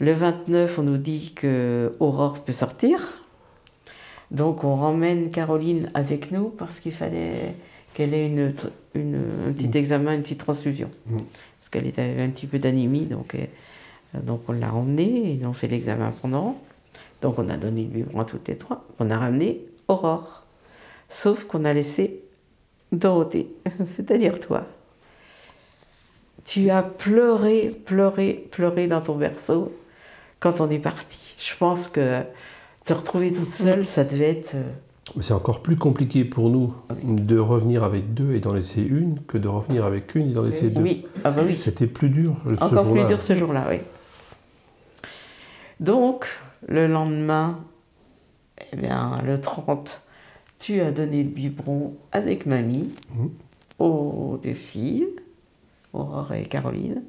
Le 0.00 0.12
29, 0.12 0.78
on 0.78 0.82
nous 0.82 0.96
dit 0.96 1.32
que 1.34 1.94
Aurore 2.00 2.40
peut 2.40 2.52
sortir. 2.52 3.22
Donc 4.30 4.64
on 4.64 4.74
ramène 4.74 5.30
Caroline 5.30 5.90
avec 5.94 6.32
nous 6.32 6.48
parce 6.48 6.80
qu'il 6.80 6.92
fallait 6.92 7.54
qu'elle 7.92 8.12
ait 8.12 8.26
une, 8.26 8.52
un 8.96 9.52
petit 9.52 9.78
examen, 9.78 10.14
une 10.14 10.22
petite 10.22 10.40
transfusion. 10.40 10.90
Mm. 11.06 11.18
Parce 11.60 11.68
qu'elle 11.70 11.86
avait 11.86 12.22
un 12.22 12.30
petit 12.30 12.46
peu 12.46 12.58
d'anémie, 12.58 13.06
donc, 13.06 13.36
euh, 13.36 14.20
donc 14.20 14.42
on 14.48 14.52
l'a 14.52 14.74
emmenée, 14.74 15.32
ils 15.32 15.46
ont 15.46 15.52
fait 15.52 15.68
l'examen 15.68 16.12
pendant. 16.20 16.60
Donc 17.22 17.38
on 17.38 17.48
a 17.48 17.56
donné 17.56 17.84
le 17.84 17.88
biberon 17.88 18.20
à 18.20 18.24
toutes 18.24 18.48
les 18.48 18.56
trois. 18.56 18.84
On 18.98 19.10
a 19.10 19.16
ramené 19.16 19.60
Aurore. 19.86 20.44
Sauf 21.08 21.44
qu'on 21.44 21.64
a 21.64 21.72
laissé 21.72 22.24
Dorothée, 22.90 23.48
c'est-à-dire 23.86 24.40
toi. 24.40 24.66
Tu 26.44 26.70
as 26.70 26.82
pleuré, 26.82 27.70
pleuré, 27.84 28.48
pleuré 28.50 28.88
dans 28.88 29.00
ton 29.00 29.16
berceau 29.16 29.72
quand 30.44 30.60
on 30.60 30.68
est 30.68 30.78
parti. 30.78 31.34
Je 31.38 31.56
pense 31.56 31.88
que 31.88 32.20
te 32.84 32.92
retrouver 32.92 33.32
toute 33.32 33.50
seule, 33.50 33.86
ça 33.86 34.04
devait 34.04 34.28
être. 34.30 34.54
euh, 34.56 34.70
Mais 35.16 35.22
c'est 35.22 35.32
encore 35.32 35.62
plus 35.62 35.76
compliqué 35.76 36.22
pour 36.26 36.50
nous 36.50 36.74
de 37.02 37.38
revenir 37.38 37.82
avec 37.82 38.12
deux 38.12 38.34
et 38.34 38.40
d'en 38.40 38.52
laisser 38.52 38.82
une 38.82 39.20
que 39.26 39.38
de 39.38 39.48
revenir 39.48 39.86
avec 39.86 40.14
une 40.14 40.28
et 40.28 40.32
d'en 40.34 40.42
laisser 40.42 40.68
deux. 40.68 40.82
Oui, 40.82 41.06
ah 41.24 41.30
bah 41.30 41.42
oui. 41.46 41.56
C'était 41.56 41.86
plus 41.86 42.10
dur 42.10 42.36
ce 42.46 42.52
Encore 42.62 42.68
plus 42.68 42.88
jour-là. 42.90 43.04
dur 43.04 43.22
ce 43.22 43.34
jour-là, 43.34 43.64
oui. 43.70 43.78
Donc, 45.80 46.26
le 46.68 46.86
lendemain, 46.86 47.58
eh 48.72 48.76
bien, 48.76 49.16
le 49.24 49.40
30, 49.40 50.02
tu 50.58 50.80
as 50.80 50.90
donné 50.92 51.22
le 51.22 51.30
biberon 51.30 51.94
avec 52.12 52.44
mamie 52.46 52.90
Mhm. 53.16 53.30
aux 53.78 54.38
deux 54.42 54.54
filles, 54.54 55.06
Aurore 55.94 56.32
et 56.34 56.44
Caroline. 56.44 57.02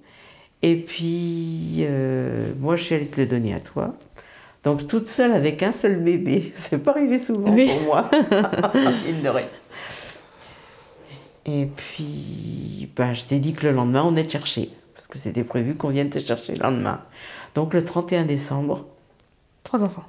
Et 0.68 0.76
puis, 0.78 1.78
euh, 1.82 2.52
moi, 2.60 2.76
je 2.76 2.84
suis 2.84 2.96
allée 2.96 3.06
te 3.08 3.22
le 3.22 3.28
donner 3.28 3.54
à 3.54 3.60
toi. 3.60 3.94
Donc, 4.64 4.88
toute 4.88 5.08
seule 5.08 5.32
avec 5.34 5.62
un 5.62 5.72
seul 5.72 5.98
bébé. 5.98 6.52
C'est 6.56 6.80
pas 6.80 6.90
arrivé 6.92 7.20
souvent 7.20 7.54
Oui. 7.54 7.68
pour 7.72 7.82
moi. 7.84 8.10
Il 9.08 9.22
de 9.22 9.30
rien. 9.30 9.46
Et 11.46 11.66
puis, 11.68 12.90
ben, 12.96 13.14
je 13.14 13.26
t'ai 13.26 13.38
dit 13.40 13.54
que 13.54 13.68
le 13.68 13.74
lendemain, 13.74 14.04
on 14.04 14.16
est 14.16 14.24
te 14.24 14.32
chercher. 14.32 14.72
Parce 14.96 15.08
que 15.08 15.20
c'était 15.20 15.44
prévu 15.44 15.76
qu'on 15.76 15.90
vienne 15.90 16.10
te 16.10 16.18
chercher 16.18 16.56
le 16.56 16.64
lendemain. 16.64 17.02
Donc, 17.54 17.76
le 17.76 17.84
31 17.84 18.24
décembre, 18.26 18.86
Trois 19.64 19.84
enfants. 19.84 20.06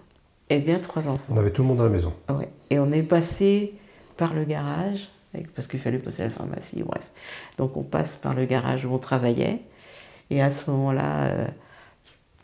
eh 0.48 0.58
bien, 0.58 0.78
trois 0.78 1.08
enfants. 1.08 1.34
On 1.34 1.36
avait 1.36 1.50
tout 1.50 1.60
le 1.62 1.68
monde 1.68 1.80
à 1.82 1.84
la 1.84 1.90
maison. 1.90 2.14
Ouais. 2.30 2.48
Et 2.70 2.78
on 2.78 2.90
est 2.92 3.02
passé 3.02 3.74
par 4.16 4.32
le 4.32 4.44
garage, 4.44 5.10
parce 5.54 5.66
qu'il 5.68 5.80
fallait 5.80 5.98
passer 5.98 6.22
à 6.22 6.26
la 6.26 6.30
pharmacie, 6.30 6.82
bref. 6.82 7.10
Donc 7.58 7.76
on 7.76 7.82
passe 7.82 8.14
par 8.14 8.32
le 8.34 8.46
garage 8.46 8.86
où 8.86 8.90
on 8.94 8.98
travaillait. 8.98 9.60
Et 10.30 10.42
à 10.42 10.50
ce 10.50 10.70
moment-là, 10.70 11.24
euh, 11.24 11.46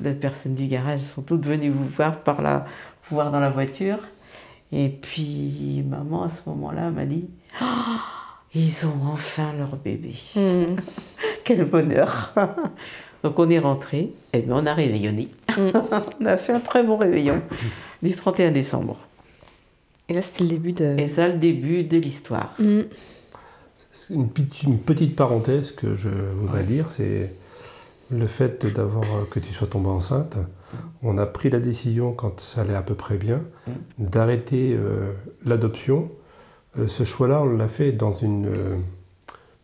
les 0.00 0.12
personnes 0.12 0.54
du 0.54 0.66
garage 0.66 1.00
sont 1.00 1.22
toutes 1.22 1.44
venues 1.46 1.70
vous 1.70 1.84
voir 1.86 2.18
par 2.20 2.42
la 2.42 2.64
voir 3.10 3.30
dans 3.32 3.40
la 3.40 3.50
voiture. 3.50 3.98
Et 4.72 4.88
puis 4.88 5.84
maman, 5.88 6.22
à 6.24 6.28
ce 6.28 6.40
moment-là, 6.48 6.90
m'a 6.90 7.04
dit 7.04 7.28
Ah, 7.60 7.98
Ils 8.54 8.86
ont 8.86 9.08
enfin 9.12 9.52
leur 9.58 9.76
bébé. 9.76 10.14
Mm. 10.36 10.76
Quel 11.44 11.64
bonheur 11.64 12.34
Donc 13.22 13.38
on 13.38 13.48
est 13.50 13.58
rentré, 13.60 14.12
et 14.32 14.40
bien 14.40 14.56
on 14.56 14.66
a 14.66 14.72
réveillonné. 14.74 15.28
on 16.20 16.26
a 16.26 16.36
fait 16.36 16.52
un 16.52 16.60
très 16.60 16.82
bon 16.82 16.96
réveillon 16.96 17.40
du 18.02 18.10
31 18.12 18.50
décembre. 18.50 18.96
Et 20.08 20.14
là, 20.14 20.22
c'était 20.22 20.42
le 20.44 20.50
début 20.50 20.72
de. 20.72 20.96
Et 20.98 21.06
ça, 21.06 21.28
le 21.28 21.34
début 21.34 21.84
de 21.84 21.98
l'histoire. 21.98 22.54
Mm. 22.58 22.80
C'est 23.92 24.14
Une, 24.14 24.28
petite- 24.28 24.62
une 24.64 24.78
petite 24.78 25.14
parenthèse 25.14 25.70
que 25.70 25.94
je 25.94 26.08
voudrais 26.08 26.64
dire, 26.64 26.86
c'est 26.90 27.32
le 28.12 28.26
fait 28.26 28.66
d'avoir 28.66 29.04
euh, 29.04 29.24
que 29.30 29.40
tu 29.40 29.52
sois 29.52 29.66
tombée 29.66 29.88
enceinte. 29.88 30.36
On 31.02 31.18
a 31.18 31.26
pris 31.26 31.50
la 31.50 31.58
décision, 31.58 32.12
quand 32.12 32.40
ça 32.40 32.62
allait 32.62 32.74
à 32.74 32.82
peu 32.82 32.94
près 32.94 33.16
bien, 33.16 33.42
d'arrêter 33.98 34.74
euh, 34.74 35.12
l'adoption. 35.44 36.10
Euh, 36.78 36.86
ce 36.86 37.04
choix-là, 37.04 37.42
on 37.42 37.56
l'a 37.56 37.68
fait 37.68 37.92
dans, 37.92 38.12
une, 38.12 38.46
euh, 38.46 38.76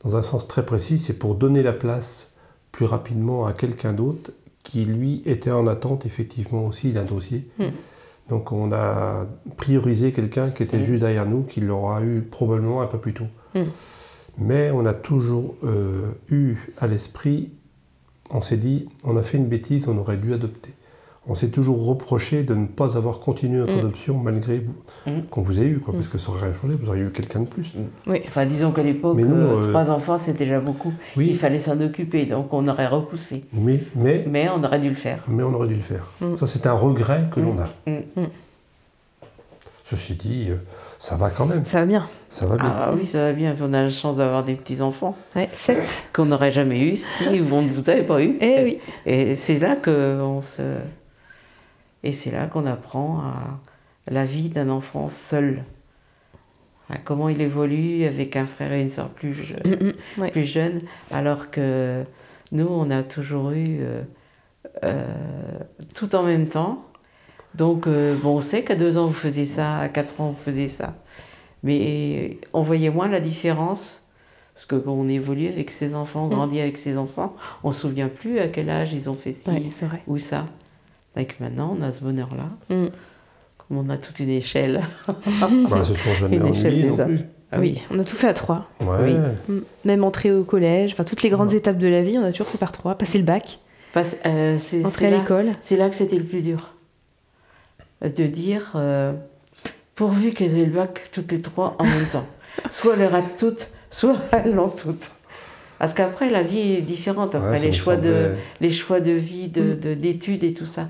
dans 0.04 0.16
un 0.16 0.22
sens 0.22 0.48
très 0.48 0.64
précis, 0.64 0.98
c'est 0.98 1.14
pour 1.14 1.34
donner 1.34 1.62
la 1.62 1.72
place 1.72 2.32
plus 2.72 2.86
rapidement 2.86 3.46
à 3.46 3.52
quelqu'un 3.52 3.92
d'autre 3.92 4.32
qui, 4.62 4.84
lui, 4.84 5.22
était 5.24 5.50
en 5.50 5.66
attente 5.66 6.04
effectivement 6.06 6.66
aussi 6.66 6.92
d'un 6.92 7.04
dossier. 7.04 7.48
Mm. 7.58 7.64
Donc 8.28 8.52
on 8.52 8.72
a 8.72 9.26
priorisé 9.56 10.12
quelqu'un 10.12 10.50
qui 10.50 10.62
était 10.62 10.78
Mm. 10.78 10.84
juste 10.84 11.00
derrière 11.00 11.24
nous, 11.24 11.44
qui 11.44 11.60
l'aura 11.60 12.02
eu 12.02 12.20
probablement 12.20 12.82
un 12.82 12.86
peu 12.86 12.98
plus 12.98 13.14
tôt. 13.14 13.28
Mm. 13.54 13.62
Mais 14.40 14.70
on 14.70 14.84
a 14.86 14.92
toujours 14.92 15.56
eu 16.30 16.56
à 16.78 16.86
l'esprit, 16.86 17.50
on 18.30 18.40
s'est 18.42 18.56
dit, 18.56 18.88
on 19.04 19.16
a 19.16 19.22
fait 19.22 19.38
une 19.38 19.46
bêtise, 19.46 19.88
on 19.88 19.98
aurait 19.98 20.16
dû 20.16 20.32
adopter. 20.34 20.70
On 21.30 21.34
s'est 21.34 21.50
toujours 21.50 21.84
reproché 21.84 22.42
de 22.42 22.54
ne 22.54 22.66
pas 22.66 22.96
avoir 22.96 23.18
continué 23.20 23.58
notre 23.58 23.74
Mm. 23.76 23.78
adoption 23.80 24.16
malgré 24.16 24.60
vous- 24.60 25.10
Mm. 25.12 25.22
qu'on 25.30 25.42
vous 25.42 25.60
ait 25.60 25.66
eu, 25.66 25.78
quoi, 25.78 25.92
parce 25.92 26.08
que 26.08 26.16
ça 26.16 26.30
aurait 26.30 26.44
rien 26.44 26.54
changé, 26.54 26.74
vous 26.80 26.88
auriez 26.88 27.02
eu 27.04 27.10
quelqu'un 27.10 27.40
de 27.40 27.44
plus. 27.46 27.74
Oui. 28.06 28.22
Enfin, 28.26 28.46
disons 28.46 28.70
qu'à 28.72 28.82
l'époque, 28.82 29.18
euh, 29.18 29.58
euh, 29.60 29.68
trois 29.68 29.90
enfants, 29.90 30.16
c'était 30.16 30.44
déjà 30.46 30.60
beaucoup. 30.60 30.92
Oui. 31.18 31.26
Il 31.30 31.36
fallait 31.36 31.58
s'en 31.58 31.78
occuper, 31.82 32.24
donc 32.24 32.50
on 32.54 32.66
aurait 32.66 32.86
repoussé. 32.86 33.44
Mais, 33.52 33.78
mais, 33.94 34.24
Mais 34.26 34.48
on 34.48 34.64
aurait 34.64 34.78
dû 34.78 34.88
le 34.88 34.94
faire. 34.94 35.22
mais 35.28 35.42
on 35.42 35.52
aurait 35.52 35.68
dû 35.68 35.74
le 35.74 35.80
faire. 35.82 36.06
Mm. 36.22 36.36
Ça, 36.36 36.46
c'est 36.46 36.66
un 36.66 36.72
regret 36.72 37.24
que 37.30 37.40
l'on 37.40 37.58
a. 37.58 37.68
Ceci 39.90 40.16
dit, 40.16 40.48
euh, 40.50 40.56
ça 40.98 41.16
va 41.16 41.30
quand 41.30 41.46
même, 41.46 41.64
Ça 41.64 41.80
va 41.80 41.86
bien. 41.86 42.06
ça 42.28 42.44
va 42.44 42.56
bien. 42.56 42.66
Ah 42.68 42.92
oui, 42.94 43.06
ça 43.06 43.20
va 43.28 43.32
bien. 43.32 43.54
On 43.62 43.72
a 43.72 43.82
la 43.84 43.88
chance 43.88 44.18
d'avoir 44.18 44.44
des 44.44 44.54
petits-enfants 44.54 45.16
Ouais, 45.34 45.48
7. 45.54 45.78
qu'on 46.12 46.26
n'aurait 46.26 46.52
jamais 46.52 46.78
eu 46.78 46.94
si 46.96 47.26
on 47.50 47.62
ne 47.62 47.68
vous 47.70 47.88
avait 47.88 48.02
pas 48.02 48.22
eu. 48.22 48.36
Eh 48.42 48.64
oui. 48.64 48.78
Et 49.06 49.34
c'est 49.34 49.58
là 49.58 49.76
que 49.76 50.20
on 50.20 50.42
se... 50.42 50.60
Et 52.02 52.12
c'est 52.12 52.30
là 52.30 52.44
qu'on 52.48 52.66
apprend 52.66 53.20
à 53.20 53.58
la 54.10 54.24
vie 54.24 54.50
d'un 54.50 54.68
enfant 54.68 55.08
seul. 55.08 55.64
À 56.90 56.98
comment 56.98 57.30
il 57.30 57.40
évolue 57.40 58.04
avec 58.04 58.36
un 58.36 58.44
frère 58.44 58.72
et 58.74 58.82
une 58.82 58.90
soeur 58.90 59.08
plus, 59.08 59.34
je- 59.42 59.54
Mm, 59.54 59.88
mm, 60.18 60.20
ouais. 60.20 60.30
plus 60.30 60.44
jeunes, 60.44 60.82
alors 61.10 61.50
que 61.50 62.04
nous, 62.52 62.66
on 62.68 62.90
a 62.90 63.02
toujours 63.02 63.52
eu 63.52 63.78
euh, 63.80 64.02
euh, 64.84 65.04
tout 65.94 66.14
en 66.14 66.24
même 66.24 66.46
temps. 66.46 66.84
Donc, 67.58 67.86
euh, 67.86 68.14
bon, 68.22 68.36
on 68.36 68.40
sait 68.40 68.62
qu'à 68.62 68.74
deux 68.76 68.96
ans, 68.98 69.06
vous 69.06 69.12
faisiez 69.12 69.44
ça, 69.44 69.78
à 69.78 69.88
quatre 69.88 70.20
ans, 70.20 70.28
vous 70.30 70.42
faisiez 70.42 70.68
ça. 70.68 70.94
Mais 71.62 72.38
on 72.52 72.62
voyait 72.62 72.88
moins 72.90 73.08
la 73.08 73.20
différence, 73.20 74.04
parce 74.54 74.64
que 74.66 74.76
quand 74.76 74.92
on 74.92 75.08
évolue 75.08 75.48
avec 75.48 75.70
ses 75.72 75.94
enfants, 75.94 76.24
on 76.24 76.28
Mm. 76.28 76.34
grandit 76.34 76.60
avec 76.60 76.78
ses 76.78 76.96
enfants, 76.96 77.34
on 77.64 77.68
ne 77.68 77.72
se 77.74 77.80
souvient 77.80 78.08
plus 78.08 78.38
à 78.38 78.48
quel 78.48 78.70
âge 78.70 78.92
ils 78.92 79.10
ont 79.10 79.14
fait 79.14 79.32
ci 79.32 79.50
Ouais, 79.50 79.62
c'est 79.76 79.86
vrai. 79.86 80.02
ou 80.06 80.18
ça. 80.18 80.46
Donc 81.16 81.34
maintenant, 81.40 81.76
on 81.78 81.82
a 81.82 81.90
ce 81.90 82.00
bonheur-là. 82.02 82.44
Mm. 82.74 82.88
Comme 83.66 83.78
on 83.78 83.88
a 83.90 83.98
toute 83.98 84.20
une 84.20 84.30
échelle. 84.30 84.80
Bah, 85.68 85.82
ce 85.84 85.94
sont 85.94 86.14
jamais 86.14 86.36
Une 86.36 86.46
échelle 86.46 86.80
des 86.80 86.88
non 86.88 87.00
âges. 87.00 87.06
plus. 87.06 87.20
Ah 87.50 87.58
oui, 87.58 87.82
on 87.90 87.98
a 87.98 88.04
tout 88.04 88.14
fait 88.16 88.28
à 88.28 88.34
trois. 88.34 88.68
Ouais. 88.80 88.86
Oui. 89.48 89.54
Mm. 89.56 89.60
Même 89.84 90.04
entrer 90.04 90.30
au 90.32 90.44
collège, 90.44 90.92
enfin 90.92 91.02
toutes 91.04 91.22
les 91.24 91.30
grandes 91.30 91.48
Ouais. 91.48 91.56
étapes 91.56 91.78
de 91.78 91.88
la 91.88 92.02
vie, 92.02 92.18
on 92.18 92.24
a 92.24 92.30
toujours 92.30 92.46
fait 92.46 92.58
par 92.58 92.70
trois. 92.72 92.94
Passer 92.96 93.18
le 93.18 93.24
bac, 93.24 93.58
Parce- 93.94 94.16
euh, 94.26 94.56
entrer 94.84 95.06
à 95.06 95.10
l'école. 95.10 95.46
C'est 95.60 95.76
là 95.76 95.88
que 95.88 95.94
c'était 95.96 96.16
le 96.18 96.24
plus 96.24 96.42
dur. 96.42 96.74
De 98.02 98.26
dire, 98.26 98.72
euh, 98.76 99.12
pourvu 99.96 100.32
qu'elles 100.32 100.56
aient 100.58 100.64
le 100.66 100.72
bac 100.72 101.08
toutes 101.12 101.32
les 101.32 101.40
trois 101.40 101.74
en 101.78 101.84
même 101.84 102.06
temps. 102.06 102.26
Soit 102.70 102.94
elles 102.96 103.06
ratent 103.06 103.36
toutes, 103.36 103.70
soit 103.90 104.16
elles 104.32 104.54
l'ont 104.54 104.68
toutes. 104.68 105.10
Parce 105.78 105.94
qu'après, 105.94 106.28
la 106.30 106.42
vie 106.42 106.72
est 106.74 106.80
différente. 106.82 107.34
Après, 107.36 107.50
Ouais, 107.50 107.58
les, 107.60 107.72
choix 107.72 107.96
de, 107.96 108.34
les 108.60 108.72
choix 108.72 109.00
de 109.00 109.12
vie, 109.12 109.48
de- 109.48 109.74
Mm. 109.74 109.80
de- 109.80 109.94
d'études 109.94 110.42
et 110.44 110.52
tout 110.54 110.66
ça. 110.66 110.88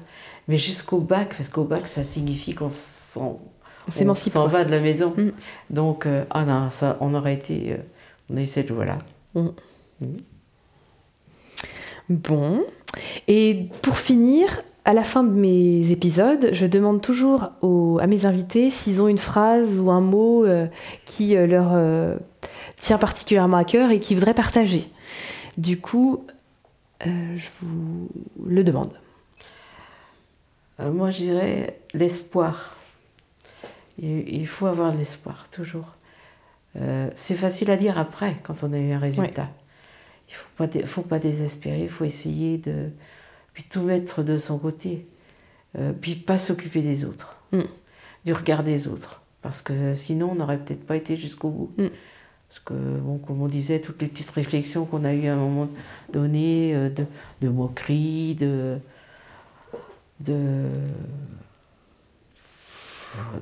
Mais 0.48 0.56
jusqu'au 0.56 0.98
bac, 0.98 1.34
parce 1.36 1.48
qu'au 1.50 1.64
bac, 1.64 1.86
ça 1.86 2.04
signifie 2.04 2.54
qu'on 2.54 2.68
s'en, 2.70 3.38
On 4.06 4.14
s'en 4.14 4.46
va 4.46 4.64
de 4.64 4.70
la 4.70 4.80
maison. 4.80 5.14
Mm. 5.16 5.30
Donc, 5.70 6.06
euh, 6.06 6.24
ah 6.30 6.44
non, 6.44 6.70
ça, 6.70 6.96
on 7.00 7.14
aurait 7.14 7.34
été. 7.34 7.72
euh, 7.72 7.76
on 8.30 8.36
a 8.38 8.40
eu 8.40 8.46
cette 8.46 8.70
voie-là. 8.70 8.96
Bon. 12.08 12.64
Et 13.26 13.66
pour 13.82 13.98
finir, 13.98 14.62
à 14.88 14.94
la 14.94 15.04
fin 15.04 15.22
de 15.22 15.28
mes 15.28 15.90
épisodes, 15.90 16.48
je 16.54 16.64
demande 16.64 17.02
toujours 17.02 17.50
aux- 17.60 17.98
à 18.00 18.06
mes 18.06 18.24
invités 18.24 18.70
s'ils 18.70 19.02
ont 19.02 19.08
une 19.08 19.18
phrase 19.18 19.78
ou 19.78 19.90
un 19.90 20.00
mot 20.00 20.46
euh, 20.46 20.66
qui 21.04 21.36
euh, 21.36 21.46
leur 21.46 21.72
euh, 21.74 22.16
tient 22.76 22.96
particulièrement 22.96 23.58
à 23.58 23.64
cœur 23.64 23.90
et 23.90 24.00
qu'ils 24.00 24.16
voudraient 24.16 24.32
partager. 24.32 24.90
Du 25.58 25.78
coup, 25.78 26.24
euh, 27.06 27.36
je 27.36 27.48
vous 27.60 28.08
le 28.46 28.64
demande. 28.64 28.94
Moi, 30.82 31.10
je 31.10 31.18
dirais 31.18 31.80
l'espoir. 31.92 32.74
Il, 34.00 34.46
faut 34.46 34.66
avoir 34.66 34.92
de 34.92 34.96
l'espoir, 34.96 35.48
toujours. 35.50 35.96
C'est 37.14 37.34
facile 37.34 37.72
à 37.72 37.76
dire 37.76 37.98
après, 37.98 38.36
quand 38.44 38.62
on 38.62 38.72
a 38.72 38.78
eu 38.78 38.92
un 38.92 38.98
résultat. 38.98 39.50
Il 40.30 40.80
ne 40.80 40.86
faut 40.86 41.02
pas 41.02 41.18
désespérer, 41.18 41.82
il 41.82 41.88
faut 41.88 42.04
essayer 42.04 42.58
de 42.58 42.90
puis 43.58 43.66
tout 43.68 43.82
mettre 43.82 44.22
de 44.22 44.36
son 44.36 44.56
côté. 44.56 45.04
Euh, 45.76 45.92
puis 45.92 46.14
pas 46.14 46.38
s'occuper 46.38 46.80
des 46.80 47.04
autres, 47.04 47.42
Mm. 47.50 47.62
du 48.24 48.32
regard 48.32 48.62
des 48.62 48.86
autres. 48.86 49.20
Parce 49.42 49.62
que 49.62 49.94
sinon, 49.94 50.30
on 50.30 50.34
n'aurait 50.36 50.58
peut-être 50.58 50.86
pas 50.86 50.94
été 50.94 51.16
jusqu'au 51.16 51.48
bout. 51.50 51.72
Mm. 51.76 51.88
Parce 52.48 52.60
que, 52.60 52.72
bon, 52.74 53.18
comme 53.18 53.42
on 53.42 53.48
disait, 53.48 53.80
toutes 53.80 54.00
les 54.00 54.06
petites 54.06 54.30
réflexions 54.30 54.84
qu'on 54.86 55.04
a 55.04 55.12
eues 55.12 55.26
à 55.26 55.32
un 55.32 55.36
moment 55.36 55.68
donné, 56.12 56.72
euh, 56.72 56.88
de, 56.88 57.04
de 57.40 57.48
moqueries, 57.48 58.36
de, 58.36 58.78
de, 60.20 60.68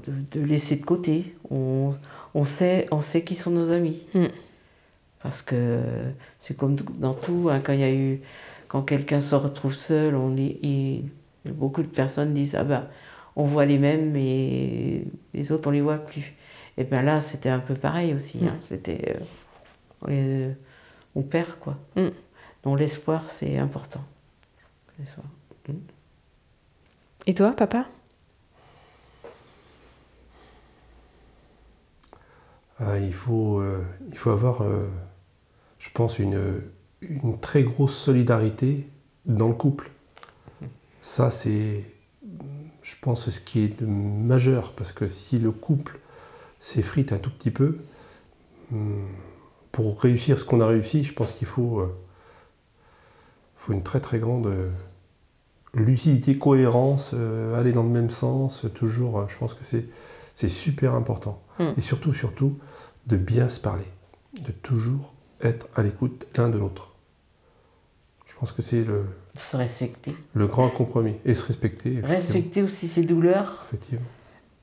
de, 0.07 0.13
de 0.33 0.41
laisser 0.47 0.77
de 0.77 0.85
côté. 0.87 1.37
On, 1.51 1.93
on, 2.33 2.47
sait, 2.47 2.87
on 2.91 3.03
sait 3.03 3.23
qui 3.23 3.35
sont 3.35 3.51
nos 3.51 3.71
amis. 3.71 4.01
Mm. 4.15 4.25
Parce 5.23 5.43
que 5.43 5.83
c'est 6.39 6.57
comme 6.57 6.75
dans 6.77 7.13
tout, 7.13 7.49
hein, 7.51 7.61
quand 7.63 7.75
il 7.75 7.81
y 7.81 7.85
a 7.85 7.93
eu, 7.93 8.23
quand 8.69 8.83
quelqu'un 8.83 9.21
se 9.21 9.35
retrouve 9.35 9.75
seul, 9.75 10.15
on 10.17 10.37
est, 10.37 10.59
et 10.63 11.03
beaucoup 11.45 11.83
de 11.83 11.89
personnes 11.89 12.35
disent 12.35 12.55
ah 12.57 12.65
ben 12.65 12.89
on 13.37 13.45
voit 13.45 13.67
les 13.67 13.79
mêmes 13.79 14.11
mais 14.13 15.05
les 15.35 15.53
autres 15.53 15.69
on 15.69 15.73
les 15.73 15.81
voit 15.83 15.99
plus. 15.99 16.35
Et 16.77 16.85
bien 16.85 17.03
là 17.03 17.21
c'était 17.21 17.51
un 17.51 17.61
peu 17.61 17.75
pareil 17.75 18.15
aussi. 18.15 18.41
hein, 18.47 18.57
C'était 18.61 19.15
euh, 19.17 19.21
on, 20.03 20.07
les- 20.09 20.55
on 21.15 21.23
perd 21.23 21.59
quoi. 21.61 21.77
Mm. 21.97 22.09
Donc 22.65 22.79
l'espoir 22.79 23.31
c'est 23.31 23.59
important. 23.59 24.05
L'espoir. 24.99 25.27
Et 27.29 27.35
toi, 27.35 27.51
papa? 27.53 27.87
Ah, 32.79 32.99
il, 32.99 33.13
faut, 33.13 33.59
euh, 33.61 33.83
il 34.11 34.17
faut 34.17 34.31
avoir, 34.31 34.63
euh, 34.63 34.87
je 35.79 35.89
pense, 35.91 36.19
une, 36.19 36.61
une 37.03 37.39
très 37.39 37.63
grosse 37.63 37.97
solidarité 37.97 38.89
dans 39.27 39.49
le 39.49 39.55
couple. 39.55 39.91
Ça, 41.01 41.31
c'est, 41.31 41.85
je 42.83 42.95
pense, 43.01 43.31
ce 43.31 43.41
qui 43.41 43.61
est 43.61 43.81
de 43.81 43.87
majeur, 43.87 44.73
parce 44.73 44.93
que 44.93 45.07
si 45.07 45.39
le 45.39 45.51
couple 45.51 45.99
s'effrite 46.59 47.13
un 47.13 47.19
tout 47.19 47.31
petit 47.31 47.51
peu, 47.51 47.79
pour 49.73 50.01
réussir 50.01 50.39
ce 50.39 50.45
qu'on 50.45 50.61
a 50.61 50.67
réussi, 50.67 51.03
je 51.03 51.13
pense 51.13 51.33
qu'il 51.33 51.47
faut, 51.47 51.81
euh, 51.81 51.95
faut 53.57 53.73
une 53.73 53.83
très 53.83 54.01
très 54.01 54.19
grande 54.19 54.47
euh, 54.47 54.71
lucidité, 55.75 56.39
cohérence, 56.39 57.11
euh, 57.15 57.59
aller 57.59 57.73
dans 57.73 57.83
le 57.83 57.91
même 57.91 58.11
sens, 58.11 58.65
toujours, 58.75 59.29
je 59.29 59.37
pense 59.37 59.55
que 59.55 59.65
c'est, 59.65 59.85
c'est 60.35 60.49
super 60.49 60.95
important. 60.95 61.43
Mm. 61.59 61.73
Et 61.77 61.81
surtout, 61.81 62.15
surtout, 62.15 62.59
de 63.07 63.17
bien 63.17 63.49
se 63.49 63.61
parler, 63.61 63.87
de 64.41 64.51
toujours 64.51 65.13
être 65.43 65.69
à 65.77 65.83
l'écoute 65.83 66.27
l'un 66.37 66.49
de 66.49 66.59
l'autre. 66.59 66.86
Je 68.37 68.41
pense 68.41 68.53
que 68.53 68.61
c'est 68.61 68.85
le, 68.85 69.07
Se 69.35 69.57
respecter. 69.57 70.15
le 70.35 70.47
grand 70.47 70.69
compromis. 70.69 71.15
Et 71.25 71.33
se 71.33 71.47
respecter. 71.47 72.01
Respecter 72.03 72.63
aussi 72.63 72.87
ses 72.87 73.03
douleurs. 73.03 73.65
Effectivement. 73.69 74.05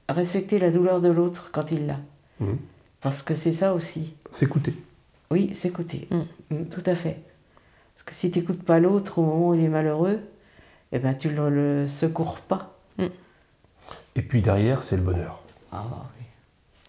Respecter 0.09 0.59
la 0.59 0.69
douleur 0.69 1.01
de 1.01 1.09
l'autre 1.09 1.49
quand 1.51 1.71
il 1.71 1.87
l'a. 1.87 1.97
Mhm. 2.39 2.57
Parce 3.01 3.23
que 3.23 3.33
c'est 3.33 3.51
ça 3.51 3.73
aussi. 3.73 4.15
S'écouter. 4.29 4.75
Oui, 5.31 5.53
s'écouter. 5.55 6.07
Mm. 6.11 6.55
Mm, 6.55 6.65
tout 6.69 6.83
à 6.85 6.93
fait. 6.93 7.19
Parce 7.95 8.03
que 8.03 8.13
si 8.13 8.29
tu 8.29 8.39
n'écoutes 8.39 8.61
pas 8.63 8.79
l'autre 8.79 9.17
au 9.17 9.23
moment 9.23 9.49
où 9.49 9.53
il 9.55 9.63
est 9.63 9.67
malheureux, 9.69 10.19
eh 10.91 10.99
ben 10.99 11.15
tu 11.15 11.29
ne 11.29 11.49
le, 11.49 11.87
secours 11.87 12.37
pas. 12.41 12.77
Et 14.15 14.21
puis 14.21 14.43
derrière, 14.43 14.83
c'est 14.83 14.95
le 14.97 15.01
bonheur. 15.01 15.41
Ah 15.71 15.83
oui. 16.19 16.25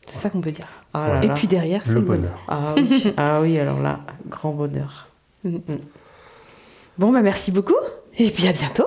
C'est 0.07 0.19
ça 0.19 0.29
qu'on 0.29 0.43
peut 0.43 0.51
dire. 0.53 0.69
Ah 0.93 1.09
là 1.09 1.25
Et 1.25 1.29
là. 1.29 1.35
puis 1.35 1.49
derrière, 1.49 1.81
c'est 1.87 1.93
Le 1.95 2.01
le 2.01 2.05
bonheur. 2.05 2.21
bonheur. 2.23 2.45
Ah 2.49 2.75
oui. 2.77 3.15
ah 3.17 3.41
oui, 3.41 3.59
alors 3.59 3.81
là, 3.81 4.01
grand 4.29 4.53
bonheur. 4.53 5.09
Bon, 6.99 7.11
bah 7.13 7.23
merci 7.23 7.51
beaucoup. 7.51 7.75
Et 8.19 8.31
puis 8.31 8.47
à 8.47 8.53
bientôt. 8.53 8.87